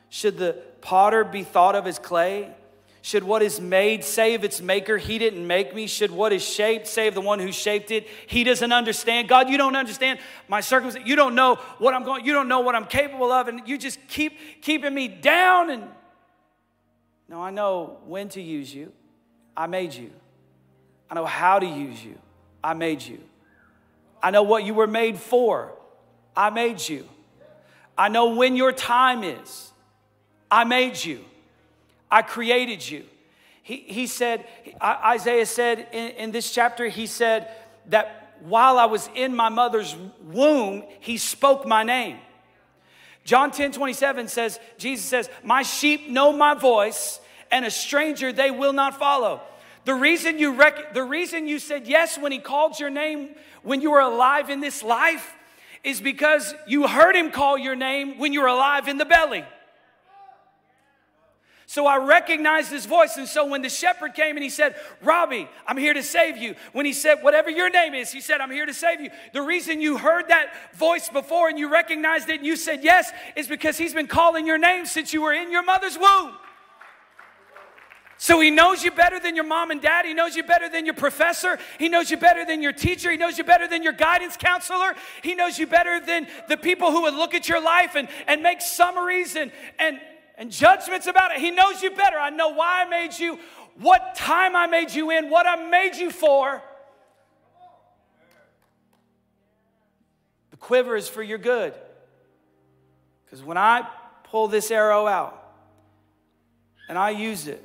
Should 0.10 0.38
the 0.38 0.54
potter 0.82 1.24
be 1.24 1.44
thought 1.44 1.76
of 1.76 1.86
as 1.86 2.00
clay? 2.00 2.54
Should 3.02 3.24
what 3.24 3.42
is 3.42 3.62
made 3.62 4.04
save 4.04 4.44
its 4.44 4.62
maker? 4.62 4.98
He 4.98 5.20
didn't 5.20 5.46
make 5.48 5.74
me. 5.74 5.88
Should 5.88 6.12
what 6.12 6.34
is 6.34 6.44
shaped 6.44 6.86
save 6.86 7.14
the 7.14 7.22
one 7.22 7.40
who 7.40 7.52
shaped 7.52 7.92
it? 7.92 8.08
He 8.28 8.44
doesn't 8.44 8.72
understand. 8.72 9.30
God, 9.30 9.50
you 9.50 9.58
don't 9.58 9.76
understand 9.76 10.20
my 10.48 10.60
circumstance. 10.60 11.08
You 11.08 11.16
don't 11.16 11.34
know 11.34 11.56
what 11.78 11.94
I'm 11.94 12.04
going, 12.04 12.26
you 12.26 12.34
don't 12.34 12.50
know 12.50 12.60
what 12.60 12.76
I'm 12.76 12.86
capable 12.86 13.32
of, 13.32 13.48
and 13.48 13.62
you 13.66 13.78
just 13.78 14.00
keep 14.08 14.38
keeping 14.62 14.94
me 14.94 15.08
down. 15.08 15.70
And 15.70 15.84
no, 17.30 17.42
I 17.42 17.52
know 17.52 18.00
when 18.06 18.28
to 18.30 18.42
use 18.42 18.74
you. 18.74 18.92
I 19.56 19.68
made 19.68 19.94
you. 19.94 20.12
I 21.10 21.16
know 21.16 21.26
how 21.26 21.60
to 21.60 21.66
use 21.66 22.04
you. 22.04 22.18
I 22.64 22.74
made 22.74 23.02
you. 23.02 23.20
I 24.22 24.32
know 24.32 24.44
what 24.44 24.66
you 24.66 24.74
were 24.74 24.88
made 24.88 25.18
for. 25.18 25.74
I 26.36 26.50
made 26.50 26.88
you. 26.88 27.08
I 27.98 28.10
know 28.10 28.36
when 28.36 28.56
your 28.56 28.72
time 28.72 29.24
is. 29.24 29.72
I 30.52 30.66
made 30.66 31.04
you. 31.04 31.24
I 32.12 32.22
created 32.22 32.88
you. 32.90 33.06
He, 33.62 33.78
he 33.78 34.08
said, 34.08 34.46
Isaiah 34.82 35.46
said 35.46 35.88
in, 35.92 36.10
in 36.12 36.32
this 36.32 36.52
chapter, 36.52 36.88
he 36.88 37.06
said 37.06 37.50
that 37.88 38.34
while 38.42 38.80
I 38.80 38.86
was 38.86 39.10
in 39.16 39.36
my 39.36 39.50
mother's 39.50 39.96
womb, 40.24 40.84
he 41.00 41.18
spoke 41.18 41.68
my 41.68 41.84
name. 41.84 42.18
John 43.26 43.52
10 43.52 43.74
27 43.74 44.28
says, 44.28 44.60
Jesus 44.78 45.06
says, 45.06 45.30
My 45.44 45.62
sheep 45.62 46.10
know 46.10 46.32
my 46.32 46.56
voice, 46.56 47.20
and 47.52 47.64
a 47.66 47.72
stranger 47.72 48.32
they 48.32 48.50
will 48.50 48.74
not 48.74 48.98
follow. 48.98 49.42
The 49.86 49.94
reason 49.94 50.40
you 50.40 50.54
rec- 50.54 50.94
the 50.94 51.04
reason 51.04 51.48
you 51.48 51.60
said 51.60 51.88
yes 51.88 52.18
when 52.18 52.32
he 52.32 52.40
called 52.40 52.80
your 52.80 52.90
name 52.90 53.30
when 53.64 53.82
you 53.82 53.92
were 53.92 54.00
alive 54.00 54.50
in 54.50 54.60
this 54.62 54.84
life 54.84 55.36
is 55.84 56.02
because 56.02 56.54
you 56.68 56.88
heard 56.88 57.16
him 57.16 57.32
call 57.32 57.58
your 57.58 57.76
name 57.76 58.18
when 58.18 58.34
you 58.34 58.42
were 58.42 58.48
alive 58.48 58.88
in 58.88 58.98
the 58.98 59.06
belly. 59.06 59.44
So 61.70 61.86
I 61.86 61.98
recognized 61.98 62.72
his 62.72 62.88
voice. 62.88 63.18
And 63.18 63.28
so 63.28 63.46
when 63.46 63.62
the 63.62 63.70
shepherd 63.70 64.16
came 64.16 64.36
and 64.36 64.44
he 64.44 64.50
said, 64.50 64.76
Robbie, 65.04 65.48
I'm 65.68 65.78
here 65.78 65.94
to 65.94 66.02
save 66.02 66.36
you. 66.36 66.56
When 66.72 66.84
he 66.84 66.94
said, 66.94 67.22
whatever 67.22 67.52
your 67.52 67.70
name 67.70 67.94
is, 67.94 68.12
he 68.12 68.22
said, 68.22 68.42
I'm 68.42 68.50
here 68.50 68.66
to 68.66 68.74
save 68.74 69.00
you. 69.00 69.12
The 69.34 69.44
reason 69.44 69.80
you 69.80 70.00
heard 70.00 70.30
that 70.30 70.52
voice 70.76 71.10
before 71.10 71.48
and 71.48 71.60
you 71.60 71.72
recognized 71.72 72.28
it 72.30 72.38
and 72.38 72.46
you 72.48 72.56
said 72.56 72.84
yes 72.84 73.12
is 73.36 73.48
because 73.48 73.78
he's 73.78 73.94
been 73.94 74.08
calling 74.08 74.48
your 74.48 74.58
name 74.58 74.88
since 74.88 75.14
you 75.14 75.22
were 75.22 75.32
in 75.32 75.52
your 75.52 75.62
mother's 75.62 75.96
womb. 75.96 76.34
So 78.18 78.40
he 78.40 78.50
knows 78.50 78.84
you 78.84 78.90
better 78.90 79.20
than 79.20 79.36
your 79.36 79.46
mom 79.46 79.70
and 79.70 79.80
dad. 79.80 80.06
He 80.06 80.16
knows 80.16 80.36
you 80.36 80.42
better 80.42 80.70
than 80.70 80.88
your 80.88 80.96
professor. 80.96 81.60
He 81.78 81.88
knows 81.88 82.10
you 82.10 82.18
better 82.18 82.46
than 82.46 82.64
your 82.64 82.74
teacher. 82.74 83.12
He 83.12 83.18
knows 83.18 83.38
you 83.38 83.44
better 83.44 83.68
than 83.68 83.84
your 83.84 83.94
guidance 83.94 84.38
counselor. 84.38 84.96
He 85.22 85.36
knows 85.36 85.60
you 85.60 85.68
better 85.68 86.00
than 86.00 86.26
the 86.48 86.58
people 86.58 86.92
who 86.92 87.04
would 87.04 87.14
look 87.14 87.36
at 87.36 87.48
your 87.48 87.62
life 87.62 87.96
and, 87.96 88.10
and 88.26 88.42
make 88.42 88.60
summaries 88.60 89.36
and, 89.36 89.52
and, 89.78 90.00
and 90.40 90.50
judgments 90.50 91.06
about 91.06 91.32
it. 91.32 91.40
He 91.40 91.52
knows 91.52 91.84
you 91.84 91.92
better. 91.92 92.18
I 92.18 92.30
know 92.30 92.50
why 92.50 92.84
I 92.84 92.90
made 92.90 93.20
you, 93.20 93.38
what 93.76 94.16
time 94.16 94.56
I 94.56 94.66
made 94.68 94.92
you 94.92 95.12
in, 95.12 95.30
what 95.30 95.46
I 95.46 95.70
made 95.70 95.98
you 95.98 96.10
for. 96.10 96.64
The 100.52 100.58
quiver 100.58 100.96
is 100.96 101.10
for 101.10 101.22
your 101.22 101.38
good. 101.38 101.74
Because 103.26 103.44
when 103.44 103.58
I 103.58 103.88
pull 104.24 104.48
this 104.48 104.72
arrow 104.72 105.06
out 105.06 105.44
and 106.88 106.98
I 106.98 107.10
use 107.10 107.48
it, 107.48 107.64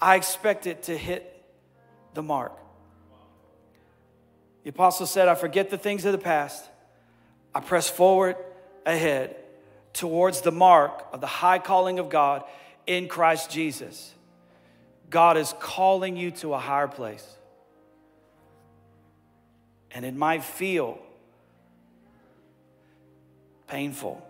I 0.00 0.16
expect 0.16 0.66
it 0.66 0.84
to 0.84 0.96
hit 0.96 1.30
the 2.14 2.22
mark. 2.22 2.58
The 4.62 4.70
apostle 4.70 5.06
said, 5.06 5.28
I 5.28 5.34
forget 5.34 5.68
the 5.68 5.76
things 5.76 6.06
of 6.06 6.12
the 6.12 6.18
past. 6.18 6.64
I 7.54 7.60
press 7.60 7.90
forward 7.90 8.36
ahead 8.86 9.36
towards 9.94 10.42
the 10.42 10.52
mark 10.52 11.06
of 11.12 11.20
the 11.22 11.26
high 11.26 11.58
calling 11.58 11.98
of 11.98 12.10
God 12.10 12.44
in 12.86 13.08
Christ 13.08 13.50
Jesus. 13.50 14.12
God 15.08 15.36
is 15.36 15.54
calling 15.60 16.16
you 16.16 16.32
to 16.32 16.52
a 16.52 16.58
higher 16.58 16.88
place. 16.88 17.26
And 19.92 20.04
it 20.04 20.14
might 20.14 20.42
feel 20.42 20.98
painful. 23.68 24.26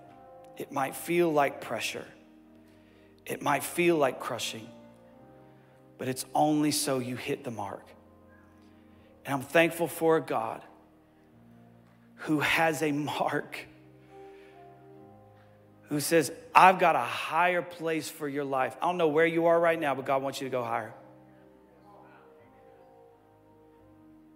It 0.59 0.71
might 0.71 0.95
feel 0.95 1.33
like 1.33 1.63
pressure. 1.63 2.05
It 3.27 3.41
might 3.41 3.65
feel 3.65 3.97
like 3.97 4.21
crushing. 4.21 4.69
But 5.97 6.09
it's 6.09 6.27
only 6.35 6.71
so 6.71 6.99
you 6.99 7.17
hit 7.17 7.45
the 7.45 7.51
mark. 7.51 7.87
And 9.25 9.35
I'm 9.35 9.43
thankful 9.43 9.89
for 9.89 10.19
a 10.19 10.21
God 10.21 10.61
who 12.17 12.41
has 12.41 12.83
a 12.83 12.93
mark 13.21 13.59
who 15.89 16.01
says, 16.01 16.33
I've 16.55 16.79
got 16.79 16.97
a 16.97 17.01
higher 17.01 17.63
place 17.63 18.09
for 18.09 18.29
your 18.29 18.45
life. 18.45 18.77
I 18.81 18.87
don't 18.87 18.97
know 18.97 19.09
where 19.09 19.27
you 19.27 19.47
are 19.47 19.59
right 19.59 19.79
now, 19.79 19.95
but 19.95 20.07
God 20.07 20.23
wants 20.23 20.41
you 20.41 20.47
to 20.47 20.51
go 20.51 20.63
higher. 20.63 20.93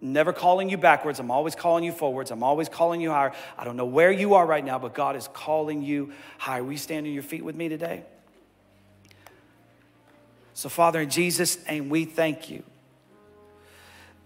Never 0.01 0.31
calling 0.31 0.69
you 0.69 0.77
backwards. 0.77 1.19
I'm 1.19 1.31
always 1.31 1.55
calling 1.55 1.83
you 1.83 1.91
forwards. 1.91 2.31
I'm 2.31 2.43
always 2.43 2.69
calling 2.69 3.01
you 3.01 3.09
higher. 3.09 3.33
I 3.57 3.65
don't 3.65 3.75
know 3.75 3.85
where 3.85 4.11
you 4.11 4.35
are 4.35 4.45
right 4.45 4.63
now, 4.63 4.79
but 4.79 4.93
God 4.93 5.15
is 5.17 5.27
calling 5.33 5.81
you 5.81 6.13
higher. 6.37 6.63
Will 6.63 6.71
you 6.71 6.77
stand 6.77 7.05
on 7.05 7.11
your 7.11 7.23
feet 7.23 7.43
with 7.43 7.55
me 7.55 7.67
today? 7.67 8.03
So, 10.53 10.69
Father, 10.69 11.01
in 11.01 11.09
Jesus' 11.09 11.65
name, 11.67 11.89
we 11.89 12.05
thank 12.05 12.49
you 12.49 12.63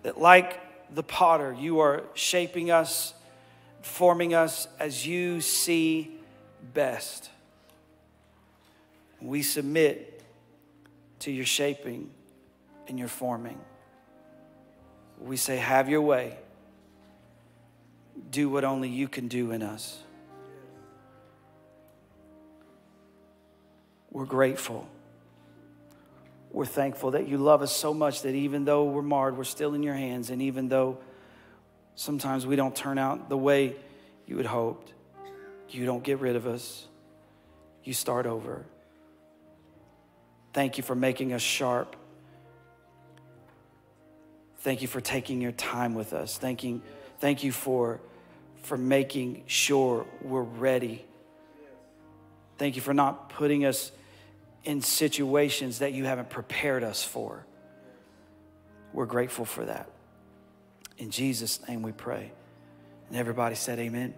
that, 0.04 0.20
like 0.20 0.60
the 0.94 1.04
potter, 1.04 1.56
you 1.60 1.80
are 1.80 2.04
shaping 2.14 2.70
us, 2.70 3.14
forming 3.82 4.36
us 4.36 4.68
as 4.80 5.08
you 5.08 5.42
see 5.42 6.13
best. 6.74 7.30
We 9.22 9.42
submit 9.42 10.22
to 11.20 11.32
your 11.32 11.46
shaping 11.46 12.10
and 12.88 13.00
your 13.00 13.08
forming. 13.08 13.60
We 15.20 15.38
say, 15.38 15.58
Have 15.58 15.90
your 15.90 16.02
way. 16.02 16.38
Do 18.30 18.50
what 18.50 18.64
only 18.64 18.90
you 18.90 19.08
can 19.08 19.28
do 19.28 19.52
in 19.52 19.64
us. 19.64 20.00
We're 24.12 24.26
grateful. 24.26 24.88
We're 26.52 26.68
thankful 26.68 27.12
that 27.12 27.28
you 27.28 27.40
love 27.40 27.64
us 27.64 27.76
so 27.76 27.96
much 27.96 28.22
that 28.22 28.36
even 28.36 28.64
though 28.64 28.84
we're 28.84 29.02
marred, 29.02 29.36
we're 29.36 29.44
still 29.44 29.74
in 29.74 29.82
your 29.82 29.96
hands. 29.96 30.30
And 30.30 30.40
even 30.44 30.70
though 30.70 31.00
sometimes 31.96 32.46
we 32.46 32.56
don't 32.56 32.76
turn 32.76 33.00
out 33.00 33.28
the 33.28 33.38
way 33.38 33.76
you 34.28 34.38
had 34.38 34.46
hoped, 34.46 34.94
you 35.70 35.86
don't 35.86 36.04
get 36.04 36.20
rid 36.20 36.36
of 36.36 36.46
us, 36.48 36.88
you 37.84 37.94
start 37.94 38.26
over. 38.26 38.66
Thank 40.54 40.78
you 40.78 40.84
for 40.84 40.96
making 40.96 41.34
us 41.34 41.42
sharp. 41.42 41.96
Thank 44.60 44.82
you 44.82 44.88
for 44.88 45.02
taking 45.02 45.42
your 45.42 45.52
time 45.52 45.94
with 45.94 46.14
us. 46.14 46.38
Thank 46.38 46.64
you, 46.64 46.82
thank 47.20 47.44
you 47.44 47.52
for, 47.52 48.00
for 48.62 48.78
making 48.78 49.44
sure 49.48 50.06
we're 50.22 50.42
ready. 50.42 51.04
Thank 52.58 52.76
you 52.76 52.82
for 52.82 52.94
not 52.94 53.30
putting 53.30 53.66
us 53.66 53.92
in 54.64 54.82
situations 54.82 55.80
that 55.80 55.94
you 55.94 56.06
haven't 56.06 56.30
prepared 56.30 56.84
us 56.84 57.04
for. 57.04 57.46
We're 58.94 59.08
grateful 59.08 59.44
for 59.44 59.66
that. 59.66 59.90
In 60.98 61.10
Jesus' 61.10 61.68
name 61.68 61.82
we 61.82 61.92
pray. 61.92 62.32
And 63.10 63.18
everybody 63.18 63.56
said, 63.56 63.80
Amen. 63.80 64.14